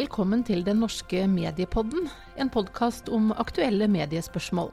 Velkommen 0.00 0.40
til 0.46 0.62
Den 0.64 0.78
norske 0.80 1.26
mediepodden, 1.28 2.06
en 2.40 2.48
podkast 2.48 3.10
om 3.12 3.34
aktuelle 3.42 3.84
mediespørsmål. 3.90 4.70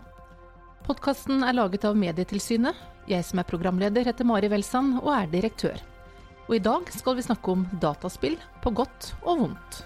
Podkasten 0.86 1.42
er 1.44 1.58
laget 1.58 1.84
av 1.90 1.98
Medietilsynet. 2.00 2.78
Jeg 3.12 3.26
som 3.28 3.42
er 3.42 3.48
programleder 3.50 4.08
heter 4.08 4.24
Mari 4.30 4.48
Welsand 4.48 5.02
og 5.02 5.10
er 5.12 5.28
direktør. 5.34 5.82
Og 6.46 6.54
i 6.56 6.62
dag 6.64 6.88
skal 6.96 7.18
vi 7.18 7.26
snakke 7.28 7.58
om 7.58 7.66
dataspill, 7.84 8.38
på 8.64 8.72
godt 8.78 9.10
og 9.26 9.42
vondt. 9.42 9.82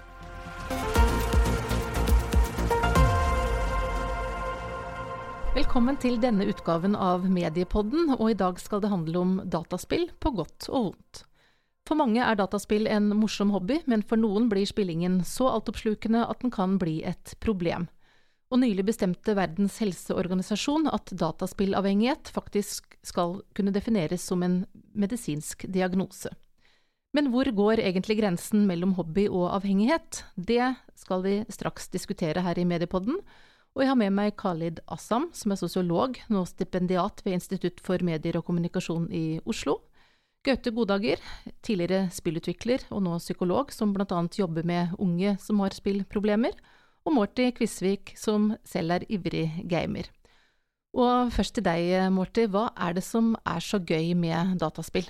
Velkommen 5.58 5.98
til 6.06 6.22
denne 6.22 6.46
utgaven 6.54 6.94
av 6.94 7.26
Mediepodden, 7.26 8.14
og 8.20 8.30
i 8.30 8.38
dag 8.46 8.62
skal 8.62 8.86
det 8.86 8.94
handle 8.94 9.26
om 9.26 9.36
dataspill, 9.42 10.06
på 10.22 10.36
godt 10.38 10.70
og 10.70 10.92
vondt. 10.92 11.26
For 11.88 11.98
mange 11.98 12.22
er 12.22 12.38
dataspill 12.38 12.86
en 12.86 13.10
morsom 13.18 13.50
hobby, 13.54 13.80
men 13.90 14.04
for 14.06 14.20
noen 14.20 14.46
blir 14.52 14.68
spillingen 14.68 15.20
så 15.26 15.48
altoppslukende 15.50 16.22
at 16.28 16.44
den 16.44 16.52
kan 16.54 16.78
bli 16.78 17.00
et 17.06 17.34
problem. 17.42 17.88
Og 18.52 18.60
nylig 18.60 18.84
bestemte 18.86 19.34
Verdens 19.34 19.78
helseorganisasjon 19.80 20.90
at 20.92 21.10
dataspillavhengighet 21.18 22.30
faktisk 22.34 22.98
skal 23.02 23.40
kunne 23.56 23.72
defineres 23.74 24.26
som 24.28 24.44
en 24.44 24.62
medisinsk 24.92 25.64
diagnose. 25.72 26.30
Men 27.16 27.28
hvor 27.32 27.48
går 27.52 27.80
egentlig 27.80 28.18
grensen 28.20 28.66
mellom 28.68 28.94
hobby 28.96 29.26
og 29.28 29.50
avhengighet? 29.56 30.22
Det 30.36 30.74
skal 30.96 31.24
vi 31.24 31.34
straks 31.52 31.90
diskutere 31.92 32.44
her 32.44 32.60
i 32.60 32.68
Mediepodden. 32.68 33.18
Og 33.72 33.82
jeg 33.82 33.88
har 33.88 33.98
med 34.00 34.12
meg 34.16 34.36
Khalid 34.40 34.80
Assam, 34.92 35.30
som 35.32 35.52
er 35.52 35.60
sosiolog, 35.60 36.18
nå 36.32 36.44
stipendiat 36.48 37.24
ved 37.24 37.38
Institutt 37.38 37.80
for 37.84 38.04
medier 38.04 38.36
og 38.36 38.46
kommunikasjon 38.48 39.08
i 39.12 39.40
Oslo. 39.48 39.78
Gaute 40.42 40.72
Godager, 40.74 41.20
tidligere 41.62 42.08
spillutvikler 42.10 42.82
og 42.90 43.04
nå 43.04 43.14
psykolog, 43.22 43.70
som 43.70 43.92
bl.a. 43.94 44.22
jobber 44.34 44.66
med 44.66 44.96
unge 44.98 45.36
som 45.38 45.60
har 45.62 45.74
spillproblemer. 45.76 46.56
Og 47.06 47.14
Morty 47.14 47.48
Kvisvik, 47.54 48.14
som 48.18 48.50
selv 48.66 48.96
er 48.96 49.06
ivrig 49.10 49.46
gamer. 49.70 50.08
Og 50.98 51.30
først 51.32 51.56
til 51.56 51.66
deg, 51.66 51.94
Morty. 52.14 52.48
Hva 52.50 52.68
er 52.74 52.98
det 52.98 53.04
som 53.06 53.36
er 53.46 53.62
så 53.62 53.78
gøy 53.78 54.12
med 54.18 54.58
dataspill? 54.60 55.06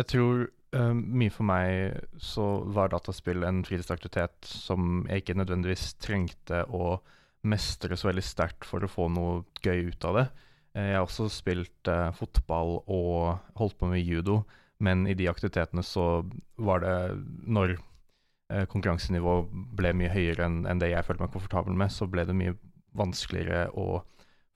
Jeg 0.00 0.08
tror 0.10 0.46
uh, 0.48 0.94
mye 0.96 1.32
for 1.32 1.46
meg 1.48 2.00
så 2.16 2.46
var 2.72 2.92
dataspill 2.92 3.44
en 3.44 3.60
fritidsaktivitet 3.68 4.48
som 4.48 5.04
jeg 5.10 5.22
ikke 5.22 5.36
nødvendigvis 5.38 5.92
trengte 6.00 6.64
å 6.72 6.96
mestre 7.44 7.98
så 7.98 8.08
veldig 8.08 8.24
sterkt 8.24 8.64
for 8.64 8.80
å 8.80 8.90
få 8.90 9.10
noe 9.12 9.42
gøy 9.60 9.92
ut 9.92 10.08
av 10.08 10.18
det. 10.22 10.26
Eh, 10.74 10.92
jeg 10.92 10.98
har 10.98 11.06
også 11.06 11.28
spilt 11.32 11.90
eh, 11.90 12.10
fotball 12.16 12.78
og 12.86 13.38
holdt 13.58 13.78
på 13.80 13.90
med 13.90 14.02
judo, 14.04 14.42
men 14.82 15.06
i 15.06 15.16
de 15.18 15.28
aktivitetene 15.30 15.84
så 15.86 16.24
var 16.58 16.82
det 16.82 16.96
når 17.46 17.76
eh, 17.76 18.64
konkurransenivået 18.70 19.52
ble 19.78 19.92
mye 19.98 20.12
høyere 20.12 20.48
enn 20.48 20.62
en 20.68 20.82
det 20.82 20.92
jeg 20.92 21.06
følte 21.06 21.26
meg 21.26 21.34
komfortabel 21.34 21.76
med, 21.78 21.92
så 21.92 22.08
ble 22.10 22.26
det 22.28 22.36
mye 22.38 22.56
vanskeligere 22.98 23.68
å 23.78 24.02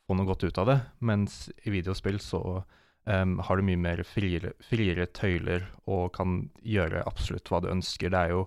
få 0.07 0.17
noe 0.17 0.29
godt 0.29 0.47
ut 0.47 0.61
av 0.63 0.71
det. 0.71 0.79
Mens 1.05 1.47
i 1.65 1.73
videospill 1.75 2.21
så 2.23 2.43
eh, 3.07 3.25
har 3.49 3.57
du 3.57 3.67
mye 3.67 3.81
mer 3.81 4.05
friere, 4.07 4.55
friere, 4.65 5.09
tøyler 5.11 5.69
og 5.85 6.15
kan 6.17 6.47
gjøre 6.63 7.05
absolutt 7.07 7.51
hva 7.51 7.63
du 7.63 7.71
ønsker. 7.73 8.13
Det 8.13 8.23
er 8.23 8.35
jo 8.35 8.47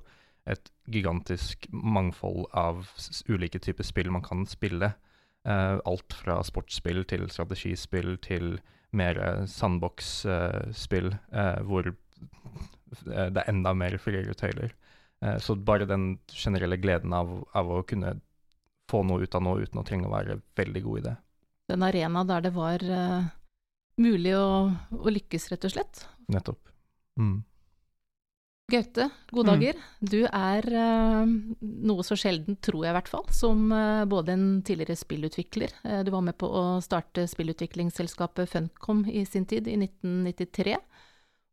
et 0.50 0.72
gigantisk 0.90 1.68
mangfold 1.70 2.48
av 2.58 2.88
ulike 3.30 3.62
typer 3.62 3.86
spill 3.86 4.10
man 4.14 4.26
kan 4.26 4.46
spille. 4.50 4.94
Uh, 5.48 5.80
alt 5.88 6.14
fra 6.14 6.40
sportsspill 6.44 7.06
til 7.08 7.30
strategispill 7.32 8.18
til 8.26 8.58
mer 8.92 9.20
sandbox-spill, 9.48 11.14
uh, 11.32 11.60
hvor 11.64 11.90
det 11.90 13.40
er 13.40 13.50
enda 13.52 13.74
mer 13.78 13.98
friere 14.02 14.34
tøyler. 14.34 14.74
Så 15.44 15.54
bare 15.56 15.86
den 15.86 16.14
generelle 16.32 16.78
gleden 16.80 17.12
av, 17.14 17.28
av, 17.52 17.70
å 17.70 17.84
kunne 17.84 18.14
få 18.90 19.02
noe 19.04 19.28
ut 19.28 19.36
av 19.36 19.44
noe 19.44 19.66
uten 19.66 19.82
å 19.82 19.84
trenge 19.86 20.08
å 20.08 20.14
være 20.14 20.38
veldig 20.58 20.82
god 20.86 21.00
i 21.02 21.04
det. 21.10 21.14
Den 21.70 21.84
arena 21.86 22.24
der 22.26 22.46
det 22.48 22.54
var 22.56 22.86
mulig 24.00 24.34
å, 24.40 24.72
å, 24.96 25.12
lykkes, 25.12 25.50
rett 25.52 25.68
og 25.68 25.76
slett? 25.76 26.02
Nettopp. 26.32 26.72
Mm. 27.20 27.44
Gaute, 28.70 29.08
gode 29.34 29.54
dager. 29.54 29.78
Mm. 29.80 30.10
Du 30.12 30.20
er 30.26 30.68
uh, 30.74 31.32
noe 31.90 32.06
så 32.06 32.18
sjelden, 32.20 32.58
tror 32.64 32.86
jeg 32.86 32.94
i 32.94 32.98
hvert 32.98 33.12
fall, 33.12 33.26
som 33.34 33.66
uh, 33.74 34.06
både 34.10 34.36
en 34.36 34.48
tidligere 34.66 34.98
spillutvikler. 35.00 35.74
Uh, 35.84 36.02
du 36.06 36.12
var 36.14 36.24
med 36.26 36.38
på 36.40 36.50
å 36.50 36.64
starte 36.86 37.26
spillutviklingsselskapet 37.30 38.52
Funcom 38.52 39.04
i 39.10 39.26
sin 39.28 39.48
tid, 39.50 39.68
i 39.68 39.78
1993. 39.80 40.78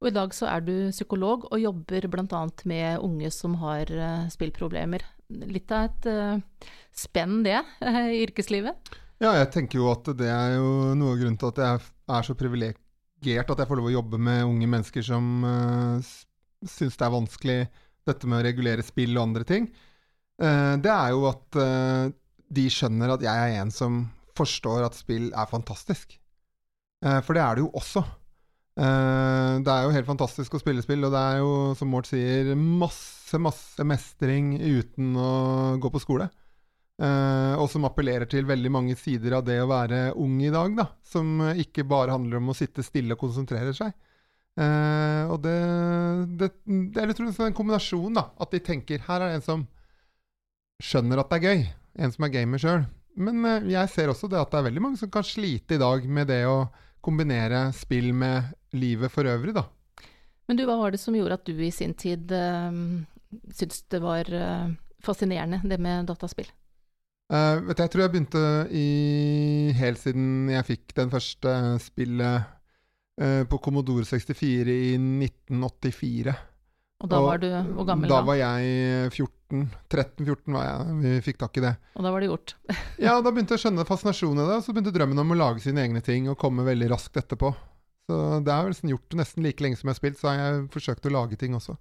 Og 0.03 0.11
i 0.11 0.15
dag 0.15 0.37
så 0.37 0.51
er 0.53 0.65
du 0.67 0.75
psykolog 0.93 1.49
og 1.49 1.61
jobber 1.63 2.09
bl.a. 2.13 2.43
med 2.69 3.01
unge 3.01 3.33
som 3.33 3.57
har 3.63 3.89
spillproblemer. 4.29 5.07
Litt 5.49 5.73
av 5.73 5.89
et 5.89 6.59
spenn 6.93 7.41
det, 7.47 7.63
i 7.81 8.21
yrkeslivet? 8.27 8.93
Ja, 9.25 9.33
jeg 9.39 9.49
tenker 9.55 9.81
jo 9.81 9.89
at 9.89 10.11
det 10.19 10.29
er 10.29 10.59
jo 10.59 10.93
noe 11.01 11.15
av 11.15 11.23
grunnen 11.23 11.41
til 11.41 11.49
at 11.49 11.63
jeg 11.65 11.81
er 12.19 12.29
så 12.29 12.37
privilegert 12.37 13.49
at 13.49 13.63
jeg 13.63 13.71
får 13.71 13.81
lov 13.81 13.89
å 13.89 13.95
jobbe 13.97 14.21
med 14.21 14.45
unge 14.45 14.69
mennesker 14.69 15.09
som 15.09 15.41
syns 16.65 16.97
det 16.97 17.07
er 17.07 17.15
vanskelig, 17.15 17.59
dette 18.07 18.29
med 18.31 18.41
å 18.41 18.47
regulere 18.47 18.85
spill 18.87 19.17
og 19.17 19.25
andre 19.29 19.47
ting, 19.49 19.67
uh, 20.43 20.75
det 20.83 20.93
er 20.93 21.15
jo 21.15 21.27
at 21.31 21.59
uh, 21.59 22.13
de 22.57 22.69
skjønner 22.71 23.17
at 23.17 23.25
jeg 23.27 23.49
er 23.49 23.59
en 23.63 23.73
som 23.75 24.05
forstår 24.37 24.87
at 24.87 24.99
spill 24.99 25.33
er 25.33 25.51
fantastisk. 25.51 26.15
Uh, 27.05 27.19
for 27.27 27.37
det 27.37 27.43
er 27.43 27.59
det 27.59 27.67
jo 27.67 27.75
også. 27.77 28.05
det 28.77 29.73
er 29.73 29.87
jo 29.87 29.93
helt 29.95 30.09
fantastisk 30.09 30.53
å 30.55 30.59
spille 30.61 30.83
spill, 30.85 31.07
og 31.09 31.15
det 31.15 31.21
er 31.21 31.39
jo, 31.41 31.53
som 31.79 31.89
Mort 31.89 32.11
sier, 32.11 32.51
masse, 32.55 33.39
masse 33.41 33.87
mestring 33.89 34.51
uten 34.61 35.15
å 35.17 35.31
gå 35.81 35.91
på 35.95 36.03
skole. 36.03 36.27
Og 37.01 37.65
som 37.73 37.87
appellerer 37.89 38.29
til 38.29 38.45
veldig 38.49 38.73
mange 38.73 38.97
sider 39.01 39.39
av 39.39 39.47
det 39.49 39.57
å 39.63 39.71
være 39.71 40.03
ung 40.21 40.37
i 40.45 40.53
dag. 40.53 40.77
da, 40.77 40.87
Som 41.01 41.41
ikke 41.57 41.87
bare 41.89 42.13
handler 42.13 42.37
om 42.37 42.53
å 42.53 42.57
sitte 42.57 42.85
stille 42.85 43.17
og 43.17 43.23
konsentrere 43.25 43.73
seg. 43.77 43.97
Uh, 44.57 45.29
og 45.35 45.43
det, 45.45 45.57
det, 46.41 46.51
det 46.65 47.01
er 47.03 47.11
litt 47.11 47.21
en 47.21 47.57
kombinasjon, 47.57 48.15
da. 48.17 48.31
At 48.41 48.55
de 48.55 48.63
tenker 48.65 49.03
her 49.05 49.21
er 49.21 49.35
det 49.35 49.41
en 49.41 49.45
som 49.45 49.65
skjønner 50.83 51.21
at 51.21 51.33
det 51.33 51.39
er 51.39 51.45
gøy. 51.51 51.67
En 52.07 52.15
som 52.15 52.25
er 52.27 52.33
gamer 52.33 52.63
sjøl. 52.63 52.87
Men 53.21 53.45
uh, 53.45 53.69
jeg 53.69 53.93
ser 53.93 54.13
også 54.13 54.31
det 54.33 54.41
at 54.41 54.53
det 54.53 54.61
er 54.61 54.69
veldig 54.71 54.85
mange 54.85 55.01
som 55.01 55.13
kan 55.13 55.27
slite 55.27 55.77
i 55.77 55.83
dag 55.83 56.09
med 56.09 56.31
det 56.33 56.43
å 56.49 56.67
kombinere 57.05 57.69
spill 57.77 58.11
med 58.17 58.55
livet 58.77 59.13
for 59.13 59.29
øvrig, 59.29 59.55
da. 59.57 59.67
Men 60.49 60.59
du, 60.59 60.65
hva 60.67 60.79
var 60.81 60.95
det 60.95 61.03
som 61.03 61.15
gjorde 61.17 61.37
at 61.37 61.47
du 61.47 61.61
i 61.61 61.73
sin 61.75 61.93
tid 61.99 62.33
uh, 62.33 62.73
syntes 63.53 63.85
det 63.93 64.01
var 64.03 64.31
uh, 64.33 64.73
fascinerende, 65.05 65.61
det 65.69 65.79
med 65.83 66.09
dataspill? 66.09 66.49
Vet 67.27 67.75
du, 67.75 67.81
jeg 67.83 67.91
tror 67.91 68.05
jeg 68.05 68.11
begynte 68.13 68.41
i 68.71 68.89
helt 69.75 69.99
siden 69.99 70.47
jeg 70.47 70.67
fikk 70.69 70.93
den 70.95 71.11
første 71.11 71.55
spillet 71.83 72.45
på 73.17 73.59
Commodore 73.65 74.05
64 74.05 74.69
i 74.69 74.91
1984. 75.01 76.35
Og 77.05 77.11
da 77.13 77.21
var 77.21 77.41
du 77.41 77.49
hvor 77.49 77.87
gammel 77.89 78.09
da? 78.09 78.19
Da 78.19 78.25
var 78.25 78.39
jeg 78.41 79.11
14. 79.13 79.67
13-14 79.93 80.57
var 80.57 80.65
jeg. 80.67 80.95
Vi 81.03 81.15
fikk 81.29 81.39
tak 81.39 81.59
i 81.61 81.63
det. 81.63 81.73
Og 81.95 82.07
da 82.07 82.13
var 82.13 82.23
det 82.23 82.31
gjort? 82.31 82.55
ja, 83.07 83.15
da 83.23 83.31
begynte 83.31 83.55
jeg 83.55 83.61
å 83.61 83.65
skjønne 83.67 83.87
fascinasjonen 83.89 84.43
i 84.43 84.47
det. 84.49 84.59
Og 84.59 84.65
så 84.65 84.75
begynte 84.75 84.95
drømmen 84.97 85.23
om 85.23 85.35
å 85.35 85.39
lage 85.39 85.65
sine 85.65 85.85
egne 85.85 86.03
ting 86.05 86.31
og 86.33 86.39
komme 86.41 86.67
veldig 86.67 86.89
raskt 86.93 87.21
etterpå. 87.21 87.53
Så 88.07 88.23
det 88.47 88.55
er 88.55 88.65
vel 88.67 88.79
sånn 88.79 88.95
gjort 88.95 89.19
nesten 89.19 89.45
like 89.47 89.63
lenge 89.63 89.79
som 89.79 89.91
jeg 89.91 89.97
har 89.97 90.01
spilt, 90.01 90.19
så 90.21 90.31
har 90.31 90.41
jeg 90.41 90.67
forsøkt 90.75 91.09
å 91.09 91.15
lage 91.15 91.39
ting 91.41 91.57
også. 91.59 91.77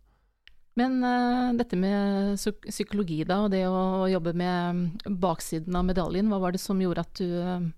Men 0.75 0.97
uh, 1.06 1.53
dette 1.56 1.78
med 1.79 2.35
psykologi, 2.68 3.22
da, 3.28 3.45
og 3.45 3.53
det 3.53 3.63
å 3.69 4.09
jobbe 4.12 4.34
med 4.35 5.06
baksiden 5.22 5.78
av 5.78 5.85
medaljen, 5.88 6.28
hva 6.31 6.41
var 6.44 6.56
det 6.56 6.59
som 6.63 6.81
gjorde 6.81 7.06
at 7.06 7.22
du 7.22 7.29
uh, 7.40 7.69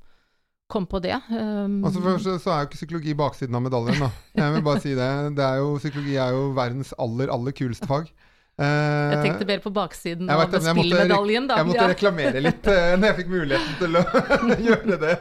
kom 0.68 0.86
på 0.90 1.00
det. 1.04 1.16
Um, 1.32 1.80
altså 1.88 2.04
Først 2.04 2.30
så 2.44 2.54
er 2.54 2.62
jo 2.62 2.70
ikke 2.70 2.80
psykologi 2.82 3.18
baksiden 3.18 3.56
av 3.56 3.64
medaljen, 3.66 4.00
da. 4.04 4.10
Jeg 4.42 4.56
vil 4.56 4.64
bare 4.66 4.84
si 4.84 4.96
det. 4.98 5.12
det 5.38 5.44
er 5.46 5.62
jo, 5.64 5.76
psykologi 5.80 6.18
er 6.20 6.34
jo 6.36 6.48
verdens 6.58 6.94
aller, 7.00 7.32
aller 7.34 7.56
kuleste 7.56 7.88
fag. 7.90 8.10
Uh, 8.58 8.66
jeg 9.14 9.18
tenkte 9.22 9.46
mer 9.46 9.60
på 9.62 9.70
baksiden 9.70 10.32
av 10.34 10.42
spillmedaljen, 10.50 11.46
da. 11.50 11.60
Jeg 11.60 11.70
måtte 11.70 11.84
ja. 11.84 11.90
reklamere 11.92 12.42
litt 12.42 12.66
uh, 12.66 12.96
når 12.98 13.12
jeg 13.12 13.18
fikk 13.20 13.30
muligheten 13.36 13.76
til 13.78 14.00
å 14.00 14.02
gjøre 14.68 14.98
det. 15.04 15.14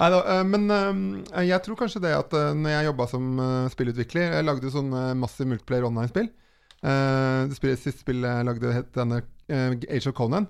Nei 0.00 0.08
da, 0.14 0.20
uh, 0.24 0.40
men 0.48 0.64
uh, 0.72 1.42
jeg 1.44 1.60
tror 1.66 1.78
kanskje 1.82 2.02
det 2.06 2.14
at 2.16 2.32
når 2.56 2.72
jeg 2.72 2.88
jobba 2.88 3.08
som 3.10 3.42
spillutvikler 3.74 4.38
Jeg 4.38 4.46
lagde 4.48 4.66
jo 4.66 4.72
sånn 4.78 4.96
massiv 5.20 5.50
multiplayer 5.50 5.86
online-spill. 5.90 6.30
det 6.80 7.76
siste 7.76 8.00
spillet 8.00 8.40
jeg 8.40 8.48
lagde, 8.48 8.72
het 8.72 8.90
denne 8.96 9.20
Age 9.50 10.08
of 10.08 10.16
Conan. 10.16 10.48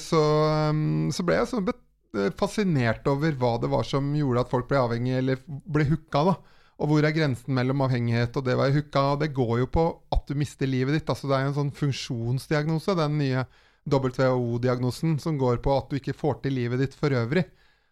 så, 0.00 0.24
um, 0.72 1.10
så 1.12 1.26
ble 1.26 1.36
jeg 1.36 1.50
sånn 1.52 1.68
Eh, 1.68 1.89
fascinert 2.38 3.06
over 3.10 3.36
hva 3.38 3.52
det 3.62 3.70
var 3.70 3.86
som 3.86 4.08
gjorde 4.16 4.44
at 4.44 4.50
folk 4.50 4.68
ble 4.70 4.80
avhengige, 4.80 5.20
eller 5.22 5.42
ble 5.46 5.86
hooka. 5.92 6.24
da. 6.30 6.34
Og 6.80 6.88
hvor 6.88 7.04
er 7.04 7.12
grensen 7.12 7.54
mellom 7.54 7.82
avhengighet 7.84 8.36
og 8.40 8.46
det 8.46 8.56
å 8.56 8.62
være 8.62 8.78
hooka? 8.78 9.04
Det 9.20 9.30
går 9.36 9.56
jo 9.62 9.70
på 9.70 9.86
at 10.16 10.30
du 10.30 10.38
mister 10.38 10.70
livet 10.70 10.96
ditt. 10.96 11.10
altså 11.12 11.28
Det 11.28 11.36
er 11.36 11.44
jo 11.44 11.52
en 11.52 11.58
sånn 11.58 11.74
funksjonsdiagnose, 11.76 12.96
den 12.96 13.18
nye 13.20 13.44
WHO-diagnosen, 13.90 15.18
som 15.20 15.38
går 15.40 15.60
på 15.64 15.74
at 15.76 15.90
du 15.90 15.98
ikke 16.00 16.16
får 16.16 16.40
til 16.44 16.56
livet 16.56 16.80
ditt 16.80 16.96
for 16.96 17.12
øvrig. 17.12 17.44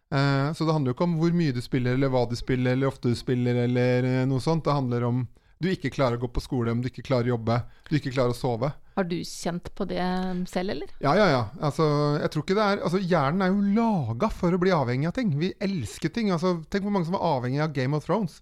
Eh, 0.09 0.47
så 0.53 0.65
det 0.65 0.73
handler 0.73 0.91
jo 0.91 0.97
ikke 0.97 1.05
om 1.05 1.17
hvor 1.21 1.35
mye 1.37 1.53
du 1.53 1.61
spiller, 1.61 1.97
eller 1.97 2.09
hva 2.13 2.25
du 2.29 2.35
spiller, 2.37 2.73
eller 2.73 2.89
ofte 2.89 3.13
du 3.13 3.17
spiller, 3.17 3.61
eller 3.67 4.07
eh, 4.09 4.25
noe 4.29 4.41
sånt. 4.41 4.65
Det 4.65 4.73
handler 4.73 5.05
om 5.05 5.21
du 5.59 5.67
ikke 5.73 5.91
klarer 5.91 6.15
å 6.15 6.21
gå 6.23 6.29
på 6.31 6.41
skole, 6.43 6.71
om 6.71 6.79
du 6.79 6.87
ikke 6.87 7.03
klarer 7.03 7.27
å 7.27 7.33
jobbe, 7.33 7.57
du 7.89 7.97
ikke 7.97 8.13
klarer 8.15 8.31
å 8.31 8.37
sove. 8.37 8.69
Har 8.95 9.07
du 9.07 9.17
kjent 9.27 9.67
på 9.75 9.87
det 9.87 10.03
selv, 10.51 10.71
eller? 10.75 10.91
Ja, 11.03 11.11
ja, 11.19 11.25
ja. 11.31 11.41
Altså, 11.63 11.85
jeg 12.19 12.31
tror 12.31 12.45
ikke 12.45 12.55
det 12.57 12.67
er 12.67 12.83
Altså, 12.87 12.99
Hjernen 12.99 13.43
er 13.43 13.51
jo 13.51 13.73
laga 13.75 14.29
for 14.31 14.55
å 14.55 14.59
bli 14.59 14.71
avhengig 14.75 15.09
av 15.09 15.15
ting. 15.15 15.33
Vi 15.39 15.51
elsker 15.63 16.13
ting. 16.15 16.31
Altså, 16.35 16.57
tenk 16.71 16.85
hvor 16.87 16.95
mange 16.95 17.09
som 17.09 17.17
er 17.19 17.25
avhengig 17.27 17.63
av 17.63 17.73
Game 17.75 17.95
of 17.95 18.07
Thrones. 18.07 18.39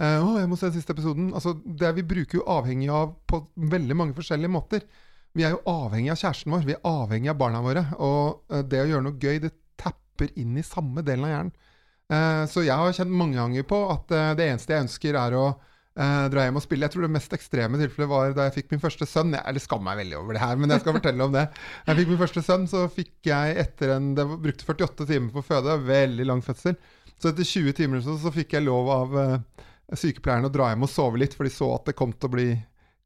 Uh, 0.00 0.20
å, 0.24 0.34
jeg 0.40 0.48
må 0.48 0.56
se 0.56 0.68
den 0.68 0.76
siste 0.76 0.96
episoden. 0.96 1.30
Altså, 1.36 1.54
det 1.64 1.94
Vi 1.96 2.04
bruker 2.12 2.40
jo 2.40 2.48
avhengig 2.48 2.90
av 2.92 3.14
på 3.28 3.42
veldig 3.72 3.96
mange 3.96 4.16
forskjellige 4.16 4.52
måter. 4.52 4.84
Vi 5.36 5.46
er 5.46 5.54
jo 5.56 5.64
avhengig 5.68 6.12
av 6.12 6.20
kjæresten 6.20 6.56
vår. 6.56 6.68
Vi 6.68 6.76
er 6.76 6.92
avhengig 6.92 7.32
av 7.32 7.40
barna 7.40 7.64
våre. 7.64 7.86
Og 8.00 8.52
uh, 8.52 8.60
det 8.64 8.84
å 8.84 8.88
gjøre 8.92 9.06
noe 9.08 9.20
gøy, 9.20 9.40
det 9.44 9.54
tapper 9.80 10.32
inn 10.40 10.60
i 10.60 10.66
samme 10.66 11.04
delen 11.04 11.24
av 11.28 11.34
hjernen. 11.34 11.56
Uh, 12.10 12.44
så 12.52 12.64
jeg 12.66 12.76
har 12.76 12.96
kjent 12.96 13.16
mange 13.16 13.40
ganger 13.40 13.68
på 13.68 13.84
at 13.92 14.16
det 14.36 14.48
eneste 14.48 14.76
jeg 14.76 14.88
ønsker, 14.88 15.20
er 15.20 15.40
å 15.40 15.48
Uh, 15.98 16.28
dra 16.30 16.44
hjem 16.46 16.58
og 16.60 16.62
spille. 16.62 16.86
Jeg 16.86 16.94
tror 16.94 17.04
det 17.04 17.12
mest 17.16 17.32
ekstreme 17.34 17.78
tilfellet 17.80 18.10
var 18.12 18.34
da 18.36 18.46
jeg 18.46 18.60
fikk 18.60 18.74
min 18.74 18.82
første 18.82 19.08
sønn. 19.10 19.34
Jeg, 19.34 19.42
eller 19.50 19.62
skammer 19.62 19.90
meg 19.90 20.04
veldig 20.04 20.18
over 20.20 20.36
det 20.36 20.42
her, 20.44 20.60
men 20.60 20.70
jeg 20.70 20.84
skal 20.84 20.96
fortelle 20.96 21.26
om 21.26 21.34
det. 21.34 21.42
Jeg 21.88 21.98
fikk 21.98 22.12
min 22.12 22.20
første 22.20 22.44
sønn, 22.46 22.68
så 22.70 22.84
fikk 22.94 23.30
jeg 23.30 23.56
etter 23.64 23.96
en 23.96 24.12
Det 24.18 24.26
brukte 24.30 24.68
48 24.68 25.08
timer 25.10 25.34
på 25.34 25.42
å 25.42 25.48
føde, 25.48 25.80
veldig 25.88 26.28
lang 26.30 26.44
fødsel. 26.46 26.78
Så 27.20 27.32
etter 27.32 27.44
20 27.44 27.76
timer 27.76 28.04
så, 28.06 28.14
så 28.22 28.32
fikk 28.32 28.54
jeg 28.56 28.68
lov 28.68 28.92
av 28.94 29.18
uh, 29.18 29.66
sykepleieren 29.90 30.46
å 30.46 30.52
dra 30.54 30.70
hjem 30.70 30.86
og 30.86 30.92
sove 30.92 31.20
litt, 31.20 31.34
for 31.36 31.48
de 31.48 31.52
så 31.52 31.74
at 31.74 31.90
det 31.90 31.98
kom 31.98 32.14
til 32.14 32.30
å 32.30 32.34
bli 32.36 32.48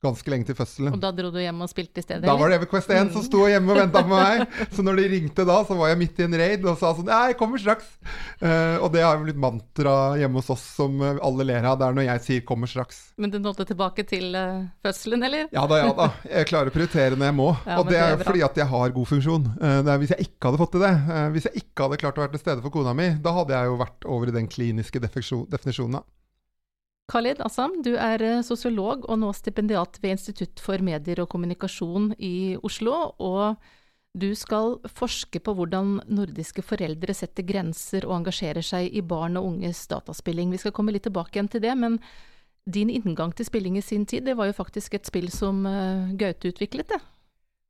ganske 0.05 0.31
lenge 0.31 0.49
til 0.49 0.57
fødselen. 0.59 0.95
Og 0.95 1.01
da 1.03 1.11
dro 1.17 1.31
du 1.35 1.41
hjem 1.41 1.63
og 1.65 1.71
spilte 1.71 2.03
i 2.03 2.05
stedet? 2.05 2.25
Da 2.27 2.37
var 2.39 2.53
det 2.53 2.61
EverQuest 2.61 2.93
1 2.95 3.13
som 3.15 3.25
sto 3.25 3.45
hjemme 3.51 3.73
og 3.75 3.81
venta 3.81 4.03
på 4.05 4.13
meg. 4.13 4.45
Så 4.75 4.85
når 4.85 5.01
de 5.01 5.07
ringte 5.15 5.47
da, 5.49 5.59
så 5.67 5.77
var 5.79 5.93
jeg 5.93 6.01
midt 6.03 6.21
i 6.21 6.27
en 6.27 6.37
raid 6.41 6.65
og 6.69 6.79
sa 6.81 6.93
sånn 6.97 7.11
Ja, 7.11 7.21
jeg 7.31 7.39
kommer 7.41 7.61
straks. 7.61 7.89
Uh, 8.43 8.79
og 8.85 8.91
det 8.95 9.05
har 9.05 9.21
blitt 9.23 9.41
mantra 9.41 9.95
hjemme 10.21 10.41
hos 10.41 10.51
oss 10.55 10.65
som 10.77 11.03
alle 11.03 11.49
ler 11.49 11.67
av. 11.67 11.79
Det 11.81 11.89
er 11.89 11.99
når 11.99 12.09
jeg 12.09 12.25
sier 12.27 12.45
'kommer 12.47 12.71
straks'. 12.71 13.03
Men 13.17 13.33
du 13.33 13.39
nådde 13.39 13.67
tilbake 13.71 14.07
til 14.09 14.35
uh, 14.35 14.67
fødselen, 14.85 15.23
eller? 15.23 15.49
Ja 15.55 15.67
da, 15.71 15.81
ja 15.83 15.93
da. 15.97 16.11
Jeg 16.29 16.51
klarer 16.51 16.73
å 16.73 16.75
prioritere 16.75 17.19
når 17.19 17.31
jeg 17.31 17.39
må. 17.41 17.51
Ja, 17.67 17.79
og 17.79 17.91
det 17.91 17.99
er, 17.99 18.17
det 18.17 18.25
er 18.25 18.31
fordi 18.31 18.45
at 18.47 18.59
jeg 18.63 18.69
har 18.73 18.97
god 18.99 19.11
funksjon. 19.13 19.49
Uh, 19.61 19.79
det 19.85 19.95
er 19.95 20.03
hvis 20.03 20.15
jeg 20.17 20.29
ikke 20.29 20.51
hadde 20.51 20.63
fått 20.65 20.75
til 20.77 20.85
det, 20.85 20.95
hvis 21.35 21.49
jeg 21.49 21.65
ikke 21.65 21.87
hadde 21.87 22.01
klart 22.03 22.19
å 22.19 22.25
være 22.25 22.35
til 22.37 22.45
stede 22.45 22.65
for 22.65 22.75
kona 22.75 22.95
mi, 22.97 23.09
da 23.23 23.33
hadde 23.39 23.57
jeg 23.57 23.71
jo 23.71 23.81
vært 23.81 24.11
over 24.17 24.31
i 24.31 24.37
den 24.37 24.51
kliniske 24.51 25.03
definisjonen. 25.03 26.05
Khalid 27.13 27.43
Assam, 27.45 27.83
du 27.85 27.95
er 28.01 28.23
eh, 28.25 28.43
sosiolog 28.45 29.05
og 29.05 29.19
nå 29.21 29.31
stipendiat 29.37 29.99
ved 30.01 30.17
Institutt 30.17 30.61
for 30.65 30.81
medier 30.85 31.21
og 31.21 31.29
kommunikasjon 31.35 32.15
i 32.17 32.57
Oslo. 32.65 32.95
Og 33.21 33.59
du 34.17 34.31
skal 34.39 34.79
forske 34.89 35.43
på 35.43 35.55
hvordan 35.59 35.99
nordiske 36.09 36.65
foreldre 36.65 37.17
setter 37.17 37.45
grenser 37.45 38.07
og 38.09 38.21
engasjerer 38.21 38.65
seg 38.65 38.89
i 38.89 39.03
barn 39.05 39.37
og 39.37 39.51
unges 39.51 39.85
dataspilling. 39.91 40.55
Vi 40.55 40.63
skal 40.63 40.73
komme 40.73 40.95
litt 40.95 41.05
tilbake 41.05 41.37
igjen 41.37 41.51
til 41.53 41.65
det, 41.67 41.75
men 41.77 41.99
din 42.65 42.89
inngang 42.89 43.35
til 43.37 43.45
spilling 43.51 43.77
i 43.77 43.85
sin 43.85 44.07
tid, 44.09 44.25
det 44.25 44.39
var 44.39 44.49
jo 44.49 44.57
faktisk 44.57 44.97
et 44.97 45.05
spill 45.05 45.29
som 45.35 45.67
eh, 45.69 46.15
Gaute 46.17 46.55
utviklet, 46.55 46.89
det? 46.95 47.03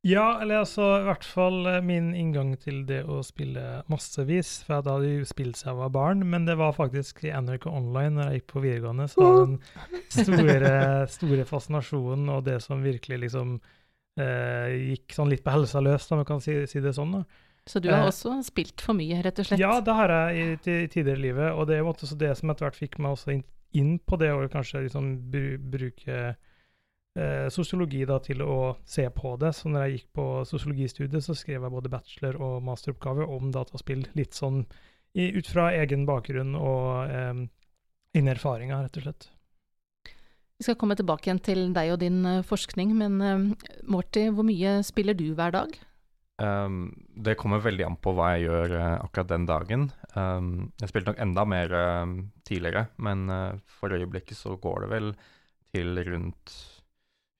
Ja, 0.05 0.25
eller 0.41 0.61
altså 0.61 0.85
i 0.99 1.05
hvert 1.07 1.23
fall 1.25 1.63
eh, 1.65 1.79
min 1.81 2.11
inngang 2.13 2.51
til 2.61 2.83
det 2.85 2.99
å 3.09 3.23
spille 3.25 3.81
massevis. 3.89 4.59
For 4.65 4.75
jeg 4.75 4.85
hadde 4.85 5.13
jo 5.15 5.25
spilt 5.25 5.57
siden 5.57 5.71
jeg 5.71 5.79
var 5.79 5.95
barn, 5.95 6.21
men 6.29 6.45
det 6.45 6.59
var 6.59 6.75
faktisk 6.77 7.23
i 7.25 7.31
NRK 7.33 7.65
Online 7.71 8.13
når 8.13 8.29
jeg 8.29 8.41
gikk 8.41 8.51
på 8.51 8.61
videregående. 8.67 9.07
Så 9.09 9.25
var 9.25 9.39
den 9.41 9.57
store, 10.13 10.75
store 11.15 11.47
fascinasjonen 11.49 12.29
og 12.35 12.45
det 12.45 12.59
som 12.61 12.85
virkelig 12.85 13.23
liksom 13.25 13.57
eh, 14.21 14.77
gikk 14.93 15.17
sånn 15.17 15.33
litt 15.33 15.41
på 15.45 15.57
helsa 15.57 15.81
løs, 15.81 16.05
om 16.13 16.21
jeg 16.21 16.29
kan 16.29 16.45
si, 16.45 16.59
si, 16.69 16.85
det 16.85 16.93
sånn. 16.93 17.17
da. 17.17 17.25
Så 17.65 17.81
du 17.81 17.89
har 17.89 18.03
eh, 18.03 18.13
også 18.13 18.37
spilt 18.45 18.85
for 18.85 18.93
mye, 18.97 19.23
rett 19.25 19.41
og 19.41 19.49
slett? 19.49 19.63
Ja, 19.63 19.79
det 19.81 19.99
har 20.03 20.13
jeg 20.13 20.37
i, 20.37 20.49
i, 20.53 20.79
tidligere 20.85 21.17
i 21.17 21.27
livet. 21.31 21.49
Og 21.57 21.65
det 21.71 21.79
er 21.79 21.89
også 21.89 22.13
det 22.13 22.35
som 22.37 22.53
etter 22.53 22.69
hvert 22.69 22.77
fikk 22.77 23.01
meg 23.01 23.17
også 23.17 23.39
inn, 23.39 23.45
inn 23.73 23.95
på 23.97 24.21
det 24.21 24.29
å 24.37 24.45
kanskje 24.53 24.85
liksom 24.85 25.15
bru, 25.33 25.55
bruke 25.57 26.35
eh, 27.15 27.47
sosiologi 27.53 28.03
da, 28.07 28.19
til 28.23 28.43
å 28.45 28.75
se 28.85 29.07
på 29.13 29.35
det. 29.41 29.53
Så 29.57 29.71
når 29.71 29.85
jeg 29.85 29.97
gikk 29.97 30.09
på 30.19 30.27
sosiologistudiet, 30.49 31.23
så 31.25 31.35
skrev 31.37 31.61
jeg 31.65 31.75
både 31.77 31.91
bachelor- 31.93 32.41
og 32.41 32.57
masteroppgave 32.67 33.27
om 33.37 33.53
dataspill. 33.55 34.05
Litt 34.17 34.37
sånn 34.37 34.63
i, 35.15 35.31
ut 35.37 35.47
fra 35.47 35.71
egen 35.77 36.05
bakgrunn 36.07 36.57
og 36.59 37.11
eh, 37.11 37.45
innerfaringer, 38.19 38.85
rett 38.85 38.99
og 38.99 39.07
slett. 39.07 39.31
Vi 40.55 40.63
skal 40.63 40.77
komme 40.79 40.95
tilbake 40.95 41.27
igjen 41.27 41.41
til 41.43 41.65
deg 41.75 41.91
og 41.91 41.99
din 41.99 42.21
uh, 42.23 42.45
forskning, 42.47 42.93
men 42.95 43.19
uh, 43.19 43.71
Morty, 43.91 44.29
hvor 44.31 44.47
mye 44.47 44.77
spiller 44.87 45.17
du 45.17 45.33
hver 45.35 45.51
dag? 45.51 45.73
Um, 46.39 46.93
det 47.15 47.37
kommer 47.39 47.63
veldig 47.63 47.83
an 47.89 47.97
på 47.99 48.13
hva 48.15 48.33
jeg 48.35 48.47
gjør 48.47 48.75
uh, 48.75 48.85
akkurat 49.03 49.33
den 49.33 49.47
dagen. 49.49 49.89
Um, 50.15 50.69
jeg 50.79 50.91
spilte 50.91 51.11
nok 51.11 51.19
enda 51.25 51.43
mer 51.47 51.75
tidligere, 52.47 52.85
men 53.03 53.27
for 53.67 53.91
øyeblikket 53.91 54.39
så 54.39 54.55
går 54.61 54.85
det 54.85 54.89
vel 54.93 55.11
til 55.75 55.99
rundt 56.07 56.55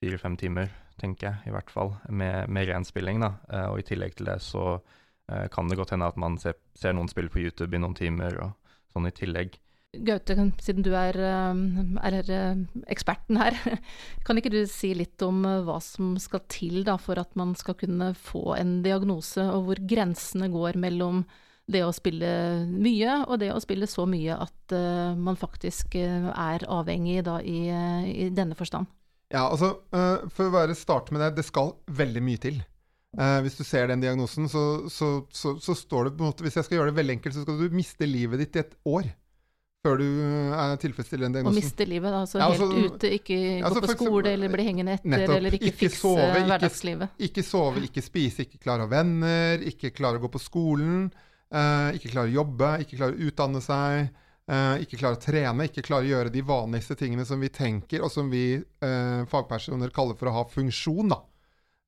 fire-fem 0.06 0.38
timer, 0.38 0.70
tenker 1.00 1.28
jeg, 1.28 1.50
i 1.50 1.54
hvert 1.54 1.72
fall, 1.72 1.94
med, 2.08 2.48
med 2.52 2.70
ren 2.70 2.86
spilling. 2.86 3.20
da. 3.22 3.34
Uh, 3.50 3.68
og 3.72 3.82
i 3.82 3.86
tillegg 3.90 4.16
til 4.16 4.30
det 4.30 4.40
så 4.44 4.78
uh, 4.78 5.46
kan 5.52 5.68
det 5.68 5.78
godt 5.80 5.94
hende 5.96 6.08
at 6.08 6.18
man 6.20 6.38
ser, 6.40 6.58
ser, 6.78 6.96
noen 6.96 7.10
spill 7.12 7.30
på 7.32 7.42
YouTube 7.42 7.74
i 7.76 7.82
noen 7.82 7.96
timer, 7.98 8.38
og 8.42 8.74
sånn 8.94 9.08
i 9.10 9.14
tillegg. 9.16 9.58
Gaute, 10.06 10.34
siden 10.60 10.84
du 10.84 10.90
er, 10.98 11.16
eh, 11.24 11.60
er, 12.04 12.26
eksperten 12.92 13.38
her, 13.40 13.54
kan 14.26 14.36
ikke 14.36 14.52
du 14.52 14.58
si 14.68 14.90
litt 14.92 15.22
om 15.24 15.38
hva 15.64 15.78
som 15.80 16.18
skal 16.20 16.42
til 16.52 16.82
da, 16.84 16.98
for 17.00 17.16
at 17.22 17.32
man 17.38 17.54
skal 17.56 17.78
kunne 17.80 18.10
få 18.12 18.58
en 18.58 18.82
diagnose, 18.84 19.40
og 19.40 19.70
hvor 19.70 19.80
grensene 19.88 20.50
går 20.52 20.76
mellom 20.82 21.22
det 21.72 21.80
å 21.86 21.94
spille 21.96 22.28
mye, 22.68 23.22
og 23.24 23.40
det 23.40 23.54
å 23.54 23.62
spille 23.62 23.88
så 23.88 24.04
mye 24.10 24.36
at 24.36 24.76
man 25.16 25.38
faktisk 25.40 25.96
er 25.96 26.66
avhengig 26.68 27.24
da, 27.26 27.40
i, 27.40 27.64
i 28.26 28.28
denne 28.36 28.58
forstand? 28.58 28.90
Ja, 29.32 29.48
altså, 29.48 29.72
uh, 29.94 30.26
For 30.30 30.48
å 30.48 30.54
bare 30.54 30.76
starte 30.78 31.14
med 31.14 31.24
det, 31.24 31.34
det 31.40 31.46
skal 31.48 31.74
veldig 31.98 32.22
mye 32.22 32.42
til. 32.42 32.62
Uh, 33.16 33.40
hvis 33.44 33.56
du 33.58 33.64
ser 33.64 33.88
den 33.90 34.02
diagnosen, 34.02 34.48
så, 34.52 34.64
så, 34.92 35.10
så, 35.32 35.56
så, 35.62 35.76
står 35.78 36.10
det 36.10 36.18
på 36.18 36.24
en 36.24 36.28
måte 36.28 36.44
Hvis 36.44 36.58
jeg 36.58 36.66
skal 36.66 36.76
gjøre 36.78 36.90
det 36.90 36.98
veldig 36.98 37.14
enkelt, 37.16 37.36
så 37.36 37.46
skal 37.46 37.62
du 37.62 37.76
miste 37.76 38.08
livet 38.08 38.42
ditt 38.44 38.58
i 38.58 38.62
et 38.62 38.76
år. 38.86 39.08
Før 39.86 40.00
du 40.00 40.06
er 40.56 40.74
tilfredsstiller 40.82 41.28
den 41.28 41.36
diagnosen. 41.36 41.56
Og 41.56 41.62
miste 41.62 41.86
livet, 41.86 42.10
da. 42.10 42.20
Altså, 42.24 42.40
ja, 42.40 42.48
altså 42.50 42.66
helt 42.72 42.96
ute, 42.96 43.10
ikke 43.20 43.36
gå 43.38 43.68
altså, 43.68 43.82
på 43.84 43.92
skole 43.92 44.08
eksempel, 44.08 44.30
eller 44.32 44.52
bli 44.56 44.66
hengende 44.66 44.96
etter, 44.96 45.12
nettopp, 45.12 45.36
eller 45.36 45.56
ikke, 45.58 45.70
ikke 45.70 45.82
fikse 45.84 46.00
sove, 46.00 46.26
hverdagslivet. 46.34 47.14
Ikke, 47.14 47.28
ikke, 47.28 47.44
sove, 47.46 47.82
ikke 47.86 48.04
spise, 48.04 48.46
ikke 48.46 48.62
klare 48.66 48.82
å 48.82 48.88
ha 48.88 48.92
venner, 48.96 49.66
ikke 49.70 49.92
klare 49.94 50.20
å 50.20 50.24
gå 50.26 50.32
på 50.34 50.42
skolen. 50.42 51.06
Uh, 51.54 51.94
ikke 51.94 52.10
klare 52.16 52.26
å 52.26 52.34
jobbe, 52.34 52.72
ikke 52.82 52.98
klare 52.98 53.14
å 53.14 53.28
utdanne 53.30 53.62
seg. 53.62 54.10
Uh, 54.46 54.78
ikke 54.78 55.00
klarer 55.00 55.18
å 55.18 55.22
trene, 55.24 55.64
ikke 55.66 55.82
klarer 55.88 56.06
å 56.06 56.10
gjøre 56.12 56.30
de 56.30 56.42
vanligste 56.46 56.94
tingene 56.98 57.24
som 57.26 57.40
vi 57.42 57.48
tenker, 57.50 58.04
og 58.06 58.12
som 58.14 58.28
vi 58.30 58.60
uh, 58.62 59.24
fagpersoner 59.26 59.90
kaller 59.94 60.14
for 60.18 60.30
å 60.30 60.36
ha 60.36 60.44
funksjon. 60.46 61.10
da. 61.10 61.18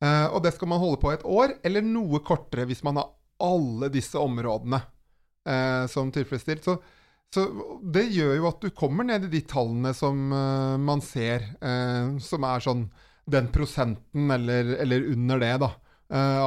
Uh, 0.03 0.27
og 0.35 0.43
det 0.43 0.57
skal 0.57 0.71
man 0.73 0.83
holde 0.83 0.99
på 1.03 1.13
et 1.15 1.23
år, 1.23 1.55
eller 1.67 1.87
noe 1.87 2.19
kortere 2.27 2.67
hvis 2.67 2.83
man 2.87 2.99
har 2.99 3.13
alle 3.43 3.91
disse 3.95 4.19
områdene 4.19 4.83
som 5.89 6.11
tilfredsstilt. 6.13 6.67
Så, 6.67 6.75
så, 7.33 7.43
det 7.81 8.03
gjør 8.13 8.35
jo 8.35 8.49
at 8.51 8.59
du 8.61 8.75
kommer 8.77 9.07
ned 9.07 9.23
i 9.25 9.31
de 9.33 9.41
tallene 9.49 9.95
som 9.97 10.19
man 10.29 11.01
ser, 11.01 11.47
som 12.21 12.45
er 12.45 12.61
sånn 12.67 12.83
den 13.33 13.49
prosenten 13.55 14.27
eller, 14.35 14.75
eller 14.83 15.07
under 15.15 15.41
det, 15.41 15.55
da. 15.63 15.71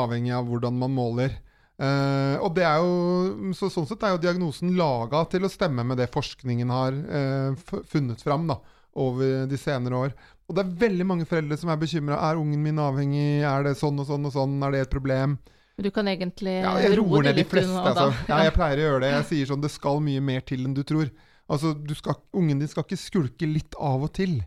avhengig 0.04 0.36
av 0.38 0.52
hvordan 0.52 0.78
man 0.84 0.94
måler. 0.94 1.40
Uh, 1.82 2.38
og 2.46 2.52
det 2.54 2.66
er 2.68 2.78
jo, 2.78 3.54
så 3.58 3.72
Sånn 3.74 3.88
sett 3.90 4.04
er 4.06 4.14
jo 4.14 4.22
diagnosen 4.22 4.76
laga 4.78 5.24
til 5.32 5.48
å 5.48 5.50
stemme 5.50 5.82
med 5.88 5.98
det 5.98 6.12
forskningen 6.14 6.70
har 6.70 6.94
uh, 6.94 7.80
funnet 7.90 8.22
fram 8.22 8.46
da, 8.52 8.60
over 9.02 9.48
de 9.50 9.58
senere 9.58 10.04
år. 10.06 10.14
Og 10.46 10.58
det 10.58 10.66
er 10.66 10.76
veldig 10.84 11.08
mange 11.08 11.26
foreldre 11.26 11.58
som 11.58 11.72
er 11.72 11.80
bekymra. 11.82 12.20
Er 12.28 12.38
ungen 12.38 12.62
min 12.62 12.80
avhengig? 12.84 13.42
Er 13.48 13.66
det 13.66 13.78
sånn 13.80 13.98
og 14.04 14.10
sånn 14.10 14.28
og 14.28 14.36
sånn? 14.36 14.60
Er 14.68 14.76
det 14.76 14.86
et 14.86 14.94
problem? 14.94 15.40
Du 15.82 15.90
kan 15.96 16.06
egentlig 16.12 16.60
ja, 16.60 16.76
jeg 16.84 16.98
roer 17.00 17.30
ned 17.30 17.40
de 17.40 17.46
fleste. 17.48 17.74
Altså. 17.80 18.12
Ja, 18.30 18.42
jeg 18.46 18.54
pleier 18.60 18.82
å 18.82 18.88
gjøre 18.88 19.04
det. 19.06 19.12
Jeg 19.16 19.28
sier 19.32 19.52
sånn 19.54 19.64
Det 19.64 19.72
skal 19.74 20.02
mye 20.04 20.22
mer 20.22 20.44
til 20.46 20.68
enn 20.68 20.76
du 20.78 20.84
tror. 20.88 21.10
Altså, 21.52 21.74
du 21.74 21.96
skal, 21.98 22.20
Ungen 22.38 22.62
din 22.62 22.70
skal 22.70 22.86
ikke 22.86 23.00
skulke 23.00 23.50
litt 23.50 23.78
av 23.80 24.06
og 24.06 24.14
til. 24.16 24.38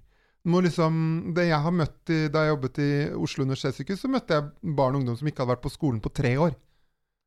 Liksom, 0.45 0.97
det 1.37 1.47
jeg 1.49 1.61
har 1.65 1.73
møtt 1.73 2.13
i, 2.13 2.27
Da 2.29 2.45
jeg 2.45 2.53
jobbet 2.53 2.81
i 2.85 2.91
Oslo 3.17 3.47
universitetssykehus, 3.49 4.05
så 4.05 4.13
møtte 4.13 4.37
jeg 4.37 4.75
barn 4.77 4.99
og 4.99 5.03
ungdom 5.03 5.17
som 5.17 5.29
ikke 5.31 5.43
hadde 5.43 5.55
vært 5.55 5.65
på 5.65 5.73
skolen 5.73 6.05
på 6.05 6.13
tre 6.13 6.35
år. 6.37 6.53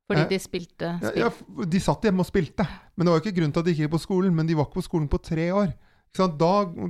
Fordi 0.07 0.23
de 0.29 0.39
spilte 0.39 0.93
spill? 1.01 1.19
Ja, 1.19 1.27
ja, 1.27 1.65
de 1.67 1.83
satt 1.83 2.07
hjemme 2.07 2.23
og 2.23 2.29
spilte. 2.29 2.65
Men 2.95 3.05
det 3.05 3.11
var 3.11 3.19
jo 3.19 3.25
ikke 3.25 3.37
grunn 3.41 3.53
til 3.53 3.63
at 3.63 3.67
de 3.67 3.75
ikke 3.75 3.85
gikk 3.85 3.95
på 3.97 4.05
skolen. 4.05 4.33
Men 4.37 4.47
de 4.47 4.55
var 4.55 4.69
ikke 4.69 4.79
på 4.79 4.87
skolen 4.87 5.11
på 5.11 5.19
tre 5.23 5.51
år. 5.51 5.75
Da, 6.17 6.25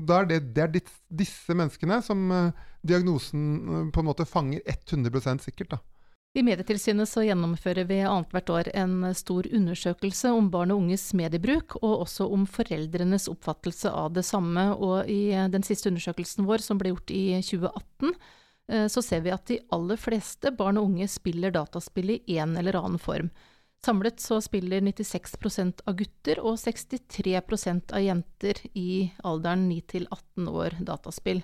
da 0.07 0.21
er 0.21 0.27
det, 0.29 0.39
det 0.55 0.63
er 0.63 0.73
disse 1.19 1.55
menneskene 1.57 1.97
som 2.05 2.29
uh, 2.31 2.67
diagnosen 2.85 3.47
uh, 3.67 3.79
på 3.91 3.99
en 3.99 4.07
måte 4.07 4.27
fanger 4.29 4.61
100% 4.69 5.43
sikkert. 5.49 5.73
da. 5.73 5.81
I 6.37 6.43
Medietilsynet 6.45 7.09
så 7.09 7.23
gjennomfører 7.25 7.87
vi 7.89 7.97
annethvert 8.05 8.51
år 8.53 8.69
en 8.77 8.99
stor 9.17 9.47
undersøkelse 9.49 10.29
om 10.37 10.51
barn 10.53 10.71
og 10.75 10.83
unges 10.83 11.09
mediebruk, 11.17 11.79
og 11.81 12.03
også 12.05 12.27
om 12.29 12.45
foreldrenes 12.45 13.25
oppfattelse 13.31 13.89
av 13.89 14.13
det 14.13 14.23
samme. 14.27 14.67
Og 14.75 15.09
i 15.09 15.31
eh, 15.33 15.47
den 15.49 15.65
siste 15.65 15.89
undersøkelsen 15.89 16.45
vår, 16.45 16.61
som 16.61 16.77
ble 16.77 16.93
gjort 16.93 17.15
i 17.15 17.23
2018, 17.41 18.13
Eh, 18.13 18.13
så 18.67 18.99
ser 18.99 19.21
vi 19.23 19.31
at 19.31 19.45
de 19.47 19.61
aller 19.71 19.95
fleste 19.95 20.51
barn 20.51 20.75
og 20.75 20.89
unge 20.89 21.05
spiller 21.07 21.53
dataspill 21.55 22.09
i 22.17 22.35
en 22.35 22.57
eller 22.59 22.75
annen 22.75 22.99
form. 22.99 23.29
Samlet 23.85 24.19
så 24.19 24.39
spiller 24.41 24.81
96% 24.81 25.83
av 25.87 25.95
gutter 25.99 26.41
og 26.41 26.57
63% 26.59 27.93
av 27.95 28.03
jenter 28.03 28.59
i 28.73 29.07
alderen 29.27 29.67
9 29.69 29.79
til 29.93 30.07
18 30.09 30.49
år 30.49 30.77
dataspill. 30.87 31.43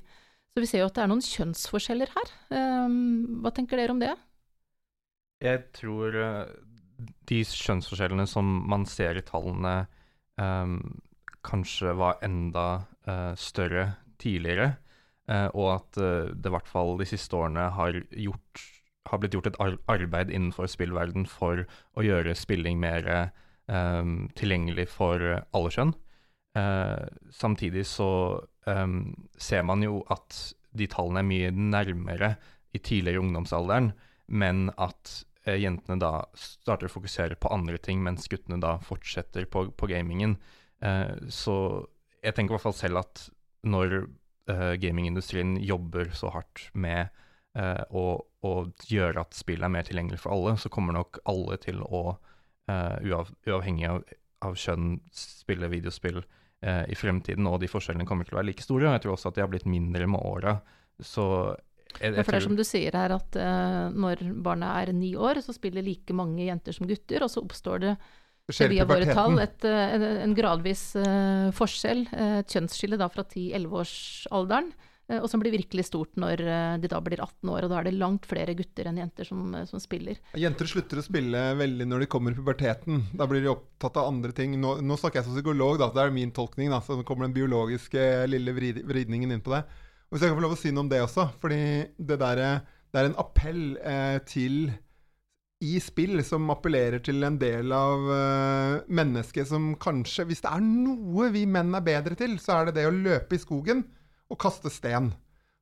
Så 0.54 0.62
vi 0.62 0.70
ser 0.70 0.84
jo 0.84 0.90
at 0.90 0.98
det 0.98 1.04
er 1.06 1.10
noen 1.10 1.24
kjønnsforskjeller 1.26 2.12
her. 2.14 2.34
Um, 2.54 3.40
hva 3.42 3.54
tenker 3.54 3.80
dere 3.80 3.94
om 3.96 4.02
det? 4.02 4.12
Jeg 5.44 5.64
tror 5.78 6.18
uh, 6.18 6.52
de 7.30 7.40
kjønnsforskjellene 7.48 8.28
som 8.30 8.50
man 8.70 8.86
ser 8.90 9.18
i 9.18 9.26
tallene, 9.26 9.86
um, 10.38 10.78
kanskje 11.46 11.96
var 11.98 12.22
enda 12.26 12.68
uh, 13.08 13.34
større 13.40 13.94
tidligere. 14.22 14.76
Uh, 15.32 15.48
og 15.56 15.68
at 15.78 16.00
det 16.36 16.50
i 16.50 16.52
hvert 16.52 16.68
fall 16.68 16.98
de 17.00 17.08
siste 17.08 17.38
årene 17.38 17.70
har, 17.78 17.96
gjort, 18.12 18.64
har 19.08 19.22
blitt 19.22 19.38
gjort 19.38 19.52
et 19.52 19.60
ar 19.64 19.78
arbeid 19.94 20.34
innenfor 20.34 20.68
spillverden 20.68 21.28
for 21.32 21.64
å 21.96 22.04
gjøre 22.04 22.36
spilling 22.36 22.82
mer 22.82 23.08
um, 23.72 24.28
tilgjengelig 24.36 24.90
for 24.92 25.24
alle 25.40 25.72
kjønn. 25.72 25.94
samtidig 27.32 27.86
så 27.90 28.10
um, 28.68 29.14
ser 29.40 29.64
man 29.64 29.82
jo 29.82 30.04
at 30.14 30.54
de 30.78 30.88
tallene 30.90 31.22
er 31.24 31.30
mye 31.30 31.54
nærmere 31.54 32.34
i 32.74 32.82
tidligere 32.82 33.22
ungdomsalderen, 33.22 33.92
men 34.28 34.68
at 34.82 35.14
uh, 35.48 35.56
jentene 35.58 36.00
da 36.02 36.14
starter 36.40 36.90
å 36.90 36.96
fokusere 36.96 37.38
på 37.40 37.52
andre 37.54 37.80
ting, 37.82 38.02
mens 38.06 38.30
guttene 38.32 38.62
da 38.64 38.78
fortsetter 38.84 39.48
på, 39.50 39.68
på 39.78 39.90
gamingen. 39.92 40.38
Uh, 40.84 41.16
så 41.30 41.56
jeg 42.24 42.36
tenker 42.36 42.54
i 42.54 42.58
hvert 42.58 42.68
fall 42.68 42.78
selv 42.78 43.04
at 43.04 43.28
når 43.64 44.04
uh, 44.52 44.74
gamingindustrien 44.82 45.58
jobber 45.64 46.12
så 46.18 46.34
hardt 46.34 46.70
med 46.74 47.14
å, 47.54 48.04
å, 48.18 48.52
gjøre 48.90 49.22
at 49.22 49.36
spillet 49.38 49.68
er 49.68 49.70
mer 49.70 49.86
tilgjengelig 49.86 50.24
for 50.24 50.34
alle, 50.34 50.56
så 50.58 50.72
kommer 50.74 50.96
nok 50.98 51.20
alle 51.30 51.54
til 51.62 51.84
å, 51.86 52.16
uav, 52.66 53.30
uavhengig 53.46 53.86
av, 53.92 54.00
av 54.44 54.56
kjønn, 54.60 54.96
spille 55.16 55.70
videospill 55.72 56.22
eh, 56.64 56.84
i 56.92 56.98
fremtiden, 56.98 57.48
og 57.50 57.62
de 57.64 57.70
forskjellene 57.72 58.08
kommer 58.10 58.28
til 58.28 58.38
å 58.38 58.42
være 58.42 58.52
like 58.52 58.66
store. 58.66 58.88
Og 58.90 58.98
jeg 58.98 59.06
tror 59.06 59.16
også 59.16 59.32
at 59.32 59.38
de 59.38 59.46
har 59.46 59.52
blitt 59.52 59.70
mindre 59.70 60.08
med 60.10 60.24
åra. 60.24 60.58
Så 61.00 61.26
jeg, 62.00 62.14
jeg 62.16 62.24
for 62.24 62.34
det 62.34 62.40
er 62.40 62.48
som 62.48 62.58
du 62.58 62.66
sier 62.68 62.98
her, 62.98 63.14
at 63.16 63.38
uh, 63.38 63.94
når 63.94 64.26
barna 64.46 64.74
er 64.82 64.94
ni 64.98 65.14
år, 65.20 65.44
så 65.46 65.56
spiller 65.56 65.86
like 65.86 66.16
mange 66.18 66.48
jenter 66.48 66.76
som 66.76 66.90
gutter, 66.90 67.26
og 67.26 67.32
så 67.32 67.44
oppstår 67.44 67.84
det 67.86 67.96
via 68.52 68.86
våre 68.86 69.14
tall 69.14 69.38
et, 69.40 69.68
en, 69.68 70.08
en, 70.26 70.34
gradvis 70.36 70.82
uh, 71.00 71.52
forskjell, 71.56 72.08
et 72.12 72.56
kjønnsskille 72.56 73.00
da 73.00 73.08
fra 73.12 73.24
10-11-årsalderen. 73.24 74.74
Eh, 75.12 75.20
og 75.20 75.28
som 75.28 75.42
blir 75.42 75.52
virkelig 75.52 75.86
stort 75.90 76.16
når 76.20 76.42
eh, 76.48 76.76
de 76.80 76.90
da 76.92 77.00
blir 77.04 77.22
18 77.22 77.52
år. 77.52 77.66
Og 77.66 77.72
da 77.72 77.80
er 77.80 77.90
det 77.90 77.96
langt 77.98 78.28
flere 78.30 78.56
gutter 78.58 78.88
enn 78.90 79.02
jenter 79.02 79.28
som, 79.28 79.42
eh, 79.58 79.66
som 79.70 79.82
spiller. 79.84 80.20
Jenter 80.40 80.70
slutter 80.70 81.02
å 81.02 81.06
spille 81.06 81.42
veldig 81.60 81.88
når 81.90 82.06
de 82.06 82.12
kommer 82.12 82.34
i 82.34 82.40
puberteten. 82.40 83.04
Da 83.18 83.28
blir 83.30 83.44
de 83.44 83.52
opptatt 83.52 84.00
av 84.00 84.12
andre 84.12 84.34
ting. 84.36 84.56
Nå, 84.62 84.78
nå 84.84 85.00
snakker 85.00 85.22
jeg 85.22 85.30
som 85.30 85.38
psykolog, 85.38 85.80
da, 85.82 85.92
det 85.96 86.06
er 86.06 86.16
min 86.16 86.32
tolkning. 86.36 86.72
Da, 86.74 86.80
så 86.86 87.02
kommer 87.04 87.28
den 87.28 87.36
biologiske 87.36 88.06
lille 88.32 88.56
vridningen 88.56 89.36
inn 89.36 89.44
på 89.44 89.56
det. 89.56 89.66
Og 90.08 90.16
Hvis 90.16 90.26
jeg 90.26 90.32
kan 90.32 90.40
få 90.40 90.46
lov 90.46 90.56
å 90.56 90.62
si 90.62 90.72
noe 90.72 90.86
om 90.86 90.94
det 90.94 91.04
også, 91.04 91.28
fordi 91.42 91.62
det, 91.98 92.20
der, 92.22 92.44
det 92.94 93.02
er 93.02 93.10
en 93.10 93.20
appell 93.20 93.64
eh, 93.82 94.20
til 94.30 94.68
i 95.64 95.80
spill 95.82 96.20
som 96.26 96.52
appellerer 96.52 97.02
til 97.04 97.24
en 97.26 97.38
del 97.40 97.72
av 97.76 98.08
uh, 98.10 98.84
mennesket 98.92 99.48
som 99.50 99.74
kanskje 99.82 100.28
Hvis 100.30 100.44
det 100.44 100.52
er 100.52 100.64
noe 100.64 101.30
vi 101.34 101.46
menn 101.50 101.74
er 101.78 101.86
bedre 101.86 102.18
til, 102.20 102.36
så 102.42 102.60
er 102.60 102.70
det 102.70 102.78
det 102.80 102.88
å 102.90 102.96
løpe 102.96 103.38
i 103.38 103.42
skogen 103.42 103.86
og 104.32 104.40
kaste 104.42 104.72
sten. 104.74 105.12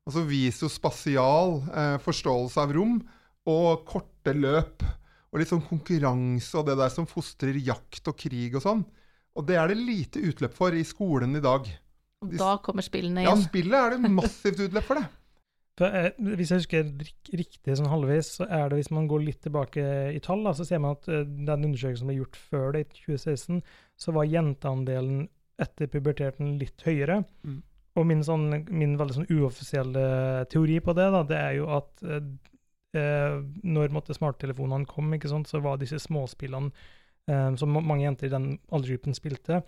Altså 0.08 0.24
visospasial 0.26 1.60
uh, 1.68 1.98
forståelse 2.02 2.62
av 2.62 2.74
rom 2.74 2.98
og 3.48 3.86
korte 3.88 4.34
løp. 4.34 4.82
Og 5.32 5.40
litt 5.40 5.52
sånn 5.52 5.64
konkurranse 5.64 6.58
og 6.60 6.66
det 6.68 6.76
der 6.82 6.92
som 6.92 7.08
fostrer 7.08 7.56
jakt 7.56 8.10
og 8.10 8.18
krig 8.20 8.58
og 8.58 8.66
sånn. 8.66 8.82
Og 9.38 9.46
det 9.48 9.56
er 9.56 9.70
det 9.70 9.80
lite 9.80 10.20
utløp 10.28 10.56
for 10.56 10.76
i 10.76 10.84
skolen 10.84 11.38
i 11.38 11.44
dag. 11.44 11.70
Og 12.22 12.34
da 12.38 12.54
kommer 12.62 12.84
spillene 12.84 13.24
igjen. 13.24 13.32
Ja, 13.32 13.48
spillet 13.48 13.78
er 13.78 13.94
det 13.96 14.12
massivt 14.12 14.60
utløp 14.66 14.86
for 14.90 15.00
det. 15.00 15.06
Eh, 15.80 16.10
hvis 16.36 16.50
jeg 16.52 16.60
husker 16.60 16.88
riktig 17.32 17.76
sånn 17.78 17.88
halvveis, 17.88 18.34
så 18.36 18.44
er 18.44 18.68
det 18.68 18.82
hvis 18.82 18.92
man 18.92 19.06
går 19.08 19.24
litt 19.24 19.40
tilbake 19.44 19.84
i 20.12 20.20
tall, 20.24 20.44
da, 20.44 20.52
så 20.56 20.66
ser 20.68 20.82
man 20.84 20.98
at 20.98 21.08
uh, 21.08 21.22
den 21.24 21.68
undersøkelsen 21.70 22.04
som 22.04 22.10
ble 22.10 22.18
gjort 22.18 22.36
før 22.50 22.74
det, 22.76 22.82
i 22.84 22.88
2016, 22.98 23.62
så 24.04 24.14
var 24.14 24.28
jenteandelen 24.28 25.22
etter 25.62 25.88
puberteten 25.88 26.56
litt 26.60 26.84
høyere. 26.84 27.22
Mm. 27.46 27.60
Og 28.00 28.08
min, 28.08 28.24
sånn, 28.24 28.48
min 28.72 28.96
veldig 29.00 29.18
sånn 29.18 29.30
uoffisielle 29.32 30.04
teori 30.52 30.78
på 30.84 30.94
det, 30.96 31.06
da, 31.12 31.22
det 31.28 31.38
er 31.38 31.54
jo 31.58 31.68
at 31.76 32.04
eh, 32.04 32.24
eh 32.96 33.38
når 33.64 33.92
måtte, 33.96 34.16
smarttelefonene 34.16 34.88
kom, 34.88 35.12
ikke 35.16 35.30
sant, 35.32 35.48
så 35.48 35.60
var 35.64 35.80
disse 35.80 36.00
småspillene 36.04 36.72
eh, 37.28 37.48
som 37.60 37.78
mange 37.78 38.04
jenter 38.04 38.28
i 38.28 38.32
den 38.32 38.50
aldersgruppen 38.68 39.16
spilte, 39.16 39.62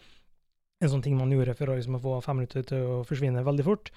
en 0.85 0.93
sånn 0.93 1.05
ting 1.05 1.17
man 1.17 1.33
gjorde 1.33 1.57
for 1.57 1.73
å, 1.73 1.79
liksom, 1.79 1.97
få 2.01 2.19
fem 2.25 2.43
minutter 2.43 2.65
til 2.69 2.89
å 2.97 3.01
forsvinne 3.09 3.45
veldig 3.47 3.67
fort. 3.67 3.93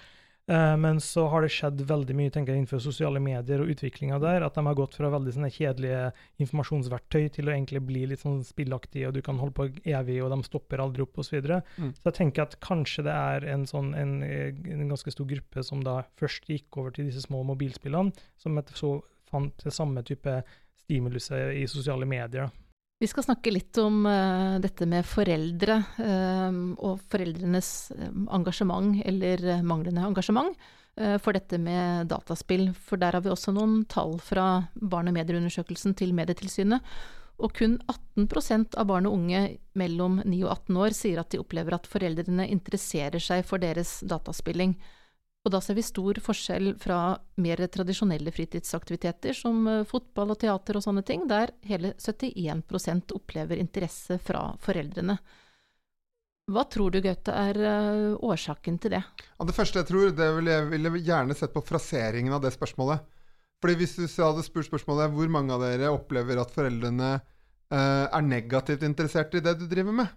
Uh, 0.48 0.76
men 0.80 0.96
så 1.04 1.26
har 1.28 1.44
det 1.44 1.50
skjedd 1.52 1.82
veldig 1.88 2.14
mye 2.16 2.32
tenker 2.32 2.54
jeg, 2.54 2.62
innenfor 2.62 2.80
sosiale 2.80 3.20
medier 3.20 3.60
og 3.60 3.72
utviklinga 3.74 4.16
der. 4.22 4.46
At 4.46 4.56
de 4.56 4.64
har 4.64 4.78
gått 4.78 4.96
fra 4.96 5.10
veldig 5.12 5.34
sånne 5.36 5.50
kjedelige 5.52 6.06
informasjonsverktøy 6.40 7.26
til 7.34 7.50
å 7.50 7.52
egentlig 7.52 7.82
bli 7.84 8.06
litt 8.08 8.24
sånn 8.24 8.40
spillaktige, 8.46 9.10
og 9.10 9.18
du 9.18 9.22
kan 9.24 9.40
holde 9.42 9.56
på 9.58 9.68
evig, 9.84 10.20
og 10.24 10.32
de 10.32 10.40
stopper 10.48 10.80
aldri 10.84 11.04
opp, 11.04 11.18
osv. 11.18 11.28
Så, 11.28 11.36
videre. 11.36 11.60
mm. 11.76 11.90
så 11.98 12.08
jeg 12.08 12.16
tenker 12.16 12.46
at 12.46 12.56
kanskje 12.64 13.04
det 13.04 13.12
er 13.12 13.44
en, 13.52 13.66
sånn, 13.68 13.92
en, 13.98 14.14
en, 14.24 14.86
ganske 14.88 15.12
stor 15.12 15.28
gruppe 15.28 15.64
som 15.66 15.82
da 15.84 16.00
først 16.16 16.48
gikk 16.48 16.80
over 16.80 16.96
til 16.96 17.10
disse 17.10 17.26
små 17.26 17.42
mobilspillene, 17.50 18.16
som 18.40 18.56
så 18.72 18.94
fant 19.28 19.60
det 19.60 19.74
samme 19.76 20.00
type 20.08 20.38
stimuluset 20.80 21.52
i 21.60 21.66
sosiale 21.68 22.08
medier. 22.08 22.48
Vi 22.98 23.06
skal 23.06 23.22
snakke 23.22 23.52
litt 23.54 23.78
om 23.78 24.00
uh, 24.10 24.58
dette 24.58 24.86
med 24.90 25.06
foreldre 25.06 25.76
uh, 26.02 26.56
og 26.82 26.98
foreldrenes 27.06 27.68
eh, 27.94 28.08
engasjement 28.34 28.98
eller 29.06 29.62
manglende 29.62 30.02
engasjement 30.02 30.50
uh, 30.98 31.14
for 31.22 31.38
dette 31.38 31.60
med 31.62 32.10
dataspill. 32.10 32.72
For 32.74 32.98
der 32.98 33.14
har 33.14 33.22
vi 33.22 33.30
også 33.30 33.54
noen 33.54 33.84
tall 33.86 34.16
fra 34.18 34.48
barne- 34.74 35.14
og 35.14 35.18
medieundersøkelsen 35.20 35.94
til 35.94 36.10
Medietilsynet. 36.18 36.82
Og 37.38 37.54
kun 37.54 37.78
18 37.86 38.66
av 38.74 38.88
barn 38.90 39.06
og 39.06 39.14
unge 39.14 39.44
mellom 39.78 40.18
9 40.24 40.42
og 40.42 40.56
18 40.56 40.82
år 40.82 40.98
sier 40.98 41.22
at 41.22 41.30
de 41.30 41.38
opplever 41.38 41.78
at 41.78 41.86
foreldrene 41.86 42.48
interesserer 42.50 43.22
seg 43.22 43.46
for 43.46 43.62
deres 43.62 44.00
dataspilling. 44.02 44.74
Og 45.48 45.54
da 45.54 45.62
ser 45.64 45.78
vi 45.78 45.82
stor 45.86 46.18
forskjell 46.20 46.74
fra 46.76 47.16
mer 47.40 47.62
tradisjonelle 47.72 48.28
fritidsaktiviteter 48.36 49.32
som 49.32 49.62
eh, 49.64 49.84
fotball 49.88 50.34
og 50.34 50.42
teater 50.42 50.76
og 50.76 50.84
sånne 50.84 51.00
ting, 51.08 51.24
der 51.30 51.54
hele 51.64 51.94
71% 51.96 53.14
opplever 53.16 53.56
interesse 53.56 54.18
fra 54.20 54.50
foreldrene. 54.60 55.16
Hva 56.52 56.66
tror 56.68 56.92
du, 56.92 57.00
Gaute, 57.00 57.32
er 57.32 57.62
eh, 57.64 58.18
årsaken 58.28 58.76
til 58.82 58.92
det? 58.98 59.00
Ja, 59.00 59.48
det 59.48 59.56
første 59.56 59.80
jeg 59.80 59.88
tror, 59.88 60.12
det 60.12 60.28
ville 60.36 60.52
jeg 60.52 60.68
ville 60.74 60.92
gjerne 61.00 61.36
sett 61.38 61.56
på 61.56 61.64
fraseringen 61.64 62.36
av 62.36 62.44
det 62.44 62.52
spørsmålet. 62.52 63.08
Fordi 63.64 63.80
Hvis 63.80 63.96
du 63.96 64.04
hadde 64.20 64.44
spurt 64.44 64.68
spørsmålet 64.68 65.16
hvor 65.16 65.32
mange 65.32 65.56
av 65.56 65.64
dere 65.64 65.94
opplever 65.96 66.44
at 66.44 66.52
foreldrene 66.52 67.14
eh, 67.16 68.04
er 68.04 68.28
negativt 68.36 68.84
interessert 68.84 69.32
i 69.32 69.44
det 69.48 69.56
du 69.62 69.64
driver 69.64 69.96
med, 70.04 70.12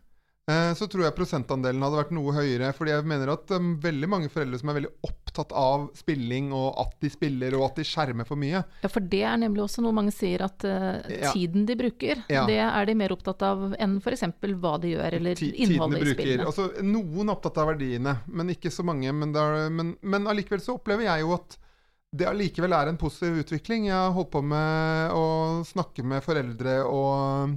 så 0.75 0.87
tror 0.89 1.05
jeg 1.05 1.15
prosentandelen 1.15 1.83
hadde 1.85 1.99
vært 1.99 2.13
noe 2.15 2.33
høyere. 2.33 2.71
fordi 2.75 2.91
jeg 2.91 3.05
mener 3.07 3.29
at 3.35 3.51
um, 3.55 3.75
veldig 3.81 4.09
mange 4.09 4.31
foreldre 4.33 4.59
som 4.59 4.71
er 4.71 4.77
veldig 4.79 4.91
opptatt 5.07 5.53
av 5.55 5.85
spilling, 5.95 6.49
og 6.55 6.79
at 6.81 6.95
de 7.03 7.11
spiller, 7.13 7.55
og 7.55 7.67
at 7.69 7.79
de 7.79 7.85
skjermer 7.87 8.27
for 8.27 8.41
mye. 8.41 8.63
Ja, 8.81 8.91
for 8.91 9.05
det 9.13 9.21
er 9.27 9.39
nemlig 9.39 9.63
også 9.67 9.83
noe 9.85 9.95
mange 9.95 10.13
sier, 10.15 10.43
at 10.47 10.65
uh, 10.67 10.99
tiden 11.31 11.67
de 11.69 11.77
bruker, 11.79 12.25
ja. 12.31 12.43
det 12.49 12.59
er 12.65 12.89
de 12.89 12.97
mer 12.97 13.15
opptatt 13.15 13.45
av 13.47 13.71
enn 13.77 13.99
f.eks. 14.01 14.27
hva 14.41 14.75
de 14.81 14.95
gjør, 14.95 15.19
eller 15.21 15.39
T 15.39 15.51
innholdet 15.53 16.03
i 16.03 16.15
spillene. 16.17 16.49
Altså, 16.49 16.69
noen 16.83 17.27
er 17.27 17.35
opptatt 17.37 17.61
av 17.61 17.71
verdiene, 17.71 18.17
men 18.27 18.55
ikke 18.55 18.73
så 18.73 18.85
mange. 18.87 19.13
Men, 19.13 19.35
er, 19.37 19.67
men, 19.71 19.95
men 20.01 20.31
allikevel 20.31 20.63
så 20.63 20.79
opplever 20.79 21.07
jeg 21.07 21.27
jo 21.27 21.35
at 21.37 21.59
det 22.11 22.27
allikevel 22.27 22.73
er 22.75 22.89
en 22.91 22.99
positiv 22.99 23.37
utvikling. 23.45 23.87
Jeg 23.87 23.95
har 23.95 24.11
holdt 24.11 24.33
på 24.33 24.41
med 24.43 25.13
å 25.15 25.25
snakke 25.67 26.03
med 26.03 26.25
foreldre 26.25 26.81
og 26.83 27.53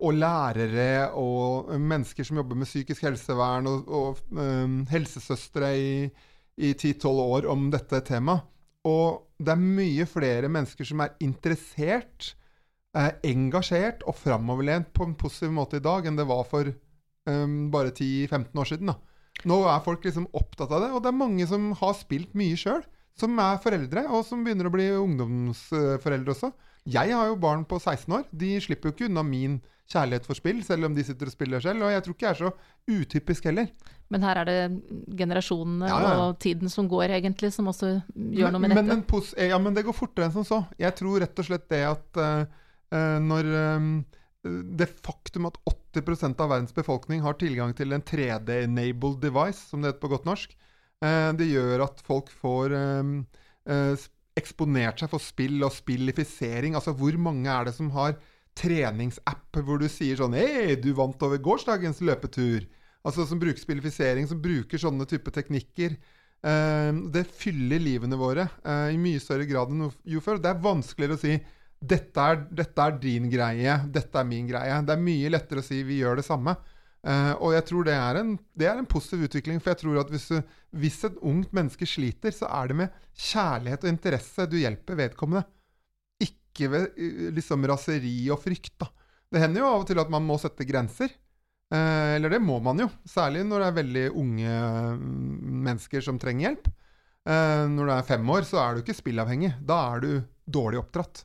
og 0.00 0.16
lærere 0.16 1.10
og 1.18 1.70
mennesker 1.76 2.26
som 2.26 2.40
jobber 2.40 2.58
med 2.58 2.68
psykisk 2.68 3.04
helsevern, 3.06 3.68
og, 3.68 3.88
og 3.88 4.36
um, 4.36 4.82
helsesøstre 4.90 5.72
i, 5.78 5.94
10-12 6.60 7.20
år 7.24 7.46
om 7.48 7.70
dette 7.72 8.02
temaet. 8.04 8.44
Og 8.84 9.22
det 9.40 9.54
er 9.54 9.60
mye 9.60 10.04
flere 10.08 10.48
mennesker 10.52 10.84
som 10.88 11.00
er 11.00 11.14
interessert, 11.24 12.34
eh, 12.96 13.14
engasjert 13.30 14.04
og 14.08 14.18
framoverlent 14.18 14.90
på 14.92 15.06
en 15.06 15.14
positiv 15.20 15.54
måte 15.56 15.80
i 15.80 15.84
dag 15.84 16.04
enn 16.08 16.18
det 16.18 16.26
var 16.28 16.44
for 16.48 16.68
um, 16.68 17.70
bare 17.72 17.94
10-15 17.94 18.60
år 18.60 18.68
siden. 18.68 18.92
Da. 18.92 18.96
Nå 19.48 19.60
er 19.72 19.84
folk 19.84 20.04
liksom 20.04 20.28
opptatt 20.36 20.68
av 20.68 20.84
det, 20.84 20.90
og 20.92 21.04
det 21.04 21.12
er 21.12 21.20
mange 21.22 21.48
som 21.48 21.70
har 21.80 21.96
spilt 21.96 22.36
mye 22.36 22.58
sjøl. 22.60 22.84
Som 23.20 23.40
er 23.42 23.60
foreldre, 23.60 24.06
og 24.08 24.24
som 24.24 24.44
begynner 24.44 24.68
å 24.68 24.72
bli 24.72 24.86
ungdomsforeldre 24.96 26.32
også. 26.32 26.52
Jeg 26.88 27.12
har 27.12 27.28
jo 27.28 27.40
barn 27.40 27.66
på 27.68 27.76
16 27.80 28.14
år. 28.16 28.24
De 28.32 28.54
slipper 28.64 28.88
jo 28.88 28.96
ikke 28.96 29.08
unna 29.10 29.24
min 29.26 29.58
kjærlighet 29.90 30.26
for 30.28 30.38
spill, 30.38 30.60
selv 30.66 30.86
om 30.88 30.94
de 30.94 31.04
sitter 31.06 31.30
og 31.30 31.34
spiller 31.34 31.62
selv. 31.64 31.84
Og 31.86 31.92
jeg 31.92 32.04
tror 32.04 32.16
ikke 32.16 32.26
jeg 32.28 32.36
er 32.36 32.40
så 32.40 33.00
utypisk 33.00 33.48
heller. 33.50 33.70
Men 34.10 34.26
her 34.26 34.40
er 34.40 34.48
det 34.48 34.58
generasjonene 35.18 35.90
ja, 35.90 35.98
ja. 36.02 36.14
og 36.24 36.38
tiden 36.42 36.70
som 36.72 36.88
går, 36.90 37.14
egentlig, 37.18 37.52
som 37.54 37.68
også 37.70 37.92
gjør 38.14 38.54
noe 38.54 38.62
med 38.62 38.74
men, 38.74 38.80
dette. 38.90 39.20
Men 39.36 39.50
ja, 39.52 39.58
men 39.62 39.76
det 39.76 39.84
går 39.86 39.96
fortere 39.96 40.28
enn 40.28 40.34
som 40.38 40.46
så. 40.46 40.62
Jeg 40.80 40.96
tror 40.98 41.22
rett 41.22 41.42
og 41.42 41.46
slett 41.46 41.68
det 41.70 41.82
at 41.88 42.22
uh, 42.22 42.64
når 43.22 43.50
um, 43.78 43.92
det 44.80 44.88
faktum 45.04 45.50
at 45.50 45.58
80% 45.94 46.40
av 46.40 46.50
verdens 46.54 46.74
befolkning 46.74 47.22
har 47.22 47.36
tilgang 47.38 47.74
til 47.76 47.92
en 47.92 48.02
3D-enabled 48.02 49.20
device, 49.22 49.68
som 49.68 49.82
det 49.82 49.92
heter 49.92 50.02
på 50.02 50.12
godt 50.14 50.26
norsk, 50.28 50.56
uh, 51.04 51.30
det 51.36 51.50
gjør 51.50 51.86
at 51.86 52.02
folk 52.06 52.32
får 52.40 52.74
eh, 52.78 53.14
uh, 53.70 54.08
eksponert 54.38 55.02
seg 55.02 55.10
for 55.12 55.22
spill 55.22 55.60
og 55.66 55.74
spillifisering. 55.74 56.74
Altså, 56.78 56.94
hvor 56.96 57.16
mange 57.20 57.50
er 57.50 57.68
det 57.68 57.76
som 57.76 57.90
har 57.94 58.16
treningsapp 58.58 59.60
hvor 59.64 59.80
du 59.80 59.88
sier 59.90 60.18
sånn 60.20 60.36
Hei, 60.36 60.76
du 60.80 60.92
vant 60.96 61.22
over 61.26 61.40
gårsdagens 61.42 62.02
løpetur. 62.04 62.66
Altså 63.06 63.24
Som 63.26 63.40
bruker 63.40 63.60
spillifisering, 63.60 64.28
som 64.28 64.40
bruker 64.42 64.80
sånne 64.80 65.06
type 65.08 65.32
teknikker. 65.32 65.96
Eh, 66.40 66.90
det 67.12 67.26
fyller 67.36 67.80
livene 67.82 68.16
våre 68.20 68.46
eh, 68.64 68.90
i 68.94 69.00
mye 69.00 69.20
større 69.20 69.48
grad 69.48 69.72
enn 69.72 69.88
jo 69.88 70.22
før. 70.24 70.40
Det 70.40 70.52
er 70.52 70.62
vanskeligere 70.64 71.18
å 71.18 71.22
si 71.22 71.38
dette 71.80 72.20
er, 72.20 72.42
dette 72.52 72.84
er, 72.84 72.98
din 73.00 73.30
greie, 73.32 73.78
dette 73.88 74.20
er 74.20 74.28
min 74.28 74.48
greie. 74.48 74.82
Det 74.84 74.94
er 74.94 75.00
mye 75.00 75.32
lettere 75.32 75.62
å 75.62 75.64
si 75.64 75.80
vi 75.86 76.02
gjør 76.02 76.20
det 76.20 76.26
samme. 76.26 76.56
Uh, 77.00 77.32
og 77.40 77.54
jeg 77.54 77.64
tror 77.70 77.86
det 77.86 77.94
er, 77.96 78.18
en, 78.20 78.34
det 78.60 78.66
er, 78.68 78.76
en, 78.76 78.88
positiv 78.88 79.24
utvikling. 79.30 79.62
For 79.62 79.72
jeg 79.72 79.80
tror 79.80 80.02
at 80.02 80.10
hvis, 80.12 80.26
hvis, 80.76 80.98
et 81.08 81.16
ungt 81.24 81.54
menneske 81.56 81.88
sliter, 81.88 82.34
så 82.36 82.50
er 82.58 82.68
det 82.68 82.76
med 82.82 82.98
kjærlighet 83.30 83.86
og 83.86 83.92
interesse 83.94 84.44
du 84.52 84.58
hjelper 84.60 85.00
vedkommende. 85.00 85.46
Ikke 86.50 86.70
ved 86.72 87.00
liksom 87.36 87.64
raseri 87.70 88.14
og 88.34 88.42
frykt. 88.42 88.74
da. 88.82 88.90
Det 89.30 89.42
hender 89.42 89.62
jo 89.62 89.70
av 89.70 89.84
og 89.84 89.88
til 89.90 90.00
at 90.02 90.10
man 90.10 90.26
må 90.26 90.36
sette 90.42 90.66
grenser. 90.66 91.12
Eh, 91.70 92.16
eller 92.16 92.34
det 92.34 92.42
må 92.42 92.58
man 92.62 92.82
jo. 92.82 92.88
Særlig 93.06 93.44
når 93.46 93.62
det 93.62 93.68
er 93.68 93.78
veldig 93.78 94.04
unge 94.18 94.54
mm, 94.98 95.58
mennesker 95.70 96.04
som 96.04 96.18
trenger 96.18 96.48
hjelp. 96.48 96.70
Eh, 97.30 97.66
når 97.70 97.86
du 97.86 97.94
er 97.94 98.08
fem 98.08 98.32
år, 98.34 98.46
så 98.48 98.62
er 98.62 98.74
du 98.74 98.82
ikke 98.82 98.98
spillavhengig. 98.98 99.52
Da 99.62 99.78
er 99.94 100.04
du 100.04 100.10
dårlig 100.50 100.80
oppdratt. 100.82 101.24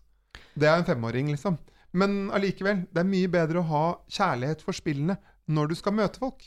Det 0.55 0.69
er 0.69 0.77
en 0.79 0.87
femåring, 0.87 1.31
liksom. 1.33 1.57
Men 1.95 2.29
allikevel, 2.35 2.85
det 2.91 3.01
er 3.01 3.09
mye 3.09 3.31
bedre 3.31 3.61
å 3.61 3.69
ha 3.71 3.85
kjærlighet 4.11 4.61
for 4.65 4.75
spillene 4.75 5.17
når 5.47 5.71
du 5.71 5.75
skal 5.79 5.95
møte 5.95 6.21
folk. 6.21 6.43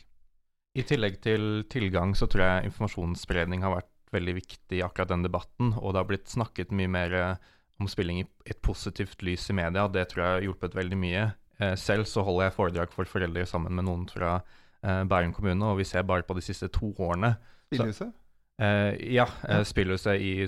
I 0.78 0.85
tillegg 0.87 1.18
til 1.25 1.64
tilgang 1.73 2.12
så 2.14 2.28
tror 2.30 2.44
jeg 2.44 2.68
informasjonsspredning 2.68 3.64
har 3.64 3.80
vært 3.80 3.94
veldig 4.14 4.35
viktig 4.37 4.78
i 4.78 4.85
akkurat 4.85 5.11
den 5.11 5.25
debatten. 5.26 5.73
Og 5.80 5.94
det 5.94 6.02
har 6.02 6.11
blitt 6.11 6.30
snakket 6.30 6.75
mye 6.76 6.92
mer 6.92 7.16
eh, 7.16 7.54
om 7.78 7.88
spilling 7.90 8.23
i 8.23 8.28
et 8.47 8.61
positivt 8.64 9.23
lys 9.23 9.49
i 9.50 9.56
media. 9.56 9.87
Det 9.88 10.08
tror 10.11 10.25
jeg 10.25 10.35
har 10.37 10.47
hjulpet 10.47 10.76
veldig 10.78 10.99
mye. 10.99 11.25
Eh, 11.58 11.75
selv 11.78 12.06
så 12.11 12.23
holder 12.26 12.49
jeg 12.49 12.56
foredrag 12.56 12.94
for 12.94 13.11
foreldre 13.11 13.47
sammen 13.47 13.75
med 13.75 13.87
noen 13.88 14.06
fra 14.11 14.38
eh, 14.38 15.04
Bærum 15.08 15.35
kommune, 15.35 15.64
og 15.66 15.80
vi 15.80 15.87
ser 15.88 16.06
bare 16.06 16.26
på 16.26 16.37
de 16.38 16.44
siste 16.44 16.70
to 16.75 16.92
årene 16.99 17.37
Spillhuset? 17.68 18.14
ja, 18.58 19.26
Spillhuset 19.62 20.18
i 20.18 20.47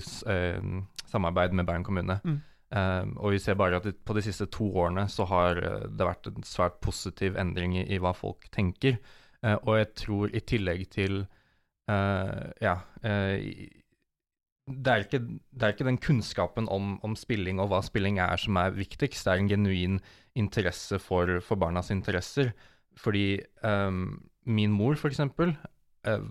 samarbeid 1.07 1.53
med 1.55 1.67
Bærum 1.67 1.83
kommune. 1.87 2.17
Mm. 2.23 2.39
Og 3.19 3.31
vi 3.31 3.39
ser 3.39 3.55
bare 3.59 3.79
at 3.79 3.87
på 4.05 4.15
de 4.15 4.23
siste 4.25 4.47
to 4.51 4.67
årene 4.79 5.05
så 5.11 5.25
har 5.27 5.59
uh, 5.59 5.85
det 5.87 6.07
vært 6.07 6.27
en 6.27 6.43
svært 6.47 6.79
positiv 6.83 7.35
endring 7.39 7.75
i, 7.77 7.83
i 7.83 7.99
hva 7.99 8.13
folk 8.15 8.47
tenker. 8.51 8.97
Uh, 9.43 9.57
og 9.57 9.77
jeg 9.77 9.89
tror 9.99 10.35
i 10.35 10.43
tillegg 10.43 10.87
til 10.91 11.21
uh, 11.91 12.47
Ja. 12.63 12.77
Det 14.71 14.91
er, 14.91 15.05
ikke, 15.05 15.19
det 15.19 15.63
er, 15.65 15.73
ikke, 15.73 15.87
den 15.87 15.99
kunnskapen 16.01 16.69
om, 16.71 16.95
om, 17.05 17.15
spilling 17.19 17.59
og 17.61 17.71
hva 17.71 17.81
spilling 17.85 18.19
er, 18.23 18.39
som 18.41 18.57
er 18.61 18.75
viktigst. 18.75 19.25
Det 19.25 19.33
er 19.33 19.41
en 19.41 19.51
genuin 19.51 19.99
interesse 20.39 20.99
for, 21.01 21.39
for 21.45 21.59
barnas 21.59 21.91
interesser. 21.93 22.53
Fordi 22.99 23.41
um, 23.63 24.21
min 24.45 24.73
mor, 24.73 24.97
f.eks., 24.97 25.21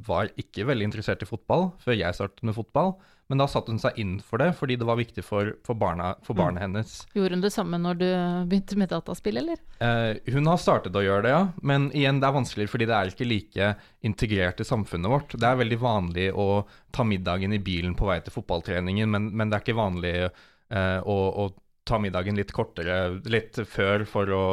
var 0.06 0.32
ikke 0.40 0.64
veldig 0.66 0.88
interessert 0.88 1.20
i 1.22 1.28
fotball 1.28 1.68
før 1.78 1.94
jeg 1.94 2.16
startet 2.16 2.42
med 2.42 2.56
fotball. 2.56 2.96
Men 3.30 3.38
da 3.38 3.46
satte 3.46 3.70
hun 3.70 3.78
seg 3.78 3.98
inn 4.02 4.16
for 4.26 4.42
det, 4.42 4.48
fordi 4.58 4.74
det 4.80 4.86
var 4.88 4.98
viktig 4.98 5.22
for, 5.22 5.52
for, 5.62 5.78
barna, 5.78 6.16
for 6.26 6.34
mm. 6.34 6.40
barnet 6.40 6.64
hennes. 6.64 6.94
Gjorde 7.14 7.36
hun 7.36 7.44
det 7.44 7.52
samme 7.54 7.78
når 7.78 8.00
du 8.00 8.06
begynte 8.50 8.78
med 8.80 8.90
dataspill, 8.90 9.38
eller? 9.38 9.60
Eh, 9.78 10.18
hun 10.34 10.50
har 10.50 10.58
startet 10.58 10.98
å 10.98 11.04
gjøre 11.04 11.28
det, 11.28 11.34
ja. 11.36 11.44
Men 11.62 11.86
igjen, 11.94 12.18
det 12.18 12.26
er 12.26 12.34
vanskeligere 12.34 12.72
fordi 12.72 12.90
det 12.90 12.96
er 12.96 13.12
ikke 13.12 13.28
like 13.30 13.70
integrert 14.10 14.64
i 14.64 14.66
samfunnet 14.66 15.14
vårt. 15.14 15.38
Det 15.38 15.46
er 15.46 15.62
veldig 15.62 15.78
vanlig 15.78 16.26
å 16.34 16.48
ta 16.90 17.06
middagen 17.06 17.54
i 17.54 17.62
bilen 17.62 17.94
på 17.94 18.10
vei 18.10 18.18
til 18.24 18.34
fotballtreningen, 18.34 19.14
men, 19.14 19.30
men 19.30 19.46
det 19.46 19.60
er 19.60 19.64
ikke 19.64 19.78
vanlig 19.78 20.14
eh, 20.26 20.98
å, 20.98 21.18
å 21.30 21.46
ta 21.90 21.98
middagen 22.00 22.38
litt 22.38 22.52
kortere, 22.54 22.96
litt 23.30 23.58
før 23.68 24.04
for 24.08 24.30
å 24.34 24.44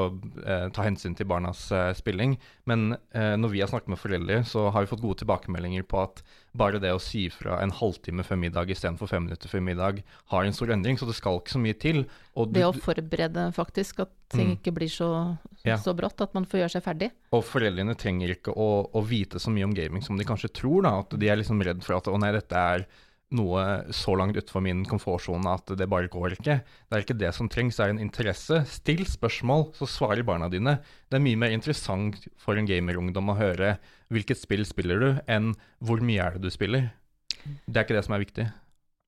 eh, 0.42 0.68
ta 0.74 0.86
hensyn 0.88 1.16
til 1.18 1.30
barnas 1.30 1.68
eh, 1.76 1.92
spilling. 1.98 2.36
Men 2.70 2.96
eh, 3.14 3.36
når 3.40 3.54
vi 3.54 3.62
har 3.62 3.72
snakket 3.72 3.94
med 3.94 4.02
foreldre, 4.02 4.42
så 4.50 4.68
har 4.74 4.84
vi 4.84 4.92
fått 4.92 5.04
gode 5.04 5.22
tilbakemeldinger 5.22 5.86
på 5.88 6.02
at 6.02 6.24
bare 6.58 6.82
det 6.82 6.90
å 6.96 7.02
si 7.02 7.28
fra 7.30 7.60
en 7.62 7.74
halvtime 7.76 8.26
før 8.26 8.40
middag 8.42 8.72
istedenfor 8.74 9.12
fem 9.12 9.28
minutter 9.28 9.52
før 9.52 9.62
middag, 9.68 10.02
har 10.34 10.48
en 10.48 10.56
stor 10.58 10.74
endring. 10.74 10.98
Så 10.98 11.08
det 11.10 11.18
skal 11.20 11.40
ikke 11.42 11.54
så 11.54 11.62
mye 11.62 11.78
til. 11.78 12.04
Og 12.38 12.54
det 12.56 12.66
å 12.66 12.74
forberede 12.74 13.50
faktisk 13.56 14.02
at 14.08 14.14
ting 14.34 14.54
mm. 14.54 14.56
ikke 14.58 14.74
blir 14.76 14.92
så, 14.92 15.10
ja. 15.64 15.78
så, 15.80 15.94
brått, 15.98 16.22
at 16.26 16.34
man 16.36 16.48
får 16.50 16.64
gjøre 16.64 16.76
seg 16.78 16.86
ferdig. 16.88 17.12
Og 17.38 17.46
foreldrene 17.48 17.96
trenger 18.00 18.34
ikke 18.34 18.56
å, 18.58 18.70
å, 18.90 19.04
vite 19.08 19.40
så 19.40 19.54
mye 19.54 19.70
om 19.70 19.76
gaming 19.78 20.04
som 20.06 20.18
de 20.20 20.26
kanskje 20.28 20.52
tror. 20.64 20.82
da, 20.88 20.98
At 21.06 21.14
de 21.20 21.30
er 21.30 21.40
liksom 21.40 21.62
redd 21.64 21.86
for 21.86 22.00
at 22.00 22.10
å 22.10 22.18
nei, 22.20 22.34
dette 22.36 22.64
er 22.74 22.88
noe 23.36 23.64
så 23.92 24.14
langt 24.16 24.38
utenfor 24.38 24.64
min 24.64 24.86
komfortsone 24.88 25.52
at 25.52 25.74
det 25.76 25.90
bare 25.92 26.08
går 26.12 26.38
ikke. 26.38 26.60
Det 26.64 26.96
er 26.96 27.04
ikke 27.04 27.18
det 27.20 27.34
som 27.36 27.50
trengs, 27.52 27.76
det 27.76 27.86
er 27.86 27.96
en 27.96 28.04
interesse. 28.04 28.62
Still 28.72 29.04
spørsmål, 29.10 29.72
så 29.76 29.88
svarer 29.90 30.24
barna 30.28 30.48
dine. 30.52 30.78
Det 31.10 31.20
er 31.20 31.26
mye 31.26 31.40
mer 31.40 31.56
interessant 31.56 32.22
for 32.40 32.60
en 32.60 32.70
gamerungdom 32.70 33.34
å 33.34 33.40
høre 33.40 33.76
hvilket 34.14 34.40
spill 34.40 34.64
spiller 34.68 35.04
du, 35.04 35.10
enn 35.28 35.52
hvor 35.84 36.00
mye 36.04 36.24
er 36.24 36.38
det 36.38 36.48
du 36.48 36.54
spiller. 36.54 36.94
Det 37.68 37.76
er 37.76 37.84
ikke 37.84 37.98
det 37.98 38.08
som 38.08 38.16
er 38.16 38.24
viktig. 38.24 38.48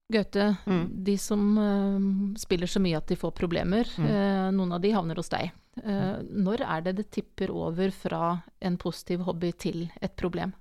Gaute, 0.10 0.46
mm. 0.66 0.86
de 1.06 1.16
som 1.22 1.42
uh, 1.62 2.36
spiller 2.42 2.68
så 2.68 2.82
mye 2.82 2.98
at 2.98 3.08
de 3.12 3.18
får 3.20 3.34
problemer, 3.38 3.88
mm. 3.94 4.08
uh, 4.10 4.48
noen 4.56 4.74
av 4.74 4.82
de 4.82 4.94
havner 4.96 5.20
hos 5.22 5.30
deg. 5.32 5.52
Uh, 5.80 6.18
når 6.26 6.66
er 6.66 6.88
det 6.88 6.96
det 6.98 7.12
tipper 7.14 7.54
over 7.54 7.94
fra 7.96 8.34
en 8.66 8.80
positiv 8.82 9.24
hobby 9.28 9.54
til 9.54 9.86
et 10.02 10.16
problem? 10.20 10.56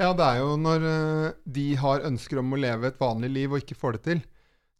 Ja, 0.00 0.14
det 0.16 0.24
er 0.24 0.38
jo 0.40 0.54
når 0.56 0.84
uh, 0.88 1.32
de 1.44 1.66
har 1.76 2.06
ønsker 2.08 2.40
om 2.40 2.54
å 2.54 2.60
leve 2.60 2.88
et 2.88 3.00
vanlig 3.00 3.28
liv 3.32 3.52
og 3.52 3.60
ikke 3.60 3.76
får 3.76 3.98
det 3.98 4.04
til. 4.06 4.22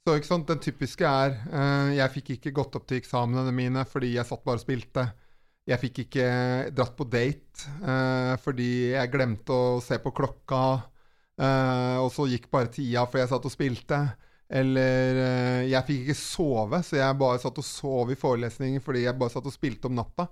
Så 0.03 0.16
ikke 0.16 0.31
sant, 0.31 0.48
Den 0.48 0.62
typiske 0.62 1.07
er 1.09 1.37
uh, 1.53 1.92
jeg 1.92 2.14
fikk 2.16 2.33
ikke 2.37 2.55
gått 2.57 2.79
opp 2.79 2.87
til 2.88 3.03
eksamenene 3.03 3.53
mine 3.55 3.85
fordi 3.88 4.14
jeg 4.14 4.29
satt 4.29 4.44
bare 4.46 4.61
og 4.61 4.64
spilte. 4.64 5.07
Jeg 5.68 5.79
fikk 5.79 6.03
ikke 6.07 6.25
dratt 6.75 6.96
på 6.98 7.07
date 7.12 7.68
uh, 7.85 8.35
fordi 8.42 8.70
jeg 8.94 9.12
glemte 9.12 9.53
å 9.53 9.79
se 9.85 10.01
på 10.03 10.14
klokka. 10.16 10.64
og 11.42 12.11
så 12.12 12.27
gikk 12.29 12.51
bare 12.53 12.70
tida 12.70 13.07
for 13.09 13.18
jeg 13.18 13.29
satt 13.31 13.46
og 13.48 13.53
spilte. 13.53 14.01
Eller 14.53 15.64
jeg 15.64 15.87
fikk 15.87 16.03
ikke 16.03 16.18
sove, 16.18 16.83
så 16.85 16.98
jeg 16.98 17.18
bare 17.18 17.40
satt 17.40 17.57
og 17.59 17.64
sov 17.64 18.11
i 18.12 18.18
forelesninger 18.20 18.85
fordi 18.85 19.07
jeg 19.07 19.16
bare 19.18 19.33
satt 19.33 19.48
og 19.48 19.55
spilte 19.55 19.88
om 19.88 19.96
natta. 19.96 20.27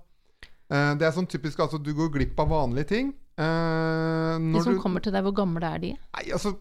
det 0.69 1.07
er 1.07 1.15
sånn 1.15 1.27
typisk 1.27 1.59
altså 1.59 1.79
du 1.81 1.89
går 1.97 2.13
glipp 2.13 2.39
av 2.39 2.53
vanlige 2.53 2.91
ting. 2.93 3.09
Uh, 3.39 4.35
de 4.37 4.61
som 4.61 4.75
du, 4.75 4.81
kommer 4.81 5.03
til 5.03 5.13
deg, 5.15 5.23
hvor 5.25 5.33
gamle 5.35 5.63
er 5.63 5.81
de? 5.81 5.91
Nei, 5.95 6.23
altså, 6.35 6.51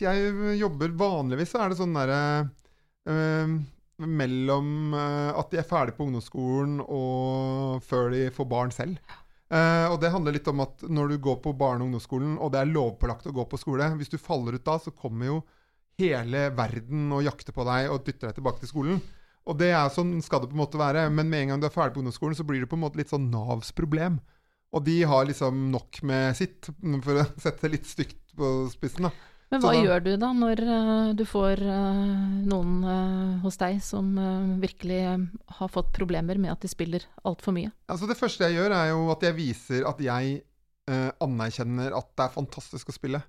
jeg 0.00 0.56
jobber 0.60 0.94
vanligvis 0.96 1.50
så 1.52 1.64
er 1.64 1.72
det 1.72 1.78
sånn 1.80 1.96
derre 1.96 2.18
eh, 3.10 3.56
Mellom 4.02 4.94
uh, 4.94 5.34
at 5.38 5.50
de 5.52 5.58
er 5.60 5.66
ferdig 5.66 5.96
på 5.98 6.06
ungdomsskolen 6.06 6.78
og 6.84 7.82
før 7.86 8.12
de 8.14 8.28
får 8.34 8.48
barn 8.50 8.72
selv. 8.74 9.18
og 9.52 9.98
det 10.00 10.10
handler 10.14 10.32
litt 10.32 10.46
om 10.48 10.62
at 10.64 10.80
når 10.88 11.10
du 11.12 11.16
går 11.26 11.42
på 11.44 11.52
barne- 11.52 11.84
og 11.84 11.90
ungdomsskolen, 11.90 12.38
og 12.40 12.54
det 12.54 12.62
er 12.62 12.70
lovpålagt 12.70 13.26
å 13.28 13.34
gå 13.36 13.44
på 13.50 13.58
skole 13.60 13.90
Hvis 13.98 14.08
du 14.08 14.16
faller 14.16 14.56
ut 14.56 14.64
da, 14.64 14.78
så 14.80 14.94
kommer 14.96 15.28
jo 15.28 15.42
hele 16.00 16.46
verden 16.56 17.10
og 17.12 17.26
jakter 17.26 17.52
på 17.52 17.66
deg 17.68 17.90
og 17.92 18.06
dytter 18.06 18.30
deg 18.30 18.38
tilbake 18.38 18.62
til 18.62 18.72
skolen. 18.72 19.02
Og 19.44 19.58
det 19.58 19.72
er 19.74 19.90
sånn 19.92 20.14
skal 20.24 20.42
det 20.42 20.52
på 20.52 20.56
en 20.56 20.62
måte 20.62 20.80
være. 20.80 21.08
Men 21.10 21.28
med 21.30 21.44
en 21.44 21.52
gang 21.52 21.62
du 21.62 21.68
er 21.68 21.74
ferdig 21.74 21.96
på 21.96 22.02
ungdomsskolen, 22.02 22.38
så 22.38 22.46
blir 22.48 22.62
det 22.62 22.70
på 22.70 22.78
en 22.78 22.84
måte 22.84 23.00
litt 23.00 23.12
sånn 23.12 23.30
Navs 23.32 23.74
problem. 23.76 24.20
Og 24.72 24.84
de 24.86 25.02
har 25.04 25.26
liksom 25.28 25.66
nok 25.72 26.00
med 26.08 26.32
sitt, 26.38 26.70
for 27.04 27.20
å 27.20 27.26
sette 27.36 27.66
det 27.66 27.74
litt 27.76 27.90
stygt 27.90 28.34
på 28.38 28.54
spissen. 28.72 29.08
da. 29.08 29.12
Men 29.52 29.60
hva 29.60 29.74
da, 29.74 29.80
gjør 29.84 30.04
du 30.06 30.12
da, 30.16 30.30
når 30.32 30.62
uh, 30.64 31.08
du 31.12 31.26
får 31.28 31.60
uh, 31.60 32.38
noen 32.48 32.78
uh, 32.86 33.42
hos 33.42 33.58
deg 33.60 33.82
som 33.84 34.08
virkelig 34.62 35.02
har 35.58 35.72
fått 35.72 35.90
problemer 35.92 36.40
med 36.40 36.54
at 36.54 36.64
de 36.64 36.70
spiller 36.72 37.04
altfor 37.28 37.52
mye? 37.58 37.74
Altså 37.92 38.08
Det 38.08 38.16
første 38.16 38.48
jeg 38.48 38.56
gjør, 38.56 38.72
er 38.78 38.94
jo 38.94 39.04
at 39.12 39.28
jeg 39.28 39.36
viser 39.36 39.84
at 39.88 40.00
jeg 40.00 40.40
anerkjenner 41.22 41.94
at 41.94 42.08
det 42.18 42.24
er 42.24 42.32
fantastisk 42.34 42.88
å 42.90 42.94
spille. 42.96 43.20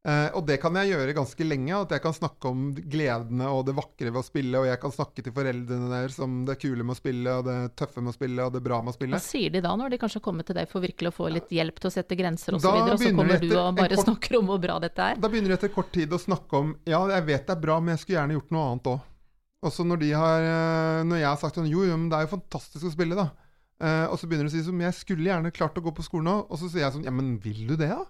Uh, 0.00 0.32
og 0.38 0.46
det 0.48 0.56
kan 0.62 0.72
jeg 0.80 0.94
gjøre 0.94 1.12
ganske 1.12 1.44
lenge. 1.44 1.72
At 1.76 1.90
jeg 1.92 2.02
kan 2.04 2.14
snakke 2.16 2.48
om 2.48 2.70
gledene 2.72 3.50
og 3.52 3.66
det 3.68 3.74
vakre 3.76 4.08
ved 4.08 4.20
å 4.22 4.24
spille. 4.24 4.62
Og 4.62 4.68
jeg 4.70 4.80
kan 4.80 4.94
snakke 4.94 5.24
til 5.26 5.34
foreldrene 5.36 5.90
deres 5.92 6.16
om 6.24 6.38
det 6.48 6.56
kule 6.62 6.86
med 6.86 6.96
å 6.96 7.00
spille, 7.00 7.34
og 7.36 7.44
det 7.48 7.56
tøffe 7.76 8.00
med 8.00 8.14
å 8.14 8.16
spille, 8.16 8.46
og 8.46 8.54
det 8.56 8.62
bra 8.64 8.80
med 8.84 8.94
å 8.94 8.96
spille. 8.96 9.18
Hva 9.18 9.24
sier 9.24 9.52
de 9.52 9.62
da, 9.64 9.74
når 9.76 9.92
de 9.92 10.00
kanskje 10.00 10.20
har 10.22 10.24
kommet 10.24 10.48
til 10.48 10.56
deg 10.56 10.72
for 10.72 10.84
virkelig 10.84 11.12
å 11.12 11.16
få 11.18 11.28
litt 11.34 11.52
hjelp 11.52 11.82
til 11.82 11.90
å 11.90 11.94
sette 11.98 12.18
grenser 12.18 12.56
osv., 12.56 12.70
og, 12.70 12.94
og 12.94 13.04
så 13.04 13.12
kommer 13.18 13.44
du 13.44 13.52
og 13.52 13.76
bare 13.76 14.00
kort, 14.00 14.08
snakker 14.08 14.38
om 14.40 14.48
hvor 14.52 14.62
bra 14.62 14.78
dette 14.80 15.12
er? 15.12 15.20
Da 15.20 15.32
begynner 15.32 15.52
de 15.52 15.58
etter 15.58 15.74
kort 15.74 15.92
tid 15.92 16.16
å 16.16 16.20
snakke 16.20 16.64
om 16.64 16.74
Ja, 16.88 17.02
jeg 17.18 17.26
vet 17.28 17.46
det 17.48 17.56
er 17.56 17.62
bra, 17.68 17.76
men 17.82 17.96
jeg 17.96 18.04
skulle 18.04 18.20
gjerne 18.22 18.38
gjort 18.38 18.56
noe 18.56 18.66
annet 18.70 18.90
òg. 18.94 19.06
Også 19.68 19.84
når, 19.84 20.00
de 20.00 20.10
har, 20.16 20.46
eh, 20.48 21.02
når 21.04 21.20
jeg 21.20 21.28
har 21.28 21.38
sagt 21.42 21.58
sånn 21.60 21.68
Jo, 21.68 21.84
jo, 21.84 21.96
men 22.00 22.08
det 22.08 22.16
er 22.16 22.24
jo 22.24 22.32
fantastisk 22.38 22.88
å 22.88 22.94
spille, 22.94 23.18
da. 23.18 23.28
Uh, 23.80 24.12
og 24.12 24.18
så 24.20 24.28
begynner 24.28 24.44
de 24.44 24.52
å 24.52 24.52
si 24.52 24.60
som 24.64 24.80
Jeg 24.84 24.92
skulle 24.92 25.24
gjerne 25.24 25.52
klart 25.56 25.78
å 25.80 25.82
gå 25.84 25.92
på 25.96 26.04
skolen 26.04 26.28
òg. 26.32 26.40
Og 26.52 26.60
så 26.60 26.68
sier 26.68 26.84
jeg 26.84 26.94
sånn 26.96 27.06
Ja, 27.06 27.12
men 27.16 27.34
vil 27.40 27.62
du 27.68 27.76
det, 27.80 27.88
da? 27.92 28.04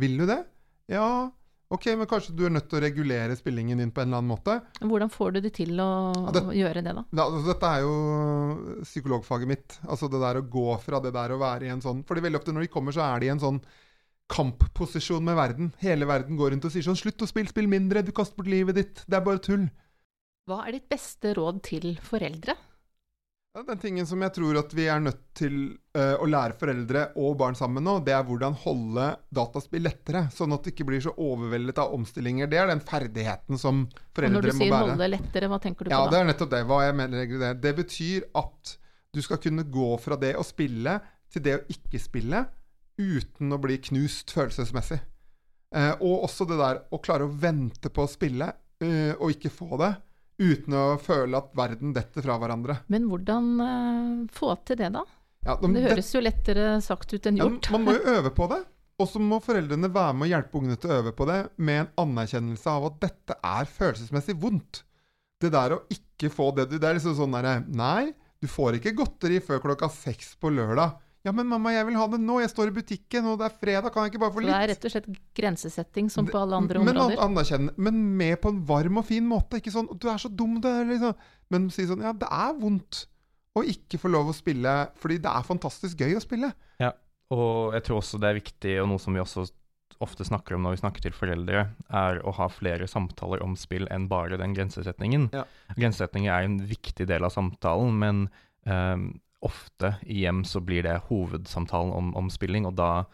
Vil 0.00 0.18
du 0.20 0.26
det? 0.28 0.40
Ja, 0.88 1.30
Ok, 1.72 1.86
men 1.96 2.06
kanskje 2.06 2.34
du 2.36 2.44
er 2.46 2.52
nødt 2.52 2.68
til 2.70 2.78
å 2.78 2.82
regulere 2.84 3.34
spillingen 3.38 3.80
din 3.80 3.90
på 3.90 4.02
en 4.02 4.10
eller 4.10 4.20
annen 4.20 4.30
måte. 4.30 4.54
Hvordan 4.84 5.10
får 5.10 5.32
du 5.34 5.38
det 5.40 5.54
til 5.56 5.72
å 5.80 6.12
Ja, 6.14 6.30
det- 6.30 6.42
gjøre 6.60 6.82
det, 6.84 6.92
da? 6.94 7.04
Ja, 7.10 7.24
altså, 7.24 7.46
dette 7.46 7.66
er 7.66 7.80
jo 7.80 8.82
psykologfaget 8.84 9.48
mitt. 9.48 9.78
Altså 9.88 10.10
det 10.10 10.20
der 10.20 10.40
å 10.40 10.48
gå 10.48 10.80
fra 10.80 11.00
det 11.00 11.12
der 11.12 11.30
å 11.30 11.38
være 11.40 11.62
i 11.62 11.72
en 11.72 11.80
sånn 11.80 12.04
Fordi 12.04 12.20
veldig 12.20 12.36
ofte 12.38 12.52
når 12.52 12.60
de 12.60 12.68
kommer, 12.68 12.92
så 12.92 13.02
er 13.02 13.20
de 13.20 13.26
i 13.26 13.30
en 13.30 13.40
sånn 13.40 13.60
kampposisjon 14.28 15.24
med 15.24 15.36
verden. 15.36 15.72
Hele 15.80 16.06
verden 16.06 16.36
går 16.36 16.52
rundt 16.52 16.64
og 16.64 16.70
sier 16.70 16.82
sånn 16.82 16.96
'Slutt 16.96 17.22
å 17.22 17.26
spille, 17.26 17.48
spill 17.48 17.66
mindre, 17.66 18.04
du 18.04 18.12
kaster 18.12 18.36
bort 18.36 18.46
livet 18.46 18.76
ditt'. 18.76 19.04
Det 19.08 19.14
er 19.14 19.24
bare 19.24 19.38
tull. 19.38 19.70
Hva 20.46 20.68
er 20.68 20.72
ditt 20.72 20.88
beste 20.88 21.34
råd 21.34 21.62
til 21.62 21.96
foreldre? 21.96 22.56
Ja, 23.54 23.62
den 23.62 23.78
tingen 23.78 24.06
som 24.06 24.18
jeg 24.24 24.32
tror 24.34 24.56
at 24.58 24.72
vi 24.74 24.88
er 24.90 24.98
nødt 24.98 25.20
til 25.38 25.58
uh, 25.94 26.16
å 26.18 26.26
lære 26.26 26.56
foreldre 26.58 27.04
og 27.22 27.36
barn 27.38 27.54
sammen 27.54 27.84
nå, 27.86 28.00
det 28.02 28.10
er 28.16 28.24
hvordan 28.26 28.56
holde 28.64 29.04
dataspill 29.30 29.84
lettere, 29.86 30.24
sånn 30.34 30.56
at 30.56 30.64
det 30.64 30.72
ikke 30.72 30.86
blir 30.88 31.04
så 31.04 31.12
overveldet 31.22 31.78
av 31.78 31.92
omstillinger. 31.94 32.48
Det 32.50 32.58
er 32.58 32.72
den 32.72 32.82
ferdigheten 32.82 33.60
som 33.62 33.84
foreldre 34.10 34.40
må 34.40 34.42
bære. 34.42 34.48
når 34.48 34.48
du 34.48 34.58
sier 34.58 34.72
bære. 34.74 34.88
holde 34.88 35.08
lettere, 35.12 35.50
hva 35.52 35.60
tenker 35.62 35.86
du 35.86 35.92
Ja, 35.94 36.00
på 36.02 36.10
det 36.10 36.16
da? 36.16 36.22
er 36.24 36.28
nettopp 36.32 36.50
det. 36.50 36.62
Hva 36.66 36.78
jeg 36.82 36.96
mener 36.98 37.20
egentlig 37.20 37.42
det. 37.44 37.52
Det 37.62 37.72
betyr 37.78 38.26
at 38.42 38.72
du 39.14 39.22
skal 39.22 39.40
kunne 39.46 39.66
gå 39.78 39.90
fra 40.02 40.18
det 40.24 40.32
å 40.34 40.42
spille 40.42 40.96
til 41.30 41.44
det 41.46 41.54
å 41.60 41.62
ikke 41.76 42.00
spille 42.02 42.40
uten 42.98 43.54
å 43.54 43.60
bli 43.62 43.78
knust 43.86 44.34
følelsesmessig. 44.34 44.98
Uh, 45.70 45.94
og 46.00 46.26
også 46.26 46.48
det 46.50 46.58
der 46.58 46.82
å 46.90 46.98
klare 47.06 47.30
å 47.30 47.30
vente 47.30 47.86
på 47.86 48.02
å 48.02 48.10
spille 48.10 48.50
uh, 48.50 49.14
og 49.14 49.30
ikke 49.30 49.54
få 49.54 49.78
det, 49.78 49.94
uten 50.38 50.74
å 50.74 50.84
føle 51.00 51.38
at 51.38 51.50
verden 51.56 51.92
detter 51.94 52.24
fra 52.26 52.38
hverandre. 52.42 52.78
Men 52.92 53.06
hvordan 53.10 53.50
uh, 53.60 54.26
få 54.34 54.54
til 54.66 54.76
det, 54.80 54.92
da? 54.96 55.04
Ja, 55.44 55.56
Det 55.60 55.72
det- 55.74 55.82
høres 55.90 56.12
jo 56.14 56.20
lettere 56.24 56.80
sagt 56.82 57.12
ut 57.14 57.26
enn 57.26 57.36
Ja, 57.38 57.44
gjort. 57.48 57.70
man 57.70 57.84
må 57.84 57.94
jo 57.98 58.16
øve 58.18 58.30
på 58.34 58.48
det. 58.50 58.62
Og 59.02 59.08
så 59.10 59.18
må 59.18 59.40
foreldrene 59.42 59.88
være 59.90 60.14
med 60.14 60.28
å 60.28 60.30
hjelpe 60.30 60.58
ungene 60.60 60.76
til 60.78 60.90
å 60.90 60.98
øve 61.02 61.12
på 61.18 61.26
det, 61.26 61.38
med 61.58 61.80
en 61.80 61.88
anerkjennelse 62.06 62.66
av 62.70 62.84
at 62.86 63.00
dette 63.02 63.34
er 63.42 63.64
følelsesmessig 63.66 64.36
vondt. 64.38 64.84
Det 65.42 65.50
der 65.50 65.74
å 65.74 65.80
ikke 65.90 66.30
få 66.30 66.54
det 66.54 66.68
du 66.70 66.78
Det 66.78 66.88
er 66.88 66.94
liksom 66.94 67.16
sånn 67.18 67.34
derre 67.34 67.56
Nei, 67.66 68.12
du 68.40 68.46
får 68.46 68.78
ikke 68.78 68.94
godteri 68.94 69.40
før 69.42 69.58
klokka 69.60 69.88
seks 69.90 70.36
på 70.38 70.48
lørdag. 70.54 70.94
Ja, 71.24 71.32
men 71.32 71.48
mamma, 71.48 71.72
jeg 71.72 71.86
vil 71.88 71.96
ha 71.96 72.04
det 72.12 72.18
nå. 72.20 72.36
Jeg 72.42 72.50
står 72.52 72.68
i 72.68 72.74
butikken, 72.76 73.24
og 73.30 73.38
det 73.40 73.46
er 73.48 73.54
fredag. 73.56 73.92
Kan 73.94 74.04
jeg 74.04 74.12
ikke 74.12 74.20
bare 74.26 74.34
få 74.34 74.42
Så 74.42 74.50
det 74.50 74.56
er 74.58 74.70
rett 74.74 74.84
og 74.84 74.92
slett 74.92 75.06
grensesetting 75.38 76.10
som 76.12 76.28
på 76.28 76.36
alle 76.36 76.58
andre 76.60 76.82
men, 76.82 76.92
områder. 76.92 77.22
anerkjenne, 77.24 77.72
men 77.80 78.02
med 78.18 78.36
på 78.42 78.52
en 78.52 78.60
varm 78.68 79.00
og 79.00 79.06
fin 79.08 79.24
måte. 79.24 79.62
Ikke 79.62 79.72
sånn 79.72 79.88
'Du 79.88 80.08
er 80.12 80.20
så 80.20 80.28
dum', 80.28 80.60
det 80.60 80.68
er 80.68 80.84
liksom. 80.84 81.14
Men 81.50 81.70
si 81.70 81.86
sånn 81.88 82.04
Ja, 82.04 82.12
det 82.12 82.28
er 82.28 82.52
vondt 82.60 83.06
å 83.56 83.62
ikke 83.64 84.00
få 84.02 84.10
lov 84.10 84.28
å 84.28 84.36
spille, 84.36 84.90
fordi 85.00 85.18
det 85.22 85.30
er 85.30 85.48
fantastisk 85.48 85.96
gøy 85.96 86.16
å 86.18 86.22
spille. 86.22 86.52
Ja, 86.82 86.92
Og 87.30 87.72
jeg 87.72 87.84
tror 87.84 88.02
også 88.02 88.20
det 88.20 88.28
er 88.28 88.40
viktig, 88.40 88.82
og 88.82 88.88
noe 88.88 89.00
som 89.00 89.14
vi 89.14 89.20
også 89.20 89.48
ofte 90.00 90.26
snakker 90.26 90.54
om 90.54 90.62
når 90.62 90.74
vi 90.74 90.82
snakker 90.82 91.02
til 91.06 91.14
foreldre, 91.16 91.70
er 91.88 92.20
å 92.26 92.34
ha 92.36 92.48
flere 92.52 92.86
samtaler 92.86 93.42
om 93.42 93.56
spill 93.56 93.88
enn 93.90 94.08
bare 94.10 94.36
den 94.36 94.54
grensesetningen. 94.54 95.30
Ja. 95.32 95.44
Grensesetninger 95.74 96.30
er 96.30 96.44
en 96.44 96.58
viktig 96.68 97.06
del 97.08 97.24
av 97.24 97.32
samtalen, 97.32 97.98
men 97.98 98.28
ehm, 98.66 99.20
ofte 99.44 99.94
i 100.06 100.22
hjem 100.24 100.44
så 100.48 100.62
blir 100.64 100.86
det 100.86 101.02
hovedsamtalen 101.08 101.92
om, 101.94 102.14
om 102.16 102.30
spilling, 102.32 102.66
og 102.68 102.76
da 102.78 103.04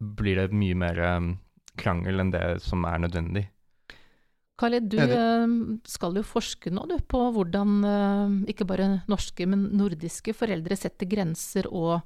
blir 0.00 0.40
det 0.40 0.56
mye 0.56 0.76
mer 0.78 1.00
ehm, 1.04 1.32
krangel 1.80 2.22
enn 2.22 2.32
det 2.34 2.44
som 2.64 2.84
er 2.88 3.02
nødvendig. 3.02 3.46
Khalid, 4.60 4.90
du 4.92 4.98
eh, 5.00 5.52
skal 5.88 6.18
jo 6.20 6.24
forske 6.26 6.72
nå 6.72 6.84
du, 6.90 6.98
på 7.08 7.20
hvordan 7.32 7.76
eh, 7.88 8.38
ikke 8.52 8.68
bare 8.68 8.90
norske, 9.08 9.48
men 9.48 9.70
nordiske 9.76 10.36
foreldre 10.36 10.76
setter 10.76 11.08
grenser 11.08 11.68
og 11.72 12.00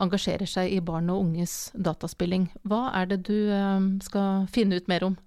engasjerer 0.00 0.48
seg 0.48 0.72
i 0.74 0.80
barn 0.82 1.10
og 1.12 1.26
unges 1.26 1.70
dataspilling. 1.74 2.48
Hva 2.66 2.88
er 2.98 3.10
det 3.10 3.18
du 3.28 3.36
skal 4.02 4.46
finne 4.48 4.78
ut 4.80 4.88
mer 4.88 5.04
om? 5.10 5.18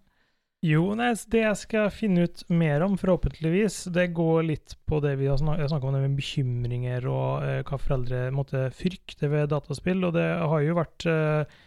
Jo, 0.63 0.93
nei, 0.95 1.10
det 1.28 1.41
jeg 1.41 1.60
skal 1.60 1.89
finne 1.91 2.23
ut 2.23 2.41
mer 2.56 2.86
om, 2.86 2.93
forhåpentligvis, 2.95 3.82
det 3.91 4.06
går 4.15 4.45
litt 4.47 4.78
på 4.88 5.02
det 5.04 5.17
vi 5.19 5.28
har 5.28 5.36
snakka 5.41 5.89
om, 5.89 5.91
det 5.97 6.06
med 6.06 6.15
bekymringer 6.15 7.04
og 7.12 7.43
eh, 7.43 7.58
hva 7.67 7.80
foreldre 7.82 8.21
måtte 8.32 8.69
frykte 8.71 9.28
ved 9.28 9.49
dataspill. 9.52 10.06
Og 10.08 10.13
det 10.15 10.23
har 10.23 10.62
jo 10.63 10.78
vært 10.78 11.08
eh, 11.12 11.58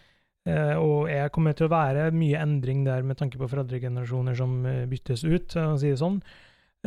eh, 0.49 0.73
og 0.81 1.11
jeg 1.13 1.33
kommer 1.35 1.53
til 1.59 1.69
å 1.69 1.75
være 1.75 2.07
mye 2.17 2.41
endring 2.41 2.87
der 2.89 3.05
med 3.05 3.21
tanke 3.21 3.37
på 3.37 3.51
foreldregenerasjoner 3.53 4.39
som 4.39 4.55
eh, 4.65 4.87
byttes 4.89 5.27
ut, 5.29 5.53
for 5.53 5.75
å 5.75 5.81
si 5.83 5.91
det 5.93 5.99
sånn. 6.01 6.17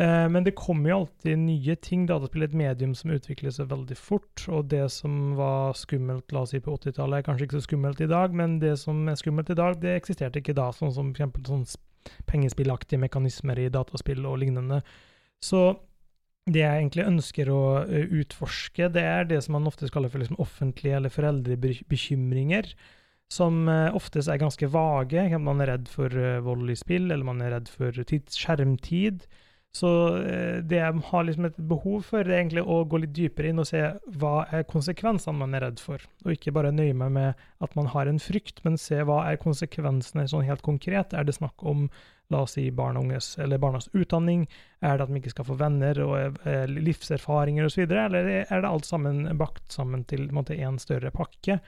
Eh, 0.02 0.26
Men 0.34 0.48
det 0.48 0.56
kommer 0.58 0.90
jo 0.90 0.98
alltid 1.04 1.38
nye 1.44 1.76
ting. 1.78 2.08
Dataspill 2.10 2.48
er 2.48 2.50
et 2.50 2.58
medium 2.58 2.96
som 2.98 3.14
utvikler 3.14 3.54
seg 3.54 3.70
veldig 3.70 4.00
fort. 4.00 4.48
Og 4.50 4.66
det 4.74 4.88
som 4.96 5.36
var 5.38 5.78
skummelt 5.78 6.34
la 6.34 6.42
oss 6.42 6.56
si 6.56 6.64
på 6.66 6.74
80-tallet, 6.74 7.22
er 7.22 7.30
kanskje 7.30 7.46
ikke 7.46 7.60
så 7.62 7.68
skummelt 7.68 8.02
i 8.02 8.10
dag, 8.10 8.34
men 8.34 8.58
det 8.66 8.80
som 8.82 9.06
er 9.06 9.22
skummelt 9.22 9.54
i 9.54 9.60
dag, 9.62 9.78
det 9.86 9.94
eksisterte 10.00 10.42
ikke 10.42 10.58
da. 10.58 10.72
Sånn 10.74 10.96
som 10.98 11.14
for 11.14 11.20
eksempel 11.20 11.46
sånn 11.46 11.70
pengespillaktige 12.30 13.02
mekanismer 13.02 13.60
i 13.60 13.70
dataspill 13.74 14.26
og 14.30 14.40
lignende. 14.44 14.82
Så 15.44 15.74
det 16.50 16.64
jeg 16.64 16.82
egentlig 16.82 17.06
ønsker 17.08 17.52
å 17.54 17.64
eh, 17.84 18.08
utforske, 18.22 18.90
det 18.94 19.04
er 19.06 19.28
det 19.30 19.42
som 19.46 19.58
man 19.58 19.68
ofte 19.70 19.90
kaller 19.94 20.12
for 20.12 20.22
liksom 20.22 20.40
offentlige 20.42 20.98
eller 20.98 21.14
foreldrebekymringer. 21.14 22.72
Som 23.30 23.68
eh, 23.70 23.90
oftest 23.96 24.32
er 24.32 24.42
ganske 24.42 24.72
vage. 24.74 25.28
Man 25.38 25.62
er 25.62 25.76
redd 25.76 25.92
for 25.92 26.14
eh, 26.14 26.40
vold 26.46 26.72
i 26.72 26.78
spill, 26.80 27.10
eller 27.10 27.28
man 27.28 27.44
er 27.46 27.58
redd 27.58 27.70
for 27.72 27.94
skjermtid. 27.94 29.28
Så 29.76 29.90
eh, 30.18 30.60
det 30.66 30.80
jeg 30.80 31.02
har 31.12 31.26
liksom 31.26 31.46
et 31.46 31.58
behov 31.70 32.02
for, 32.08 32.26
det 32.26 32.34
er 32.34 32.42
egentlig 32.42 32.64
å 32.66 32.82
gå 32.90 33.04
litt 33.04 33.14
dypere 33.14 33.52
inn 33.52 33.62
og 33.62 33.68
se 33.70 33.84
hva 34.18 34.48
er 34.56 34.66
konsekvensene 34.70 35.38
man 35.38 35.54
er 35.54 35.68
redd 35.68 35.82
for. 35.84 36.02
Og 36.26 36.34
ikke 36.34 36.54
bare 36.56 36.74
nøye 36.74 36.96
meg 36.98 37.12
med 37.14 37.44
at 37.62 37.76
man 37.78 37.92
har 37.94 38.10
en 38.10 38.22
frykt, 38.22 38.64
men 38.66 38.80
se 38.82 38.98
hva 39.06 39.22
er 39.30 39.42
konsekvensene 39.42 40.26
sånn 40.32 40.48
helt 40.48 40.66
konkret. 40.66 41.14
Er 41.14 41.28
det 41.28 41.38
snakk 41.38 41.62
om 41.62 41.86
la 42.34 42.44
oss 42.46 42.56
si 42.58 42.66
barn 42.74 42.98
og 42.98 43.08
unges, 43.08 43.36
eller 43.42 43.62
barnas 43.62 43.92
utdanning? 43.94 44.48
Er 44.82 44.98
det 44.98 45.06
at 45.06 45.14
de 45.14 45.22
ikke 45.22 45.36
skal 45.36 45.50
få 45.52 45.60
venner 45.62 46.02
og 46.06 46.42
eh, 46.50 46.66
livserfaringer 46.70 47.70
osv., 47.70 47.86
eller 47.86 48.34
er 48.42 48.50
det 48.50 48.74
alt 48.74 48.90
sammen 48.90 49.28
bakt 49.38 49.70
sammen 49.74 50.06
til 50.10 50.32
en 50.34 50.82
større 50.82 51.14
pakke? 51.14 51.60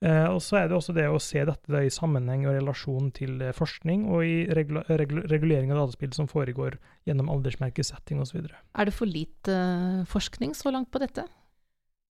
Eh, 0.00 0.26
og 0.32 0.38
så 0.40 0.62
er 0.62 0.70
det 0.70 0.78
også 0.78 0.94
det 0.96 1.04
å 1.12 1.18
se 1.20 1.42
dette 1.44 1.80
i 1.84 1.90
sammenheng 1.92 2.46
og 2.48 2.54
relasjon 2.56 3.10
til 3.12 3.34
eh, 3.44 3.52
forskning 3.52 4.06
og 4.08 4.24
i 4.24 4.36
regula 4.56 4.80
regul 4.96 5.26
regulering 5.28 5.74
av 5.74 5.82
dataspill 5.82 6.14
som 6.16 6.28
foregår 6.30 6.78
gjennom 7.08 7.28
aldersmerkesetting 7.28 8.22
osv. 8.24 8.46
Er 8.48 8.88
det 8.88 8.96
for 8.96 9.10
lite 9.10 9.52
eh, 9.52 10.00
forskning 10.08 10.56
så 10.56 10.72
langt 10.72 10.88
på 10.94 11.02
dette? 11.04 11.26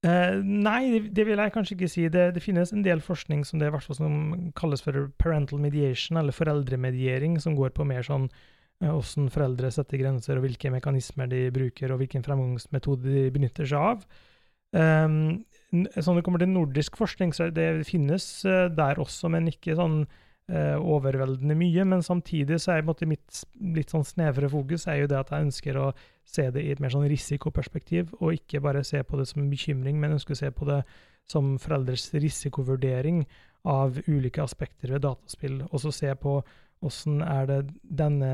Eh, 0.06 0.38
nei, 0.38 0.84
det, 0.94 1.00
det 1.18 1.26
vil 1.28 1.42
jeg 1.42 1.54
kanskje 1.56 1.76
ikke 1.76 1.90
si. 1.90 2.06
Det, 2.14 2.28
det 2.36 2.44
finnes 2.44 2.70
en 2.72 2.86
del 2.86 3.02
forskning 3.02 3.42
som 3.48 3.58
det 3.58 3.72
som 3.90 4.14
kalles 4.56 4.86
for 4.86 5.10
parental 5.18 5.58
mediation, 5.60 6.20
eller 6.22 6.36
foreldremediering, 6.36 7.40
som 7.42 7.58
går 7.58 7.74
på 7.74 7.88
mer 7.90 8.06
sånn 8.06 8.30
hvordan 8.80 9.28
foreldre 9.34 9.68
setter 9.74 10.00
grenser, 10.00 10.38
og 10.38 10.46
hvilke 10.46 10.70
mekanismer 10.72 11.28
de 11.28 11.48
bruker, 11.52 11.92
og 11.92 12.00
hvilken 12.00 12.22
fremgangsmetode 12.24 13.12
de 13.12 13.26
benytter 13.34 13.68
seg 13.68 13.90
av. 13.90 14.06
Um, 14.72 15.42
sånn 15.70 16.18
det 16.18 16.24
kommer 16.26 16.42
til 16.42 16.50
nordisk 16.52 16.98
forskning, 16.98 17.34
så 17.36 17.50
det 17.54 17.86
finnes 17.88 18.26
eh, 18.48 18.66
der 18.74 19.00
også, 19.02 19.30
men 19.32 19.48
ikke 19.50 19.76
sånn 19.78 20.00
eh, 20.50 20.76
overveldende 20.76 21.56
mye. 21.58 21.84
Men 21.88 22.02
samtidig 22.06 22.60
så 22.62 22.74
er 22.74 22.86
måte 22.86 23.08
mitt 23.08 23.44
litt 23.76 23.94
sånn 23.94 24.06
snevre 24.06 24.50
fokus 24.50 24.88
er 24.90 25.02
jo 25.02 25.10
det 25.12 25.20
at 25.20 25.30
jeg 25.34 25.48
ønsker 25.48 25.78
å 25.80 25.90
se 26.28 26.48
det 26.54 26.64
i 26.64 26.72
et 26.74 26.82
mer 26.82 26.92
sånn 26.94 27.08
risikoperspektiv, 27.10 28.14
og 28.20 28.38
ikke 28.38 28.62
bare 28.64 28.84
se 28.86 29.02
på 29.06 29.20
det 29.20 29.28
som 29.30 29.44
en 29.44 29.52
bekymring, 29.52 30.00
men 30.00 30.18
ønsker 30.18 30.36
å 30.36 30.42
se 30.42 30.50
på 30.54 30.68
det 30.68 30.82
som 31.30 31.54
foreldres 31.62 32.08
risikovurdering 32.16 33.24
av 33.70 33.98
ulike 34.08 34.42
aspekter 34.42 34.94
ved 34.94 35.04
dataspill, 35.04 35.60
og 35.68 35.82
så 35.82 35.92
se 35.94 36.14
på 36.18 36.40
hvordan 36.80 37.20
er 37.26 37.48
det 37.48 37.60
denne 37.84 38.30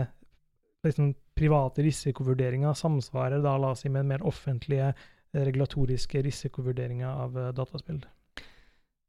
liksom, 0.86 1.14
private 1.36 1.84
risikovurderinga 1.84 2.72
samsvarer 2.78 3.42
da, 3.44 3.56
la 3.58 3.72
oss 3.74 3.82
si, 3.84 3.90
med 3.90 4.04
den 4.04 4.12
mer 4.14 4.26
offentlige 4.26 4.92
regulatoriske 5.34 6.22
risikovurderinger 6.22 7.08
av 7.08 7.38
eh, 7.38 7.52
dataspill. 7.56 8.02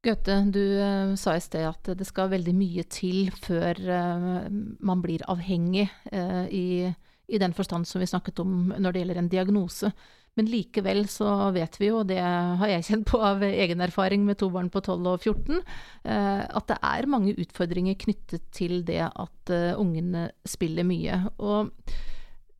Gaute, 0.05 0.35
du 0.53 0.61
uh, 0.77 1.15
sa 1.19 1.33
i 1.35 1.41
sted 1.41 1.65
at 1.67 1.89
det 1.97 2.05
skal 2.07 2.29
veldig 2.31 2.53
mye 2.55 2.83
til 2.91 3.31
før 3.33 3.79
uh, 3.89 4.45
man 4.47 5.01
blir 5.03 5.25
avhengig, 5.27 5.87
uh, 6.13 6.45
i, 6.53 6.85
i 7.27 7.41
den 7.41 7.55
forstand 7.57 7.89
som 7.89 8.03
vi 8.03 8.07
snakket 8.07 8.39
om 8.43 8.69
når 8.77 8.93
det 8.93 9.01
gjelder 9.01 9.19
en 9.23 9.31
diagnose. 9.33 9.91
Men 10.37 10.51
likevel 10.53 11.07
så 11.09 11.49
vet 11.55 11.79
vi 11.81 11.89
jo, 11.89 12.03
det 12.05 12.21
har 12.21 12.69
jeg 12.69 12.85
kjent 12.85 13.07
på 13.09 13.19
av 13.25 13.41
egen 13.41 13.81
erfaring 13.81 14.21
med 14.23 14.37
to 14.37 14.51
barn 14.53 14.69
på 14.69 14.83
12 14.85 15.07
og 15.09 15.25
14, 15.25 15.63
eh, 16.05 16.43
at 16.45 16.67
det 16.69 16.77
er 16.77 17.09
mange 17.09 17.33
utfordringer 17.41 17.97
knyttet 17.97 18.45
til 18.53 18.83
det 18.85 19.01
at 19.01 19.53
ungene 19.81 20.27
spiller 20.45 20.85
mye. 20.85 21.23
Og 21.41 21.73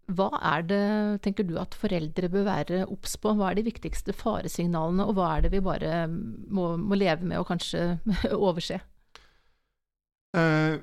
hva 0.08 0.28
er 0.54 0.64
det, 0.64 0.84
tenker 1.26 1.44
du, 1.48 1.58
at 1.60 1.76
foreldre 1.76 2.30
bør 2.32 2.46
være 2.48 2.84
obs 2.88 3.18
på? 3.20 3.34
Hva 3.36 3.52
er 3.52 3.60
de 3.60 3.66
viktigste 3.68 4.16
faresignalene, 4.16 5.04
og 5.04 5.18
hva 5.18 5.34
er 5.36 5.46
det 5.46 5.52
vi 5.58 5.64
bare 5.64 6.06
må, 6.08 6.76
må 6.80 7.00
leve 7.00 7.28
med 7.28 7.42
og 7.42 7.50
kanskje 7.50 7.98
overse? 8.38 8.80
Eh, 10.38 10.78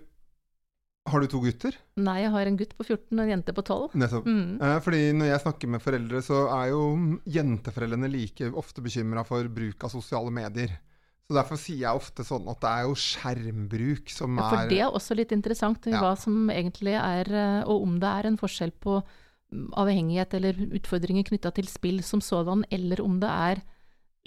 har 1.05 1.21
du 1.21 1.29
to 1.29 1.41
gutter? 1.45 1.77
Nei, 2.01 2.19
jeg 2.23 2.33
har 2.33 2.49
en 2.49 2.57
gutt 2.61 2.77
på 2.77 2.85
14 2.87 3.13
og 3.13 3.25
en 3.25 3.33
jente 3.35 3.53
på 3.57 3.65
12. 3.65 3.97
Nettopp. 4.01 4.29
Mm. 4.29 4.55
Eh, 4.57 4.79
fordi 4.85 5.03
når 5.17 5.31
jeg 5.31 5.45
snakker 5.45 5.73
med 5.73 5.85
foreldre, 5.85 6.23
så 6.25 6.45
er 6.59 6.71
jo 6.73 6.83
jenteforeldrene 7.29 8.13
like 8.13 8.49
ofte 8.57 8.85
bekymra 8.85 9.25
for 9.29 9.49
bruk 9.53 9.85
av 9.85 9.93
sosiale 9.93 10.33
medier. 10.33 10.77
Så 11.25 11.37
derfor 11.39 11.57
sier 11.57 11.79
jeg 11.87 11.97
ofte 11.97 12.25
sånn 12.27 12.49
at 12.53 12.59
det 12.61 12.71
er 12.71 12.83
jo 12.85 12.97
skjermbruk 13.01 14.11
som 14.13 14.35
er 14.37 14.43
Ja, 14.43 14.49
for 14.51 14.73
det 14.75 14.81
er 14.85 14.97
også 14.99 15.17
litt 15.17 15.33
interessant, 15.33 15.87
Ja. 15.89 16.01
hva 16.03 16.13
som 16.21 16.51
egentlig 16.53 16.93
er 17.01 17.31
eh, 17.33 17.63
Og 17.65 17.83
om 17.87 17.95
det 18.01 18.11
er 18.11 18.27
en 18.29 18.37
forskjell 18.37 18.73
på 18.77 18.99
mm, 19.01 19.71
avhengighet 19.81 20.35
eller 20.37 20.53
utfordringer 20.77 21.25
knytta 21.25 21.51
til 21.57 21.67
spill 21.71 22.03
som 22.05 22.21
sådan, 22.21 22.65
eller 22.71 23.01
om 23.01 23.17
det 23.21 23.31
er 23.31 23.63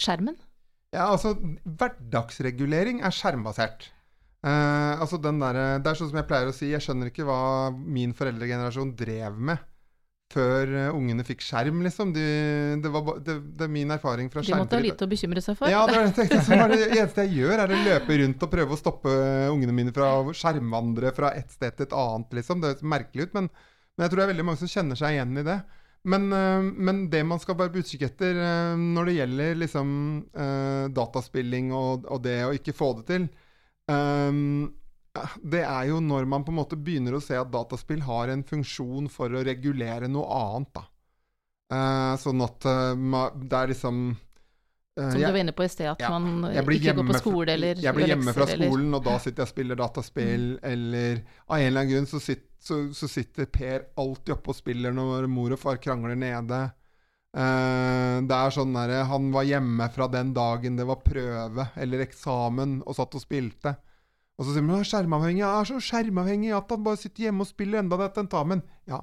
skjermen. 0.02 0.38
Ja, 0.94 1.12
altså, 1.12 1.36
hverdagsregulering 1.66 3.02
er 3.06 3.14
skjermbasert. 3.14 3.90
Eh, 4.46 4.94
altså 5.02 5.18
den 5.22 5.40
der, 5.42 5.80
det 5.84 5.90
er 5.92 5.98
sånn 6.00 6.10
som 6.12 6.18
jeg 6.22 6.28
pleier 6.30 6.50
å 6.50 6.56
si, 6.56 6.70
jeg 6.72 6.82
skjønner 6.82 7.10
ikke 7.12 7.26
hva 7.28 7.40
min 7.76 8.14
foreldregenerasjon 8.18 8.96
drev 8.98 9.38
med 9.38 9.58
før 10.34 10.72
eh, 10.76 10.90
ungene 10.96 11.24
fikk 11.28 11.44
skjerm, 11.46 11.80
liksom. 11.86 12.12
De, 12.16 12.26
det, 12.84 12.92
var, 12.92 13.22
det, 13.24 13.38
det 13.58 13.66
er 13.68 13.72
min 13.72 13.94
erfaring 13.96 14.30
fra 14.34 14.44
De 14.44 14.52
måtte 14.52 14.78
ha 14.78 14.82
skjermtid. 14.82 14.88
lite 14.90 15.08
å 15.08 15.12
bekymre 15.13 15.44
seg 15.44 15.58
for. 15.60 15.72
Ja, 15.72 15.86
det, 15.88 16.04
tenkte, 16.18 16.42
det 16.74 16.90
eneste 16.90 17.26
jeg 17.28 17.42
gjør, 17.42 17.63
er 17.63 17.74
å 17.74 17.82
løpe 17.88 18.20
rundt 18.24 18.46
og 18.46 18.54
prøve 18.54 18.76
å 18.76 18.80
stoppe 18.80 19.16
ungene 19.54 19.76
mine 19.76 19.96
fra 19.96 20.12
å 20.20 20.36
skjermvandre 20.36 21.13
fra 21.16 21.34
et 21.38 21.52
sted 21.54 21.78
til 21.78 21.88
et 21.88 21.98
annet, 21.98 22.38
liksom. 22.42 22.62
Det 22.63 22.74
høres 22.74 22.88
merkelig 22.96 23.30
ut, 23.30 23.36
men, 23.40 23.50
men 23.96 24.06
jeg 24.06 24.13
tror 24.13 24.22
det 24.22 24.28
er 24.28 24.34
veldig 24.34 24.48
mange 24.50 24.62
som 24.63 24.74
kjenner 24.74 25.00
seg 25.00 25.16
igjen 25.16 25.44
i 25.44 25.46
det. 25.48 25.60
Men, 26.08 26.28
øh, 26.32 26.68
men 26.88 27.06
det 27.12 27.24
man 27.28 27.40
skal 27.44 27.58
være 27.60 27.74
på 27.74 27.84
utkikk 27.84 28.06
etter 28.08 28.38
når 28.80 29.10
det 29.10 29.16
gjelder 29.18 29.62
liksom 29.63 29.90
dataspilling 30.96 31.72
og, 31.76 32.06
og 32.12 32.22
det 32.24 32.38
å 32.48 32.54
ikke 32.56 32.76
få 32.76 32.94
det 33.00 33.08
til, 33.10 33.32
øhm, 33.92 34.68
det 35.44 35.64
er 35.64 35.88
jo 35.90 36.00
når 36.04 36.26
man 36.30 36.44
på 36.46 36.52
en 36.54 36.60
måte 36.60 36.78
begynner 36.80 37.18
å 37.18 37.22
se 37.24 37.36
at 37.40 37.52
dataspill 37.54 38.02
har 38.08 38.30
en 38.34 38.44
funksjon 38.48 39.10
for 39.14 39.30
å 39.34 39.44
regulere 39.46 40.08
noe 40.12 40.28
annet, 40.38 40.72
da. 40.78 40.84
Eh, 41.78 42.14
sånn 42.24 42.42
at 42.46 42.64
øh, 42.72 42.96
det 43.44 43.58
er 43.60 43.68
liksom 43.74 43.98
øh, 44.16 45.10
Som 45.12 45.20
du 45.20 45.26
var 45.28 45.40
inne 45.42 45.52
på 45.58 45.66
i 45.66 45.70
sted, 45.74 45.90
at 45.92 46.00
ja, 46.06 46.10
man 46.14 46.46
ikke 46.72 46.94
går 46.96 47.10
på 47.10 47.18
skole 47.20 47.52
eller 47.58 47.82
Jeg 47.84 47.94
blir 47.98 48.08
hjemme 48.14 48.34
fra 48.34 48.48
skolen, 48.48 48.64
eller- 48.72 48.88
Mm. 48.88 48.96
og 48.96 49.04
da 49.04 49.18
sitter 49.20 49.44
jeg 49.44 49.48
og 49.50 49.54
spiller 49.54 49.76
dataspill, 49.82 50.46
eller 50.64 51.22
av 51.50 51.58
en 51.58 51.66
eller 51.68 51.82
annen 51.82 51.92
grunn 51.92 52.08
så, 52.08 52.22
sitt, 52.24 52.46
så, 52.64 52.80
så 52.96 53.10
sitter 53.12 53.46
Per 53.52 53.86
alltid 53.98 54.34
oppe 54.38 54.50
og 54.54 54.56
spiller 54.56 54.96
når 54.96 55.28
mor 55.28 55.52
og 55.52 55.60
far 55.60 55.78
krangler 55.78 56.16
nede. 56.16 56.62
Eh, 57.38 58.22
det 58.26 58.34
er 58.34 58.54
sånn 58.56 58.72
derre 58.74 59.04
Han 59.12 59.28
var 59.36 59.44
hjemme 59.46 59.90
fra 59.94 60.08
den 60.10 60.32
dagen 60.34 60.78
det 60.80 60.86
var 60.88 61.04
prøve 61.04 61.68
eller 61.76 62.06
eksamen, 62.08 62.80
og 62.88 62.96
satt 62.96 63.14
og 63.20 63.22
spilte. 63.22 63.76
Og 64.38 64.45
så 64.45 64.54
sier 64.54 64.62
man 64.62 64.76
'Han 64.78 64.86
er 64.86 64.91
skjermavhengig'. 64.91 65.43
'Jeg 65.43 65.60
er 65.60 65.65
så 65.65 65.80
skjermavhengig 65.82 66.52
at 66.56 66.69
han 66.69 66.84
bare 66.84 66.97
sitter 66.97 67.23
hjemme 67.26 67.41
og 67.41 67.47
spiller 67.47 67.80
enda 67.80 67.97
det 67.97 68.06
er 68.06 68.21
tentamen'. 68.21 68.62
Ja. 68.88 69.02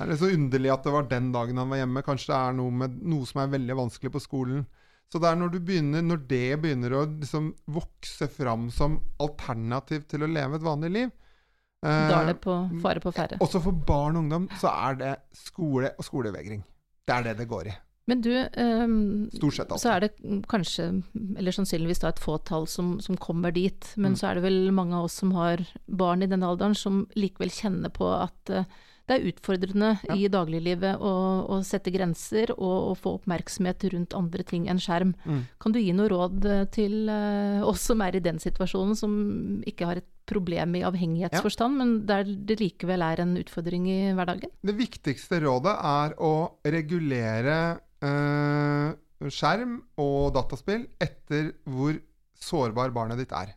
Er 0.00 0.06
det 0.06 0.18
så 0.18 0.26
underlig 0.34 0.72
at 0.72 0.82
det 0.82 0.92
var 0.92 1.06
den 1.06 1.30
dagen 1.32 1.56
han 1.56 1.70
var 1.70 1.78
hjemme? 1.78 2.02
Kanskje 2.02 2.32
det 2.32 2.38
er 2.40 2.56
noe 2.58 2.70
med 2.70 2.96
noe 3.02 3.26
som 3.26 3.42
er 3.42 3.52
veldig 3.52 3.76
vanskelig 3.78 4.10
på 4.10 4.22
skolen. 4.22 4.66
Så 5.12 5.20
det 5.22 5.28
er 5.30 5.36
når, 5.38 5.52
du 5.54 5.60
begynner, 5.60 6.02
når 6.02 6.26
det 6.26 6.60
begynner 6.62 6.96
å 6.98 7.04
liksom 7.06 7.52
vokse 7.70 8.26
fram 8.26 8.66
som 8.74 8.96
alternativ 9.22 10.08
til 10.10 10.24
å 10.26 10.26
leve 10.26 10.58
et 10.58 10.64
vanlig 10.64 10.90
liv 10.90 11.06
eh, 11.06 12.08
Da 12.10 12.22
er 12.22 12.32
det 12.32 12.40
på 12.42 12.56
fare 12.82 13.02
på 13.04 13.12
ferde. 13.14 13.38
Også 13.44 13.62
for 13.62 13.70
barn 13.70 14.16
og 14.16 14.24
ungdom 14.24 14.48
så 14.58 14.72
er 14.88 14.98
det 14.98 15.12
skole 15.30 15.92
og 15.94 16.08
skolevegring. 16.08 16.64
Det 17.06 17.14
er 17.14 17.28
det 17.28 17.36
det 17.44 17.46
går 17.52 17.70
i. 17.70 17.76
Men 18.06 18.20
du, 18.20 18.30
um, 18.60 19.30
så 19.32 19.94
er 19.94 20.00
det 20.04 20.10
kanskje, 20.50 20.90
eller 21.38 21.54
sannsynligvis 21.56 22.02
da 22.02 22.10
et 22.12 22.20
fåtall 22.20 22.66
som, 22.68 22.98
som 23.00 23.16
kommer 23.16 23.54
dit. 23.56 23.92
Men 23.96 24.12
Mm. 24.12 24.18
så 24.20 24.26
er 24.28 24.34
det 24.34 24.42
vel 24.44 24.72
mange 24.76 24.94
av 24.96 25.04
oss 25.08 25.16
som 25.22 25.32
har 25.32 25.62
barn 25.88 26.22
i 26.22 26.28
denne 26.28 26.44
alderen, 26.46 26.74
som 26.76 27.06
likevel 27.16 27.48
kjenner 27.48 27.88
på 27.88 28.10
at 28.12 28.52
uh, 28.52 28.64
det 29.08 29.16
er 29.18 29.26
utfordrende 29.28 29.90
Ja. 30.08 30.14
i 30.16 30.28
dagliglivet 30.32 30.96
å, 31.00 31.12
å 31.48 31.58
sette 31.64 31.92
grenser 31.92 32.52
og, 32.56 32.90
å 32.90 32.94
få 32.96 33.18
oppmerksomhet 33.18 33.84
rundt 33.92 34.14
andre 34.16 34.42
ting 34.48 34.66
enn 34.68 34.80
skjerm. 34.80 35.14
Mm. 35.24 35.42
Kan 35.60 35.72
du 35.72 35.80
gi 35.80 35.92
noe 35.92 36.08
råd 36.08 36.44
eh, 36.48 36.64
til 36.72 37.10
uh, 37.12 37.60
oss 37.68 37.84
som 37.84 38.00
er 38.00 38.16
i 38.16 38.22
den 38.24 38.40
situasjonen, 38.40 38.96
som 38.96 39.62
ikke 39.68 39.88
har 39.90 40.00
et 40.00 40.08
problem 40.24 40.72
i 40.76 40.84
avhengighetsforstand, 40.88 41.76
men 41.76 41.90
der 42.08 42.24
det 42.24 42.56
likevel 42.62 43.04
er 43.04 43.20
en 43.20 43.36
utfordring 43.36 43.88
i 43.92 43.98
hverdagen? 44.16 44.52
Det 44.64 44.76
viktigste 44.76 45.40
rådet 45.44 45.76
er 45.84 46.16
å 46.16 46.32
regulere 46.64 47.58
skjerm 48.02 49.78
og 50.00 50.34
dataspill 50.34 50.86
etter 51.02 51.52
hvor 51.64 51.96
sårbar 52.40 52.92
barnet 52.94 53.20
ditt 53.22 53.32
er. 53.32 53.54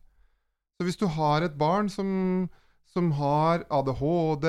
Så 0.78 0.86
hvis 0.86 1.00
du 1.00 1.08
har 1.10 1.42
et 1.42 1.58
barn 1.58 1.90
som, 1.90 2.10
som 2.86 3.10
har 3.18 3.66
ADHD, 3.74 4.46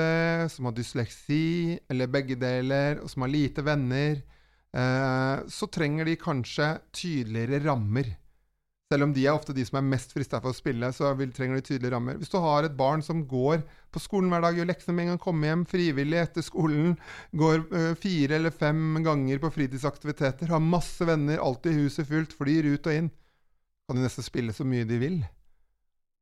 som 0.52 0.68
har 0.68 0.76
dysleksi, 0.76 1.78
eller 1.88 2.10
begge 2.12 2.36
deler, 2.36 3.00
og 3.00 3.08
som 3.08 3.24
har 3.24 3.32
lite 3.32 3.64
venner, 3.64 4.20
eh, 4.76 5.36
så 5.48 5.70
trenger 5.72 6.04
de 6.04 6.18
kanskje 6.20 6.74
tydeligere 6.92 7.62
rammer. 7.64 8.12
Selv 8.88 9.04
om 9.04 9.10
de 9.12 9.26
er 9.26 9.36
ofte 9.36 9.52
de 9.52 9.60
som 9.68 9.76
er 9.82 9.84
mest 9.84 10.14
frista 10.16 10.38
for 10.40 10.54
å 10.54 10.56
spille, 10.56 10.88
så 10.96 11.10
vil, 11.18 11.28
trenger 11.36 11.58
de 11.58 11.64
tydelige 11.66 11.92
rammer. 11.92 12.16
Hvis 12.16 12.32
du 12.32 12.38
har 12.40 12.64
et 12.64 12.76
barn 12.76 13.02
som 13.04 13.20
går 13.28 13.60
på 13.92 14.00
skolen 14.00 14.32
hver 14.32 14.46
dag, 14.46 14.56
gjør 14.56 14.70
leksene 14.70 14.94
med 14.96 15.04
en 15.04 15.10
gang, 15.12 15.20
kommer 15.20 15.50
hjem 15.50 15.64
frivillig 15.68 16.22
etter 16.22 16.46
skolen, 16.46 16.94
går 17.36 17.66
øh, 17.68 17.90
fire 18.00 18.38
eller 18.38 18.54
fem 18.54 18.96
ganger 19.04 19.42
på 19.42 19.50
fritidsaktiviteter, 19.58 20.48
har 20.54 20.64
masse 20.64 21.04
venner, 21.04 21.36
alltid 21.44 21.76
huset 21.82 22.08
fullt, 22.08 22.32
flyr 22.38 22.70
ut 22.72 22.88
og 22.88 22.96
inn, 23.02 23.12
kan 23.84 24.00
de 24.00 24.06
nesten 24.06 24.24
spille 24.24 24.56
så 24.56 24.64
mye 24.64 24.88
de 24.88 25.02
vil. 25.04 25.20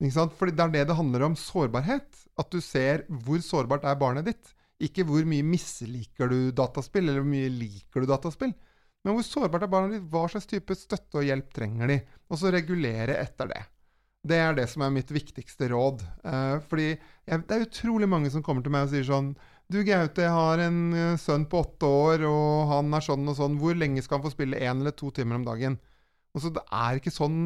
Ikke 0.03 0.17
sant? 0.19 0.35
Fordi 0.35 0.59
det 0.59 0.67
er 0.67 0.75
det 0.75 0.85
det 0.91 0.99
handler 0.99 1.29
om, 1.29 1.39
sårbarhet. 1.39 2.25
At 2.35 2.51
du 2.51 2.59
ser 2.59 3.07
hvor 3.07 3.39
sårbart 3.47 3.87
er 3.87 4.01
barnet 4.01 4.27
ditt. 4.27 4.55
Ikke 4.83 5.07
hvor 5.07 5.23
mye 5.23 5.47
misliker 5.47 6.35
du 6.35 6.51
dataspill, 6.51 7.07
eller 7.07 7.23
hvor 7.23 7.31
mye 7.31 7.55
liker 7.63 8.03
du 8.03 8.11
dataspill. 8.11 8.53
Men 9.07 9.15
hvor 9.15 9.23
sårbart 9.23 9.63
er 9.63 9.71
barna 9.71 10.01
hva 10.11 10.25
slags 10.27 10.49
type 10.51 10.75
støtte 10.75 11.21
og 11.21 11.27
hjelp 11.29 11.53
trenger 11.55 11.93
de? 11.93 12.01
Og 12.27 12.41
så 12.41 12.51
regulere 12.51 13.15
etter 13.23 13.53
det. 13.53 13.61
Det 14.27 14.39
er 14.43 14.57
det 14.59 14.65
som 14.73 14.83
er 14.83 14.91
mitt 14.91 15.13
viktigste 15.15 15.69
råd. 15.71 16.03
Eh, 16.27 16.57
fordi 16.67 16.89
jeg, 16.91 17.45
det 17.47 17.55
er 17.55 17.69
utrolig 17.69 18.09
mange 18.11 18.33
som 18.35 18.43
kommer 18.43 18.67
til 18.67 18.75
meg 18.75 18.89
og 18.89 18.91
sier 18.91 19.07
sånn 19.07 19.29
Du 19.71 19.79
Gaute, 19.87 20.25
jeg 20.25 20.35
har 20.35 20.63
en 20.65 20.81
eh, 20.91 21.13
sønn 21.23 21.47
på 21.47 21.63
åtte 21.63 21.87
år, 21.87 22.27
og 22.27 22.73
han 22.73 22.99
er 22.99 23.07
sånn 23.07 23.31
og 23.31 23.39
sånn. 23.39 23.61
Hvor 23.63 23.79
lenge 23.79 24.03
skal 24.03 24.19
han 24.19 24.27
få 24.27 24.35
spille 24.35 24.59
én 24.59 24.83
eller 24.83 24.97
to 24.99 25.13
timer 25.15 25.39
om 25.39 25.47
dagen? 25.47 25.79
Og 26.37 26.43
så 26.45 26.51
Det 26.53 26.63
er 26.69 26.99
ikke 27.01 27.13
sånn 27.15 27.37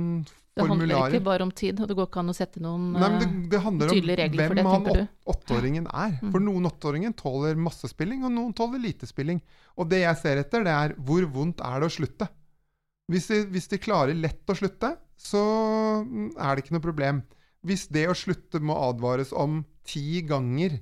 Det 0.59 0.64
handler 0.66 1.05
ikke 1.14 1.22
bare 1.24 1.44
om 1.46 1.53
tid, 1.55 1.79
og 1.81 1.87
det 1.88 1.94
går 1.96 2.09
ikke 2.11 2.20
an 2.24 2.33
å 2.33 2.35
sette 2.35 2.61
noen 2.61 2.88
Nei, 2.96 3.07
for 3.07 3.18
det, 3.22 3.29
eh, 3.31 3.48
det 3.53 3.61
handler 3.64 3.87
om 3.92 3.94
tydelige 3.94 4.18
regler 4.18 4.48
for 4.50 4.55
hvem 4.55 4.59
det, 4.59 4.72
han 4.74 4.85
tenker 4.85 4.98
du? 4.98 5.05
åt- 5.07 5.37
åtteåringen 5.37 5.87
er. 5.94 6.16
Mm. 6.20 6.33
For 6.35 6.40
noen 6.42 6.66
åtteåringen 6.72 7.14
tåler 7.16 7.55
masse 7.57 7.88
spilling, 7.92 8.24
og 8.26 8.33
noen 8.35 8.53
tåler 8.59 8.83
lite 8.83 9.07
spilling. 9.07 9.38
Og 9.79 9.88
det 9.88 10.00
jeg 10.03 10.16
ser 10.20 10.42
etter, 10.42 10.64
det 10.66 10.74
er 10.74 10.94
hvor 10.98 11.22
vondt 11.31 11.62
er 11.62 11.81
det 11.81 11.87
å 11.88 11.94
slutte. 11.94 12.29
Hvis 13.11 13.29
de, 13.31 13.38
hvis 13.55 13.68
de 13.70 13.79
klarer 13.79 14.14
lett 14.18 14.50
å 14.50 14.59
slutte, 14.59 14.96
så 15.16 15.40
er 16.37 16.57
det 16.57 16.64
ikke 16.64 16.74
noe 16.76 16.85
problem. 16.85 17.22
Hvis 17.66 17.87
det 17.92 18.07
å 18.11 18.14
slutte 18.16 18.61
må 18.61 18.74
advares 18.88 19.33
om 19.37 19.62
ti 19.87 20.20
ganger 20.26 20.79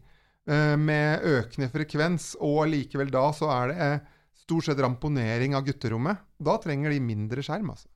eh, 0.49 0.77
med 0.81 1.23
økende 1.29 1.69
frekvens, 1.73 2.33
og 2.41 2.65
allikevel 2.67 3.11
da 3.13 3.29
så 3.37 3.49
er 3.53 3.69
det 3.73 3.79
eh, 3.87 3.99
stort 4.45 4.65
sett 4.69 4.81
ramponering 4.81 5.55
av 5.59 5.65
gutterommet, 5.67 6.19
da 6.41 6.57
trenger 6.63 6.91
de 6.95 7.01
mindre 7.05 7.43
skjerm, 7.45 7.71
altså. 7.75 7.89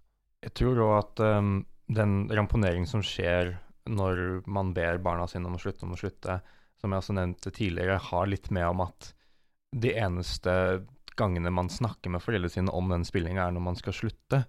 Jeg 0.42 0.54
tror 0.58 0.80
òg 0.82 0.94
at 0.96 1.22
um, 1.38 1.52
den 1.86 2.26
ramponering 2.34 2.86
som 2.90 3.04
skjer 3.04 3.54
når 3.90 4.42
man 4.50 4.72
ber 4.74 5.00
barna 5.02 5.26
sine 5.30 5.48
om 5.48 5.56
å 5.58 5.62
slutte, 5.62 5.86
om 5.86 5.94
å 5.94 5.98
slutte, 6.00 6.38
som 6.80 6.92
jeg 6.92 7.02
også 7.02 7.14
nevnte 7.16 7.52
tidligere, 7.54 7.98
har 8.10 8.30
litt 8.30 8.50
med 8.54 8.66
om 8.68 8.82
at 8.84 9.12
de 9.72 9.94
eneste 9.98 10.52
gangene 11.18 11.52
man 11.54 11.70
snakker 11.70 12.12
med 12.12 12.22
foreldrene 12.22 12.52
sine 12.52 12.74
om 12.74 12.90
den 12.90 13.06
spillinga, 13.06 13.46
er 13.46 13.54
når 13.54 13.66
man 13.68 13.78
skal 13.78 13.94
slutte. 13.96 14.42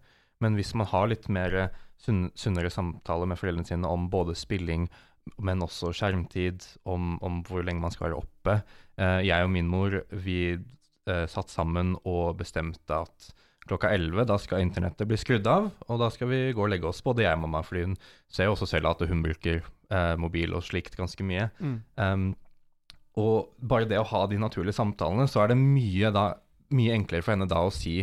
Men 0.44 0.58
hvis 0.58 0.74
man 0.78 0.90
har 0.90 1.10
litt 1.12 1.28
mer 1.32 1.58
sunn, 2.02 2.28
sunnere 2.36 2.72
samtaler 2.74 3.30
med 3.30 3.40
foreldrene 3.40 3.70
sine 3.70 3.90
om 3.90 4.10
både 4.12 4.36
spilling, 4.38 4.88
men 5.40 5.64
også 5.64 5.94
skjermtid, 5.96 6.66
om, 6.90 7.16
om 7.24 7.42
hvor 7.48 7.64
lenge 7.64 7.84
man 7.84 7.94
skal 7.94 8.10
være 8.10 8.20
oppe 8.20 8.58
eh, 9.00 9.22
Jeg 9.24 9.46
og 9.46 9.54
min 9.54 9.70
mor, 9.72 10.02
vi 10.12 10.58
eh, 10.58 11.26
satt 11.32 11.54
sammen 11.54 11.94
og 12.04 12.36
bestemte 12.42 12.98
at 13.06 13.30
klokka 13.68 13.92
11, 13.96 14.26
da 14.30 14.38
skal 14.42 14.64
internettet 14.64 15.08
bli 15.10 15.18
skrudd 15.20 15.48
av, 15.50 15.70
og 15.88 16.02
da 16.02 16.10
skal 16.14 16.30
vi 16.32 16.42
gå 16.56 16.66
og 16.66 16.72
legge 16.74 16.90
oss, 16.90 17.04
både 17.06 17.26
jeg 17.26 17.38
og 17.38 17.44
mamma, 17.46 17.64
fordi 17.66 17.86
hun 17.88 17.98
ser 18.32 18.50
jo 18.50 18.56
også 18.58 18.70
selv 18.74 18.92
at 18.92 19.04
hun 19.10 19.24
bruker 19.24 19.62
eh, 19.62 20.16
mobil 20.20 20.56
og 20.58 20.66
slikt 20.68 20.98
ganske 21.00 21.26
mye. 21.28 21.50
Um, 21.96 22.34
og 23.20 23.54
bare 23.62 23.88
det 23.90 24.00
å 24.02 24.10
ha 24.10 24.26
de 24.28 24.40
naturlige 24.42 24.76
samtalene, 24.76 25.28
så 25.30 25.44
er 25.44 25.54
det 25.54 25.60
mye, 25.62 26.12
da, 26.14 26.32
mye 26.74 26.96
enklere 26.98 27.26
for 27.26 27.36
henne 27.36 27.50
da 27.50 27.62
å 27.64 27.74
si 27.74 28.02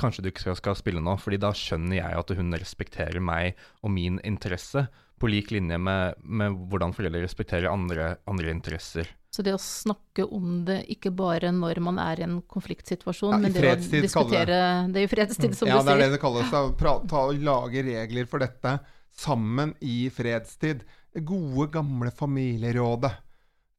kanskje 0.00 0.24
du 0.24 0.30
ikke 0.30 0.42
skal, 0.42 0.58
skal 0.58 0.78
spille 0.78 1.02
nå, 1.02 1.16
fordi 1.22 1.38
da 1.42 1.52
skjønner 1.54 2.00
jeg 2.00 2.20
at 2.20 2.32
hun 2.38 2.58
respekterer 2.58 3.22
meg 3.22 3.58
og 3.82 3.94
min 3.94 4.18
interesse, 4.26 4.88
på 5.20 5.30
lik 5.30 5.52
linje 5.54 5.78
med, 5.78 6.18
med 6.22 6.56
hvordan 6.70 6.94
foreldre 6.96 7.22
respekterer 7.24 7.70
andre, 7.70 8.16
andre 8.30 8.50
interesser. 8.50 9.08
Så 9.34 9.42
det 9.42 9.54
å 9.56 9.58
snakke 9.58 10.26
om 10.30 10.60
det 10.66 10.84
ikke 10.94 11.10
bare 11.14 11.50
når 11.54 11.80
man 11.82 11.98
er 11.98 12.20
i 12.20 12.26
en 12.26 12.36
konfliktsituasjon, 12.46 13.32
Ja, 13.34 13.40
men 13.42 13.54
det 13.54 13.64
å 13.66 13.78
diskutere 13.90 14.58
det 14.94 15.00
er 15.00 15.08
i 15.08 15.10
fredstid, 15.10 15.56
som 15.58 15.70
ja, 15.70 15.80
du 15.80 15.88
det 15.88 15.96
er 15.96 16.02
det 16.04 16.12
det 16.14 16.20
kalles. 16.22 16.52
Da. 16.54 16.94
Ta, 17.10 17.24
lage 17.34 17.82
regler 17.82 18.28
for 18.30 18.44
dette 18.44 18.76
sammen 19.14 19.74
i 19.82 20.06
fredstid. 20.14 20.84
Det 21.14 21.22
Gode, 21.26 21.66
gamle 21.74 22.14
familierådet 22.14 23.10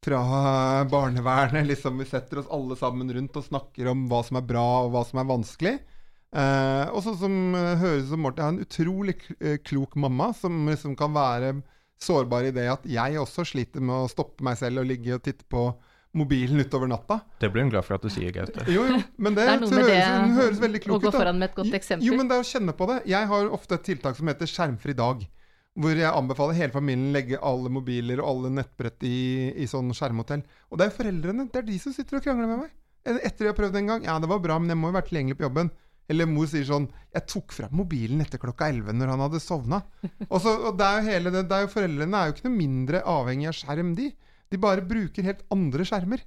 fra 0.06 0.22
barnevernet. 0.92 1.68
Liksom, 1.72 2.04
vi 2.04 2.08
setter 2.10 2.44
oss 2.44 2.52
alle 2.52 2.76
sammen 2.80 3.12
rundt 3.16 3.40
og 3.40 3.48
snakker 3.48 3.90
om 3.92 4.06
hva 4.12 4.22
som 4.28 4.40
er 4.40 4.48
bra 4.52 4.66
og 4.84 4.92
hva 4.92 5.06
som 5.08 5.24
er 5.24 5.30
vanskelig. 5.32 5.76
Eh, 6.36 6.86
og 6.92 7.00
sånn 7.06 7.18
som 7.20 7.36
eh, 7.56 7.74
høres 7.80 8.10
som 8.10 8.26
jeg 8.28 8.44
har 8.44 8.52
en 8.52 8.64
utrolig 8.66 9.16
eh, 9.40 9.56
klok 9.64 9.94
mamma 9.96 10.34
som 10.36 10.66
liksom 10.68 10.98
kan 11.00 11.14
være 11.16 11.54
sårbar 12.02 12.50
i 12.50 12.52
det 12.56 12.66
at 12.68 12.88
jeg 12.92 13.20
også 13.22 13.46
sliter 13.48 13.84
med 13.84 13.96
å 14.04 14.10
stoppe 14.12 14.44
meg 14.44 14.58
selv 14.60 14.82
og 14.82 14.90
ligge 14.90 15.16
og 15.16 15.24
titte 15.24 15.48
på 15.48 15.70
mobilen 16.16 16.60
utover 16.60 16.90
natta. 16.92 17.22
Det 17.40 17.48
blir 17.52 17.66
hun 17.66 17.72
glad 17.72 17.88
for 17.88 17.98
at 17.98 18.04
du 18.04 18.12
sier, 18.12 18.32
Gaute. 18.36 18.66
Jo, 18.72 18.84
jo, 18.88 19.00
men 19.16 19.36
det, 19.36 19.46
Det 19.48 19.54
er 19.54 19.64
noe 19.64 19.72
med 19.72 19.84
høres, 19.84 19.96
det 19.96 20.20
hun 20.26 20.36
høres 20.40 20.62
veldig 20.64 20.82
klok 20.84 20.94
gå 20.96 21.00
Å 21.00 21.06
gå 21.08 21.16
foran 21.16 21.40
med 21.40 21.50
et 21.50 21.58
godt 21.58 21.80
eksempel. 21.80 22.08
Jo, 22.08 22.20
men 22.20 22.30
det 22.32 22.38
er 22.38 22.44
å 22.44 22.50
kjenne 22.52 22.76
på 22.76 22.88
det. 22.92 23.00
Jeg 23.12 23.32
har 23.32 23.50
ofte 23.58 23.80
et 23.80 23.88
tiltak 23.88 24.20
som 24.20 24.32
heter 24.32 24.52
Skjermfri 24.52 24.96
dag. 24.96 25.26
Hvor 25.76 26.00
jeg 26.00 26.08
anbefaler 26.08 26.56
hele 26.56 26.72
familien 26.72 27.12
legge 27.12 27.40
alle 27.44 27.72
mobiler 27.72 28.22
og 28.24 28.30
alle 28.30 28.52
nettbrett 28.62 29.04
i, 29.04 29.18
i 29.60 29.68
sånn 29.68 29.92
skjermhotell. 29.96 30.46
Og 30.72 30.80
det 30.80 30.88
er 30.88 30.96
foreldrene. 30.96 31.50
Det 31.52 31.60
er 31.60 31.68
de 31.68 31.80
som 31.84 31.96
sitter 31.96 32.22
og 32.22 32.24
krangler 32.24 32.48
med 32.48 32.62
meg. 32.64 32.72
Etter 33.06 33.50
jeg 33.50 33.52
har 33.52 33.58
prøvd 33.60 33.76
en 33.82 33.92
gang. 33.92 34.08
Ja, 34.08 34.16
det 34.24 34.32
var 34.32 34.40
bra, 34.44 34.56
men 34.60 34.72
jeg 34.72 34.80
må 34.80 34.94
jo 34.94 34.96
være 34.96 35.10
tilgjengelig 35.10 35.40
på 35.42 35.50
jobben. 35.50 35.74
Eller 36.12 36.30
mor 36.30 36.46
sier 36.50 36.66
sånn 36.68 36.86
Jeg 37.16 37.26
tok 37.32 37.54
fram 37.56 37.74
mobilen 37.80 38.22
etter 38.22 38.42
klokka 38.42 38.68
11 38.70 38.94
når 39.00 39.12
han 39.14 39.24
hadde 39.26 39.42
sovna. 39.42 39.82
Foreldrene 41.72 42.20
er 42.20 42.30
jo 42.30 42.36
ikke 42.36 42.48
noe 42.48 42.56
mindre 42.60 43.02
avhengig 43.10 43.50
av 43.50 43.58
skjerm, 43.58 43.94
de. 43.98 44.12
De 44.54 44.62
bare 44.62 44.86
bruker 44.86 45.26
helt 45.26 45.46
andre 45.54 45.88
skjermer. 45.88 46.22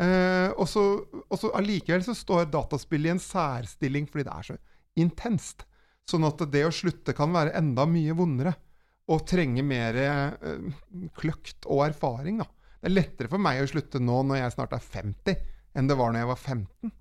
Eh, 0.00 0.50
og 0.56 0.66
så 0.70 1.52
allikevel 1.58 2.02
så 2.06 2.14
står 2.16 2.48
dataspillet 2.50 3.10
i 3.10 3.14
en 3.14 3.22
særstilling 3.22 4.06
fordi 4.10 4.26
det 4.26 4.34
er 4.34 4.48
så 4.48 4.58
intenst. 5.00 5.66
Sånn 6.10 6.26
at 6.26 6.42
det 6.50 6.64
å 6.66 6.74
slutte 6.74 7.14
kan 7.14 7.30
være 7.34 7.54
enda 7.58 7.86
mye 7.86 8.16
vondere. 8.18 8.54
Og 9.10 9.24
trenge 9.26 9.62
mer 9.66 9.96
eh, 9.98 10.58
kløkt 11.18 11.66
og 11.66 11.84
erfaring, 11.88 12.40
da. 12.42 12.46
Det 12.80 12.88
er 12.88 12.96
lettere 12.96 13.28
for 13.28 13.42
meg 13.42 13.60
å 13.60 13.68
slutte 13.68 14.00
nå 14.00 14.22
når 14.24 14.40
jeg 14.40 14.54
snart 14.54 14.72
er 14.72 14.84
50, 14.84 15.40
enn 15.76 15.90
det 15.90 15.96
var 15.98 16.14
når 16.14 16.22
jeg 16.22 16.30
var 16.30 16.40
15. 16.40 16.92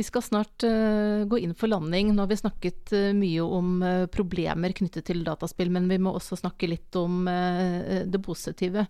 Vi 0.00 0.04
skal 0.04 0.22
snart 0.22 0.62
eh, 0.64 1.24
gå 1.28 1.38
inn 1.38 1.50
for 1.54 1.68
landing. 1.68 2.14
Nå 2.14 2.22
har 2.22 2.28
vi 2.30 2.36
snakket 2.40 2.92
eh, 2.96 3.10
mye 3.12 3.42
om 3.44 3.82
eh, 3.84 4.06
problemer 4.08 4.72
knyttet 4.72 5.04
til 5.10 5.20
dataspill, 5.26 5.68
men 5.68 5.90
vi 5.90 5.98
må 6.00 6.14
også 6.16 6.38
snakke 6.40 6.70
litt 6.70 6.96
om 6.96 7.26
det 7.28 8.20
positive. 8.24 8.86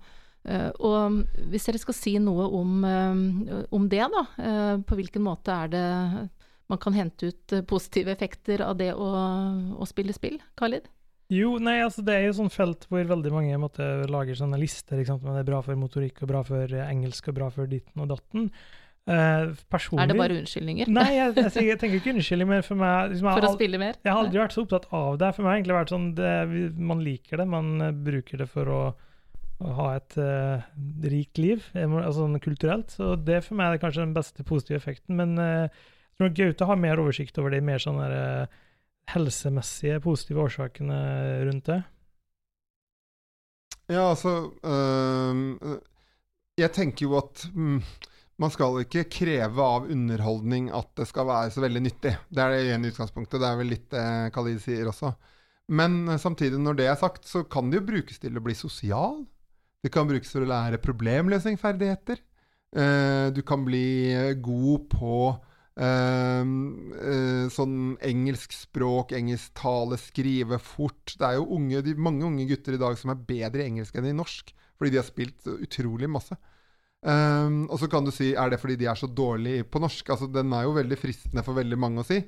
Og 0.78 1.16
hvis 1.50 1.66
dere 1.66 1.80
skal 1.82 1.96
si 1.96 2.12
noe 2.22 2.46
om, 2.56 2.84
om 2.86 3.88
det, 3.90 4.06
da. 4.14 4.22
på 4.86 4.96
hvilken 4.96 5.24
måte 5.26 5.52
er 5.52 5.72
det 5.74 5.82
man 6.70 6.80
kan 6.80 6.94
hente 6.94 7.32
ut 7.32 7.56
positive 7.68 8.14
effekter 8.14 8.62
av 8.64 8.78
det 8.78 8.92
å, 8.94 9.10
å 9.82 9.88
spille 9.90 10.14
spill? 10.16 10.38
Khalid? 10.56 10.86
Jo, 11.34 11.56
nei, 11.58 11.80
altså 11.82 12.06
det 12.06 12.14
er 12.14 12.28
jo 12.28 12.36
sånn 12.38 12.54
felt 12.54 12.86
hvor 12.86 13.02
veldig 13.10 13.34
mange 13.34 13.58
måtte, 13.60 13.88
lager 14.08 14.38
sånne 14.38 14.62
lister. 14.62 15.02
Ikke 15.02 15.16
sant? 15.16 15.26
Men 15.26 15.36
det 15.36 15.42
er 15.42 15.50
bra 15.50 15.60
for 15.66 15.82
motorikk 15.82 16.22
og 16.22 16.30
bra 16.30 16.46
for 16.46 16.78
engelsk 16.86 17.34
og 17.34 17.36
bra 17.42 17.50
for 17.58 17.74
ditten 17.74 18.06
og 18.06 18.14
datten. 18.14 18.52
Eh, 19.08 19.52
personlig 19.72 20.04
Er 20.04 20.10
det 20.10 20.16
bare 20.18 20.34
unnskyldninger 20.36 20.90
Nei, 20.92 21.06
jeg, 21.16 21.32
jeg, 21.34 21.62
jeg 21.70 21.78
tenker 21.80 21.98
ikke 21.98 22.12
unnskyldning, 22.12 22.48
men 22.50 22.64
for 22.66 22.78
meg 22.78 23.14
liksom, 23.14 23.30
for 23.30 23.40
har 23.40 23.48
å 23.48 23.54
spille 23.56 23.80
mer? 23.80 23.96
jeg 23.96 24.12
har 24.12 24.20
aldri 24.20 24.42
vært 24.42 24.54
så 24.54 24.64
opptatt 24.66 24.90
av 24.94 25.20
det. 25.22 25.30
For 25.34 25.42
meg 25.42 25.48
har 25.48 25.54
det 25.54 25.60
egentlig 25.62 25.78
vært 25.78 25.94
sånn 25.94 26.08
det, 26.18 26.32
Man 26.90 27.04
liker 27.06 27.40
det, 27.40 27.46
man 27.56 27.70
eh, 27.86 27.94
bruker 28.08 28.44
det 28.44 28.48
for 28.52 28.70
å, 28.70 28.80
å 29.60 29.76
ha 29.80 29.88
et 29.98 30.18
uh, 30.20 30.66
rikt 31.12 31.40
liv, 31.40 31.64
altså 31.74 32.22
sånn 32.22 32.42
kulturelt. 32.44 32.92
Så 32.96 33.14
det 33.20 33.42
for 33.48 33.58
meg 33.60 33.76
er 33.76 33.82
kanskje 33.82 34.06
den 34.06 34.16
beste 34.16 34.46
positive 34.46 34.80
effekten. 34.80 35.16
Men 35.18 35.34
uh, 35.40 35.66
jeg 35.68 36.20
tror 36.20 36.36
Gaute 36.36 36.68
har 36.68 36.80
mer 36.80 37.02
oversikt 37.02 37.40
over 37.40 37.52
de 37.52 37.60
mer 37.64 37.82
sånn 37.82 38.00
der, 38.00 38.48
helsemessige 39.10 40.00
positive 40.04 40.44
årsakene 40.44 40.98
rundt 41.48 41.66
det. 41.70 41.80
Ja, 43.90 44.10
altså 44.10 44.52
øh, 44.62 45.78
Jeg 46.58 46.72
tenker 46.76 47.06
jo 47.06 47.16
at 47.18 47.46
mm, 47.54 47.80
man 48.40 48.52
skal 48.52 48.78
ikke 48.80 49.04
kreve 49.12 49.64
av 49.64 49.90
underholdning 49.92 50.70
at 50.72 50.88
det 50.96 51.06
skal 51.10 51.28
være 51.28 51.52
så 51.52 51.64
veldig 51.64 51.82
nyttig. 51.84 52.14
Det 52.32 52.40
er 52.40 52.54
det 52.54 52.72
ene 52.72 52.88
utgangspunktet. 52.88 53.40
Det 53.42 53.48
er 53.50 53.58
vel 53.60 53.70
litt 53.74 53.90
det 53.92 54.06
Khalid 54.34 54.62
sier 54.64 54.88
også. 54.88 55.12
Men 55.70 56.00
øh, 56.08 56.18
samtidig, 56.18 56.58
når 56.58 56.78
det 56.78 56.88
er 56.88 56.98
sagt, 56.98 57.28
så 57.28 57.44
kan 57.44 57.68
det 57.70 57.80
jo 57.82 57.88
brukes 57.92 58.18
til 58.22 58.36
å 58.36 58.42
bli 58.42 58.56
sosial. 58.56 59.20
Det 59.84 59.92
kan 59.92 60.08
brukes 60.08 60.32
til 60.32 60.44
å 60.44 60.50
lære 60.50 60.80
problemløsningsferdigheter. 60.82 62.20
Eh, 62.80 63.28
du 63.36 63.42
kan 63.46 63.64
bli 63.66 63.84
eh, 64.14 64.32
god 64.40 64.88
på 64.92 65.14
eh, 65.76 66.42
eh, 66.42 67.44
sånn 67.52 67.76
engelsk 68.08 68.56
språk, 68.56 69.14
engelsk 69.16 69.52
tale, 69.60 70.00
skrive 70.00 70.60
fort. 70.64 71.12
Det 71.12 71.28
er 71.28 71.38
jo 71.38 71.48
unge, 71.58 71.84
de, 71.86 71.96
mange 71.96 72.24
unge 72.28 72.48
gutter 72.50 72.76
i 72.76 72.82
dag 72.82 72.96
som 73.00 73.12
er 73.12 73.20
bedre 73.28 73.64
i 73.64 73.68
engelsk 73.68 74.00
enn 74.00 74.10
i 74.10 74.16
norsk, 74.16 74.54
fordi 74.78 74.96
de 74.96 75.02
har 75.02 75.08
spilt 75.08 75.52
utrolig 75.58 76.08
masse. 76.10 76.40
Um, 77.00 77.64
og 77.72 77.78
så 77.80 77.88
kan 77.88 78.04
du 78.04 78.12
si 78.12 78.34
er 78.36 78.50
det 78.52 78.58
fordi 78.60 78.76
de 78.82 78.88
er 78.90 78.98
så 78.98 79.08
dårlige 79.08 79.64
på 79.64 79.80
norsk? 79.80 80.12
Altså 80.12 80.28
Den 80.28 80.52
er 80.52 80.66
jo 80.66 80.76
veldig 80.76 80.98
fristende 81.00 81.44
for 81.46 81.56
veldig 81.56 81.78
mange 81.80 82.02
å 82.02 82.06
si. 82.06 82.20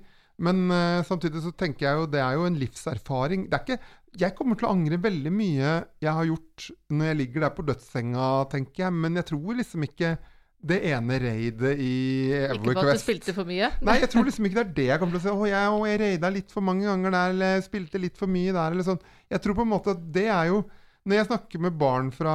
Men 0.42 0.64
uh, 0.72 1.04
samtidig 1.04 1.42
så 1.44 1.52
tenker 1.52 1.86
jeg 1.86 2.00
jo 2.00 2.08
det 2.08 2.22
er 2.24 2.38
jo 2.38 2.46
en 2.48 2.56
livserfaring. 2.60 3.46
Det 3.50 3.58
er 3.58 3.66
ikke, 3.66 3.94
jeg 4.22 4.36
kommer 4.38 4.58
til 4.58 4.68
å 4.68 4.72
angre 4.72 5.00
veldig 5.02 5.32
mye 5.32 5.74
jeg 6.00 6.16
har 6.18 6.28
gjort 6.28 6.68
når 6.92 7.10
jeg 7.10 7.18
ligger 7.20 7.46
der 7.46 7.56
på 7.56 7.66
dødssenga, 7.68 8.28
tenker 8.52 8.86
jeg. 8.86 9.00
Men 9.04 9.20
jeg 9.20 9.28
tror 9.32 9.60
liksom 9.60 9.88
ikke 9.88 10.16
det 10.62 10.78
ene 10.92 11.16
raidet 11.18 11.72
i 11.82 11.94
Ikke 12.30 12.70
på 12.70 12.82
at 12.84 12.94
du 12.94 13.00
spilte 13.02 13.34
for 13.34 13.48
mye? 13.48 13.72
Nei, 13.82 13.96
jeg 13.98 14.12
tror 14.12 14.24
liksom 14.28 14.46
ikke 14.46 14.60
det 14.60 14.64
er 14.64 14.76
det 14.76 14.86
jeg 14.92 15.02
kommer 15.02 15.18
til 15.18 15.20
å 15.20 15.24
si. 15.26 15.32
Å, 15.34 15.48
jeg, 15.50 15.72
å, 15.74 15.88
jeg 15.90 16.02
raida 16.04 16.30
litt 16.32 16.54
for 16.54 16.64
mange 16.64 16.86
ganger 16.86 17.16
der, 17.16 17.34
eller 17.34 17.64
spilte 17.66 18.00
litt 18.00 18.20
for 18.20 18.30
mye 18.30 18.54
der, 18.54 18.76
eller 18.76 18.86
sånn. 18.86 19.02
Jeg 19.32 19.42
tror 19.42 19.58
på 19.58 19.66
en 19.66 19.72
måte 19.74 19.96
at 19.96 20.06
det 20.14 20.28
er 20.30 20.52
jo 20.52 20.62
Når 21.02 21.18
jeg 21.18 21.26
snakker 21.26 21.62
med 21.64 21.78
barn 21.80 22.12
fra, 22.14 22.32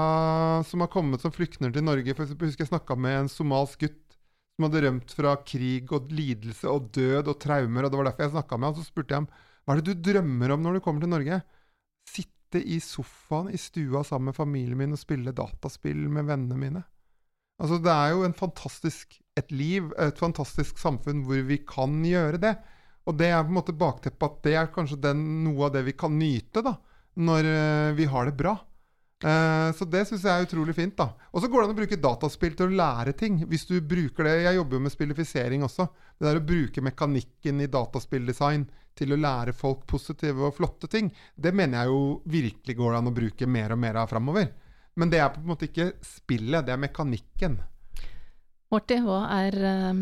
som 0.68 0.84
har 0.84 0.92
kommet 0.92 1.24
som 1.24 1.32
flyktninger 1.32 1.72
til 1.72 1.86
Norge 1.88 2.16
For 2.16 2.26
eksempel, 2.26 2.50
husker 2.50 2.66
jeg 2.66 2.74
snakka 2.74 2.98
med 3.00 3.22
en 3.22 3.30
somalsk 3.32 3.86
gutt 3.86 4.02
som 4.58 4.66
hadde 4.66 4.82
rømt 4.88 5.14
fra 5.14 5.36
krig 5.46 5.92
og 5.94 6.10
lidelse 6.12 6.68
og 6.72 6.90
død 6.96 7.30
og 7.30 7.38
traumer, 7.40 7.86
og 7.86 7.94
det 7.94 8.00
var 8.00 8.08
derfor 8.10 8.26
jeg 8.26 8.34
snakka 8.34 8.58
med 8.58 8.68
han. 8.72 8.80
Så 8.80 8.90
spurte 8.90 9.14
jeg 9.14 9.22
ham 9.22 9.30
hva 9.68 9.76
er 9.76 9.84
det 9.84 9.94
du 9.94 10.06
drømmer 10.08 10.54
om 10.56 10.64
når 10.64 10.78
du 10.78 10.82
kommer 10.84 11.04
til 11.04 11.12
Norge? 11.12 11.38
Sitte 12.08 12.62
i 12.64 12.80
sofaen 12.82 13.52
i 13.52 13.60
stua 13.60 14.02
sammen 14.08 14.32
med 14.32 14.38
familien 14.38 14.80
min 14.80 14.96
og 14.96 15.02
spille 15.02 15.36
dataspill 15.36 16.08
med 16.10 16.28
vennene 16.30 16.60
mine. 16.60 16.84
Altså, 17.62 17.78
det 17.84 17.94
er 17.94 18.14
jo 18.14 18.32
fantastisk 18.38 19.18
et 19.38 19.52
liv, 19.54 19.92
et 20.00 20.20
fantastisk 20.20 20.80
samfunn 20.82 21.24
hvor 21.28 21.44
vi 21.46 21.60
kan 21.68 22.00
gjøre 22.06 22.42
det. 22.42 22.56
Og 23.08 23.18
det 23.20 23.30
er 23.32 23.44
på 23.44 23.52
en 23.52 23.60
måte 23.60 23.76
bakteppet 23.78 24.28
at 24.28 24.40
det 24.48 24.56
er 24.60 24.72
kanskje 24.74 25.00
den, 25.04 25.22
noe 25.46 25.68
av 25.68 25.76
det 25.76 25.86
vi 25.88 25.96
kan 26.00 26.18
nyte 26.18 26.64
da, 26.66 26.74
når 27.18 27.50
eh, 27.52 27.92
vi 27.98 28.08
har 28.10 28.30
det 28.30 28.38
bra. 28.38 28.56
Eh, 29.24 29.70
så 29.74 29.86
det 29.90 30.04
syns 30.06 30.26
jeg 30.28 30.30
er 30.30 30.46
utrolig 30.46 30.76
fint. 30.78 30.96
da. 30.98 31.10
Og 31.34 31.42
så 31.42 31.50
går 31.50 31.64
det 31.64 31.68
an 31.68 31.76
å 31.76 31.80
bruke 31.80 32.02
dataspill 32.02 32.58
til 32.58 32.70
å 32.70 32.80
lære 32.82 33.16
ting. 33.18 33.40
Hvis 33.50 33.66
du 33.70 33.80
bruker 33.82 34.28
det, 34.28 34.36
Jeg 34.44 34.60
jobber 34.60 34.78
jo 34.78 34.84
med 34.86 34.94
spillifisering 34.94 35.64
også. 35.66 35.88
Det 36.18 36.28
der 36.28 36.42
å 36.42 36.46
bruke 36.46 36.82
mekanikken 36.82 37.62
i 37.62 37.72
dataspilldesign 37.72 38.68
til 38.98 39.14
å 39.14 39.22
lære 39.22 39.54
folk 39.54 39.86
positive 39.86 40.42
og 40.48 40.56
flotte 40.58 40.88
ting, 40.90 41.12
det 41.36 41.54
mener 41.54 41.84
jeg 41.84 41.92
jo 41.94 42.22
virkelig 42.26 42.76
går 42.78 42.98
an 42.98 43.10
å 43.10 43.14
bruke 43.14 43.46
mer 43.46 43.76
og 43.76 43.82
mer 43.82 44.00
av 44.02 44.10
framover. 44.10 44.50
Men 44.98 45.12
det 45.14 45.20
er 45.22 45.30
på 45.30 45.42
en 45.42 45.52
måte 45.52 45.68
ikke 45.70 45.92
spillet, 46.02 46.66
det 46.66 46.74
er 46.74 46.82
mekanikken. 46.82 47.60
Morty, 48.74 48.98
hva 49.06 49.20
er 49.38 49.54
eh, 49.54 50.02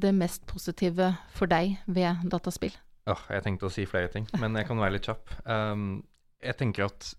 det 0.00 0.12
mest 0.14 0.46
positive 0.46 1.10
for 1.34 1.50
deg 1.50 1.80
ved 1.86 2.22
dataspill? 2.30 2.76
Oh, 3.10 3.18
jeg 3.32 3.42
tenkte 3.42 3.66
å 3.66 3.72
si 3.72 3.86
flere 3.90 4.10
ting, 4.12 4.28
men 4.38 4.54
jeg 4.54 4.68
kan 4.68 4.78
være 4.78 4.94
litt 4.94 5.08
kjapp. 5.08 5.32
Um, 5.42 6.02
jeg 6.40 6.56
tenker 6.60 6.86
at 6.88 7.10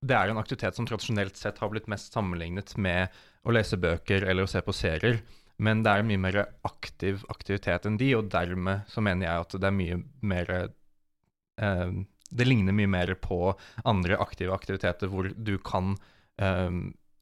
det 0.00 0.16
er 0.16 0.30
en 0.32 0.40
aktivitet 0.40 0.76
som 0.76 0.86
tradisjonelt 0.88 1.36
sett 1.36 1.58
har 1.60 1.70
blitt 1.72 1.88
mest 1.92 2.14
sammenlignet 2.14 2.72
med 2.80 3.12
å 3.44 3.52
lese 3.52 3.76
bøker 3.80 4.24
eller 4.24 4.46
å 4.46 4.50
se 4.50 4.62
på 4.64 4.74
serier, 4.76 5.20
men 5.60 5.82
det 5.84 5.92
er 5.92 6.02
en 6.02 6.08
mye 6.08 6.22
mer 6.22 6.38
aktiv 6.64 7.24
aktivitet 7.32 7.84
enn 7.88 7.98
de, 8.00 8.14
og 8.16 8.30
dermed 8.32 8.88
så 8.88 9.04
mener 9.04 9.28
jeg 9.28 9.44
at 9.44 9.58
det 9.60 9.68
er 9.68 9.76
mye 9.76 9.98
mer 10.24 10.52
eh, 10.56 11.92
Det 12.30 12.46
ligner 12.46 12.72
mye 12.72 12.88
mer 12.88 13.12
på 13.20 13.52
andre 13.84 14.16
aktive 14.22 14.54
aktiviteter 14.54 15.10
hvor 15.12 15.28
du 15.34 15.58
kan 15.58 15.96
eh, 16.40 16.70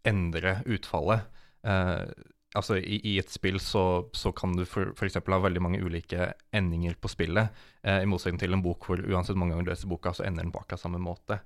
endre 0.07 0.59
utfallet. 0.67 1.27
Uh, 1.67 2.07
altså 2.57 2.79
i, 2.79 3.01
i, 3.05 3.19
et 3.21 3.31
spill 3.33 3.59
så, 3.61 3.83
så 4.17 4.33
kan 4.37 4.55
du 4.57 4.65
eksempel 4.65 5.35
ha 5.37 5.41
veldig 5.45 5.63
mange 5.65 5.83
ulike 5.85 6.31
endinger 6.55 6.97
på 7.01 7.11
spillet, 7.13 7.53
eh, 7.85 8.03
i 8.05 8.09
motsetning 8.09 8.41
til 8.41 8.57
en 8.57 8.65
bok 8.65 8.89
hvor 8.89 9.03
uansett 9.05 9.37
mange 9.39 9.55
ganger 9.55 9.69
du 9.69 9.73
leser 9.75 9.91
boka, 9.91 10.15
så 10.17 10.25
ender 10.25 10.47
den 10.47 10.55
på 10.55 10.63
akkurat 10.63 10.83
samme 10.83 11.03
måte. 11.03 11.41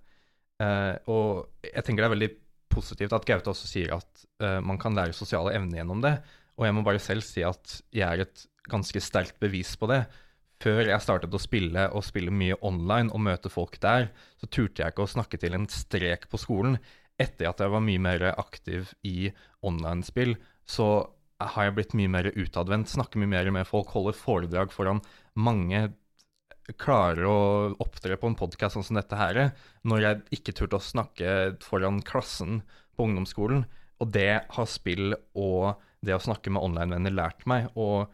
Eh, 0.62 0.94
og 1.10 1.66
jeg 1.66 1.84
tenker 1.84 2.04
det 2.04 2.10
er 2.10 2.16
veldig 2.16 2.32
positivt 2.72 3.14
at 3.16 3.26
Gaute 3.28 3.52
også 3.52 3.68
sier 3.68 3.94
at 3.96 4.26
eh, 4.44 4.60
man 4.64 4.78
kan 4.80 4.96
lære 4.96 5.16
sosiale 5.16 5.54
evner 5.56 5.82
gjennom 5.82 6.02
det. 6.04 6.16
Og 6.60 6.68
jeg 6.68 6.76
må 6.76 6.84
bare 6.86 7.02
selv 7.02 7.24
si 7.26 7.44
at 7.46 7.78
jeg 7.94 8.06
er 8.06 8.26
et 8.26 8.46
ganske 8.70 9.00
sterkt 9.02 9.40
bevis 9.42 9.74
på 9.80 9.88
det. 9.90 10.04
Før 10.62 10.84
jeg 10.86 11.02
startet 11.02 11.34
å 11.34 11.42
spille 11.42 11.88
og 11.90 12.04
spille 12.06 12.30
mye 12.30 12.58
online 12.62 13.10
og 13.10 13.24
møte 13.24 13.50
folk 13.50 13.80
der, 13.82 14.12
så 14.38 14.46
turte 14.46 14.84
jeg 14.84 14.94
ikke 14.94 15.06
å 15.06 15.10
snakke 15.10 15.40
til 15.42 15.56
en 15.58 15.66
strek 15.66 16.28
på 16.30 16.38
skolen. 16.38 16.76
Etter 17.18 17.50
at 17.50 17.60
jeg 17.60 17.72
var 17.72 17.82
mye 17.82 18.02
mer 18.02 18.28
aktiv 18.30 18.92
i 19.06 19.32
online-spill, 19.66 20.36
så 20.68 20.86
har 21.42 21.66
jeg 21.66 21.74
blitt 21.76 21.96
mye 21.98 22.10
mer 22.10 22.28
utadvendt, 22.34 22.92
snakker 22.92 23.20
mye 23.20 23.32
mer 23.32 23.50
med 23.54 23.68
folk, 23.68 23.90
holder 23.94 24.16
foredrag 24.16 24.72
foran 24.74 25.02
mange. 25.34 25.88
Klarer 26.78 27.26
å 27.26 27.38
opptre 27.82 28.16
på 28.20 28.30
en 28.30 28.38
podkast 28.38 28.76
sånn 28.76 28.86
som 28.86 28.98
dette 28.98 29.18
her, 29.18 29.40
når 29.82 30.04
jeg 30.04 30.38
ikke 30.38 30.54
turte 30.56 30.78
å 30.78 30.84
snakke 30.84 31.56
foran 31.64 31.98
klassen 32.06 32.60
på 32.94 33.08
ungdomsskolen. 33.08 33.64
Og 34.02 34.12
det 34.14 34.44
har 34.54 34.70
spill 34.70 35.16
og 35.38 35.82
det 36.02 36.14
å 36.16 36.22
snakke 36.22 36.52
med 36.54 36.62
online-venner 36.62 37.14
lært 37.14 37.44
meg. 37.50 37.68
Og 37.78 38.06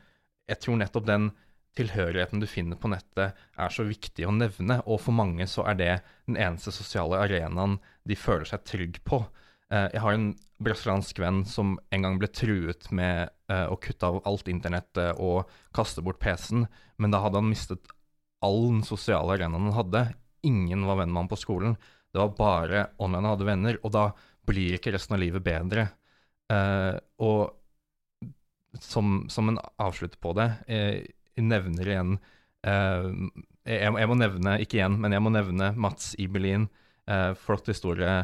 jeg 0.48 0.60
tror 0.64 0.80
nettopp 0.80 1.06
den 1.08 1.30
tilhørigheten 1.78 2.42
du 2.42 2.48
finner 2.50 2.78
på 2.80 2.90
nettet, 2.90 3.36
er 3.36 3.72
så 3.72 3.84
viktig 3.86 4.26
å 4.26 4.34
nevne. 4.34 4.80
Og 4.88 5.00
for 5.04 5.16
mange 5.16 5.46
så 5.50 5.64
er 5.70 5.78
det 5.78 5.92
den 6.28 6.40
eneste 6.40 6.74
sosiale 6.74 7.20
arenaen 7.24 7.78
de 8.08 8.18
føler 8.18 8.48
seg 8.48 8.64
trygg 8.68 9.00
på. 9.08 9.22
Eh, 9.68 9.88
jeg 9.92 10.00
har 10.00 10.16
en 10.16 10.30
brasiliansk 10.64 11.20
venn 11.22 11.42
som 11.46 11.76
en 11.94 12.06
gang 12.06 12.16
ble 12.20 12.30
truet 12.32 12.88
med 12.94 13.28
eh, 13.52 13.66
å 13.68 13.76
kutte 13.80 14.08
av 14.08 14.22
alt 14.28 14.48
internettet 14.50 15.20
og 15.20 15.50
kaste 15.76 16.02
bort 16.04 16.20
PC-en, 16.22 16.66
men 16.98 17.14
da 17.14 17.20
hadde 17.22 17.42
han 17.42 17.50
mistet 17.50 17.92
all 18.44 18.62
den 18.70 18.82
sosiale 18.86 19.36
arenaen 19.36 19.68
han 19.68 19.76
hadde. 19.76 20.04
Ingen 20.46 20.86
var 20.88 21.02
venn 21.02 21.12
med 21.12 21.24
ham 21.24 21.30
på 21.30 21.40
skolen. 21.40 21.76
Det 22.14 22.22
var 22.22 22.34
bare 22.38 22.86
online 23.02 23.26
han 23.26 23.32
hadde 23.34 23.48
venner, 23.48 23.78
og 23.84 23.94
da 23.94 24.04
blir 24.48 24.78
ikke 24.78 24.94
resten 24.94 25.16
av 25.18 25.20
livet 25.20 25.44
bedre. 25.44 25.88
Og 27.20 27.50
som, 28.80 29.26
som, 29.28 29.50
en 29.50 29.58
avslutt 29.82 30.14
på 30.22 30.32
det, 30.38 30.46
jeg, 30.70 31.10
nevner 31.44 31.90
igjen 31.90 32.14
jeg, 33.68 34.08
må 34.08 34.16
nevne, 34.16 34.54
ikke 34.62 34.78
igjen, 34.78 34.96
men 35.02 35.12
jeg 35.12 35.24
må 35.24 35.32
nevne 35.34 35.72
Mats 35.76 36.14
Ibelin. 36.20 36.68
Uh, 37.08 37.32
flott 37.40 37.70
historie 37.70 38.16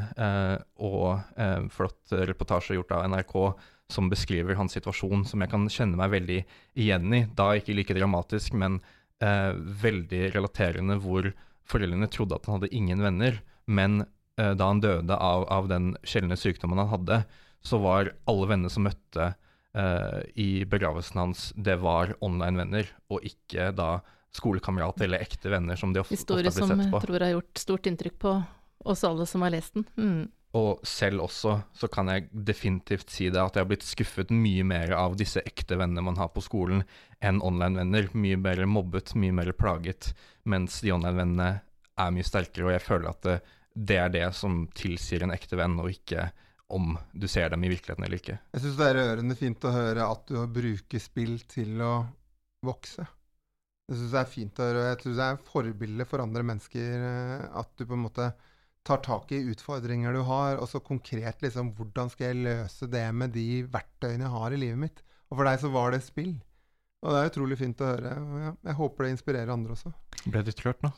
og 0.77 1.39
flott 1.73 2.13
reportasje 2.29 2.77
gjort 2.77 2.93
av 2.93 3.07
NRK 3.09 3.37
som 3.95 4.11
beskriver 4.13 4.59
hans 4.59 4.75
situasjon, 4.77 5.23
som 5.29 5.41
jeg 5.41 5.53
kan 5.53 5.65
kjenne 5.73 5.97
meg 5.97 6.13
veldig 6.13 6.37
igjen 6.81 7.17
i. 7.17 7.23
Da 7.37 7.55
ikke 7.57 7.77
like 7.77 7.97
dramatisk, 7.97 8.57
men 8.61 8.83
veldig 9.21 10.23
relaterende, 10.35 10.99
hvor 11.01 11.31
foreldrene 11.69 12.11
trodde 12.13 12.37
at 12.37 12.49
han 12.49 12.59
hadde 12.59 12.73
ingen 12.77 13.01
venner. 13.05 13.39
Men 13.65 14.03
da 14.37 14.69
han 14.69 14.83
døde 14.85 15.17
av, 15.17 15.47
av 15.53 15.69
den 15.71 15.95
sjeldne 16.05 16.37
sykdommen 16.37 16.81
han 16.83 16.93
hadde, 16.93 17.23
så 17.65 17.79
var 17.79 18.13
alle 18.25 18.49
venner 18.49 18.73
som 18.73 18.85
møtte 18.85 19.31
eh, 19.75 20.21
i 20.41 20.51
begravelsen 20.69 21.21
hans, 21.21 21.47
det 21.57 21.79
var 21.83 22.15
online-venner, 22.25 22.91
og 23.13 23.25
ikke 23.25 23.71
da 23.77 23.97
skolekamerater 24.35 25.07
eller 25.07 25.23
ekte 25.25 25.53
venner, 25.53 25.79
som 25.79 25.95
de 25.95 26.03
ofte, 26.03 26.17
Historie 26.17 26.51
ofte 26.51 26.65
har 26.65 26.75
blitt 26.75 26.85
sett 26.85 26.93
på. 26.93 26.99
Historie 26.99 27.01
som 27.01 27.01
jeg 27.01 27.09
tror 27.09 27.25
har 27.25 27.35
gjort 27.37 27.63
stort 27.63 27.91
inntrykk 27.91 28.19
på 28.25 28.35
oss 28.85 29.05
alle 29.07 29.27
som 29.27 29.45
har 29.45 29.55
lest 29.55 29.77
den. 29.77 29.87
Mm. 29.97 30.25
Og 30.55 30.85
selv 30.87 31.25
også 31.25 31.57
så 31.75 31.89
kan 31.91 32.09
jeg 32.13 32.29
definitivt 32.31 33.11
si 33.11 33.27
det 33.27 33.41
at 33.43 33.57
jeg 33.57 33.65
har 33.65 33.71
blitt 33.73 33.87
skuffet 33.87 34.31
mye 34.31 34.63
mer 34.67 34.93
av 34.95 35.17
disse 35.19 35.43
ekte 35.43 35.79
vennene 35.81 36.05
man 36.07 36.21
har 36.21 36.31
på 36.35 36.45
skolen, 36.45 36.85
enn 37.19 37.43
online-venner. 37.43 38.13
Mye 38.15 38.39
mer 38.39 38.63
mobbet, 38.71 39.17
mye 39.19 39.35
mer 39.35 39.51
plaget, 39.59 40.13
mens 40.47 40.79
de 40.85 40.95
online-vennene 40.95 41.51
er 41.99 42.15
mye 42.15 42.27
sterkere, 42.27 42.69
og 42.69 42.75
jeg 42.77 42.85
føler 42.87 43.11
at 43.11 43.27
det, 43.27 43.37
det 43.75 43.99
er 43.99 44.15
det 44.15 44.29
som 44.39 44.65
tilsier 44.79 45.27
en 45.27 45.35
ekte 45.35 45.59
venn, 45.59 45.75
og 45.83 45.91
ikke 45.91 46.29
om 46.75 46.95
du 47.13 47.27
ser 47.31 47.51
dem 47.51 47.67
i 47.67 47.71
virkeligheten 47.71 48.07
eller 48.07 48.23
ikke. 48.23 48.39
Jeg 48.55 48.63
syns 48.63 48.79
det 48.79 48.87
er 48.89 48.99
rørende 49.01 49.37
fint 49.39 49.67
å 49.67 49.75
høre 49.75 50.07
at 50.07 50.25
du 50.31 50.39
bruker 50.55 51.03
spill 51.03 51.37
til 51.51 51.83
å 51.83 51.93
vokse. 52.65 53.05
Jeg 53.91 53.99
syns 53.99 54.15
det 54.15 54.23
er 54.23 54.31
fint 54.31 54.59
å 54.59 54.67
høre. 54.69 54.81
og 54.81 54.89
Jeg 54.89 55.03
syns 55.03 55.19
det 55.19 55.29
er 55.29 55.45
forbilde 55.51 56.07
for 56.09 56.25
andre 56.25 56.47
mennesker 56.47 57.07
eh, 57.11 57.47
at 57.61 57.75
du 57.77 57.85
på 57.85 57.99
en 57.99 58.07
måte 58.07 58.31
tar 58.85 59.01
tak 59.05 59.33
i 59.33 59.43
utfordringer 59.53 60.13
du 60.17 60.23
har, 60.29 60.59
og 60.61 60.69
så 60.69 60.81
konkret 60.85 61.43
liksom 61.45 61.73
Hvordan 61.77 62.11
skal 62.13 62.31
jeg 62.31 62.45
løse 62.45 62.89
det 62.91 63.07
med 63.17 63.33
de 63.37 63.65
verktøyene 63.73 64.27
jeg 64.27 64.35
har 64.37 64.53
i 64.53 64.61
livet 64.61 64.83
mitt? 64.83 65.05
Og 65.31 65.39
for 65.39 65.49
deg 65.49 65.63
så 65.63 65.71
var 65.73 65.95
det 65.95 66.05
spill. 66.05 66.35
Og 67.05 67.13
det 67.13 67.21
er 67.21 67.31
utrolig 67.33 67.59
fint 67.61 67.83
å 67.85 67.91
høre. 67.91 68.15
Jeg 68.65 68.79
håper 68.79 69.05
det 69.05 69.15
inspirerer 69.15 69.53
andre 69.53 69.75
også. 69.77 69.93
Ble 70.25 70.45
du 70.45 70.53
klørt 70.57 70.85
nå? 70.85 70.93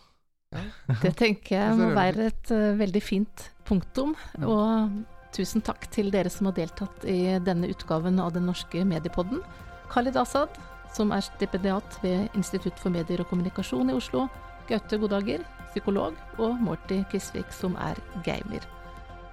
Ja. 0.55 0.63
Det 1.03 1.17
tenker 1.19 1.57
jeg 1.57 1.77
må 1.81 1.91
være 1.97 2.29
et 2.31 2.51
uh, 2.55 2.77
veldig 2.79 3.03
fint 3.03 3.49
punktum. 3.67 4.15
Og 4.47 5.03
Tusen 5.37 5.61
takk 5.61 5.85
til 5.93 6.09
dere 6.15 6.31
som 6.33 6.49
har 6.49 6.55
deltatt 6.57 7.05
i 7.05 7.37
denne 7.45 7.69
utgaven 7.69 8.21
av 8.23 8.33
Den 8.33 8.47
norske 8.49 8.81
mediepodden. 8.89 9.43
Khalid 9.93 10.17
Asad, 10.17 10.55
som 10.97 11.13
er 11.13 11.25
stipendiat 11.27 11.99
ved 12.01 12.31
Institutt 12.39 12.79
for 12.81 12.95
medier 12.95 13.21
og 13.21 13.29
kommunikasjon 13.29 13.91
i 13.93 13.97
Oslo. 13.99 14.27
Gaute 14.71 14.97
Godager, 15.03 15.45
psykolog. 15.77 16.17
Og 16.41 16.57
Morty 16.65 17.05
Kisvik, 17.13 17.53
som 17.53 17.77
er 17.77 18.01
gamer. 18.25 18.65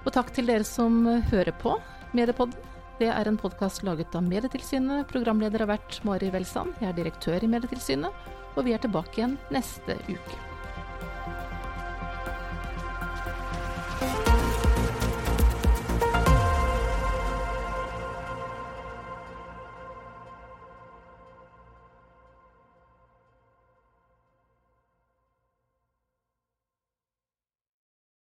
Og 0.04 0.12
takk 0.12 0.36
til 0.36 0.52
dere 0.52 0.68
som 0.68 1.02
hører 1.32 1.56
på 1.64 1.80
Mediepodden. 2.14 2.70
Det 3.00 3.10
er 3.10 3.28
en 3.28 3.40
podkast 3.42 3.82
laget 3.88 4.14
av 4.16 4.24
Medietilsynet. 4.28 5.08
Programleder 5.10 5.64
har 5.64 5.74
vært 5.74 5.98
Mari 6.06 6.30
Welsand. 6.36 6.76
Jeg 6.80 6.92
er 6.92 7.00
direktør 7.00 7.42
i 7.42 7.50
Medietilsynet. 7.50 8.32
Og 8.54 8.68
vi 8.68 8.76
er 8.76 8.84
tilbake 8.84 9.18
igjen 9.18 9.40
neste 9.52 9.98
uke. 10.06 10.53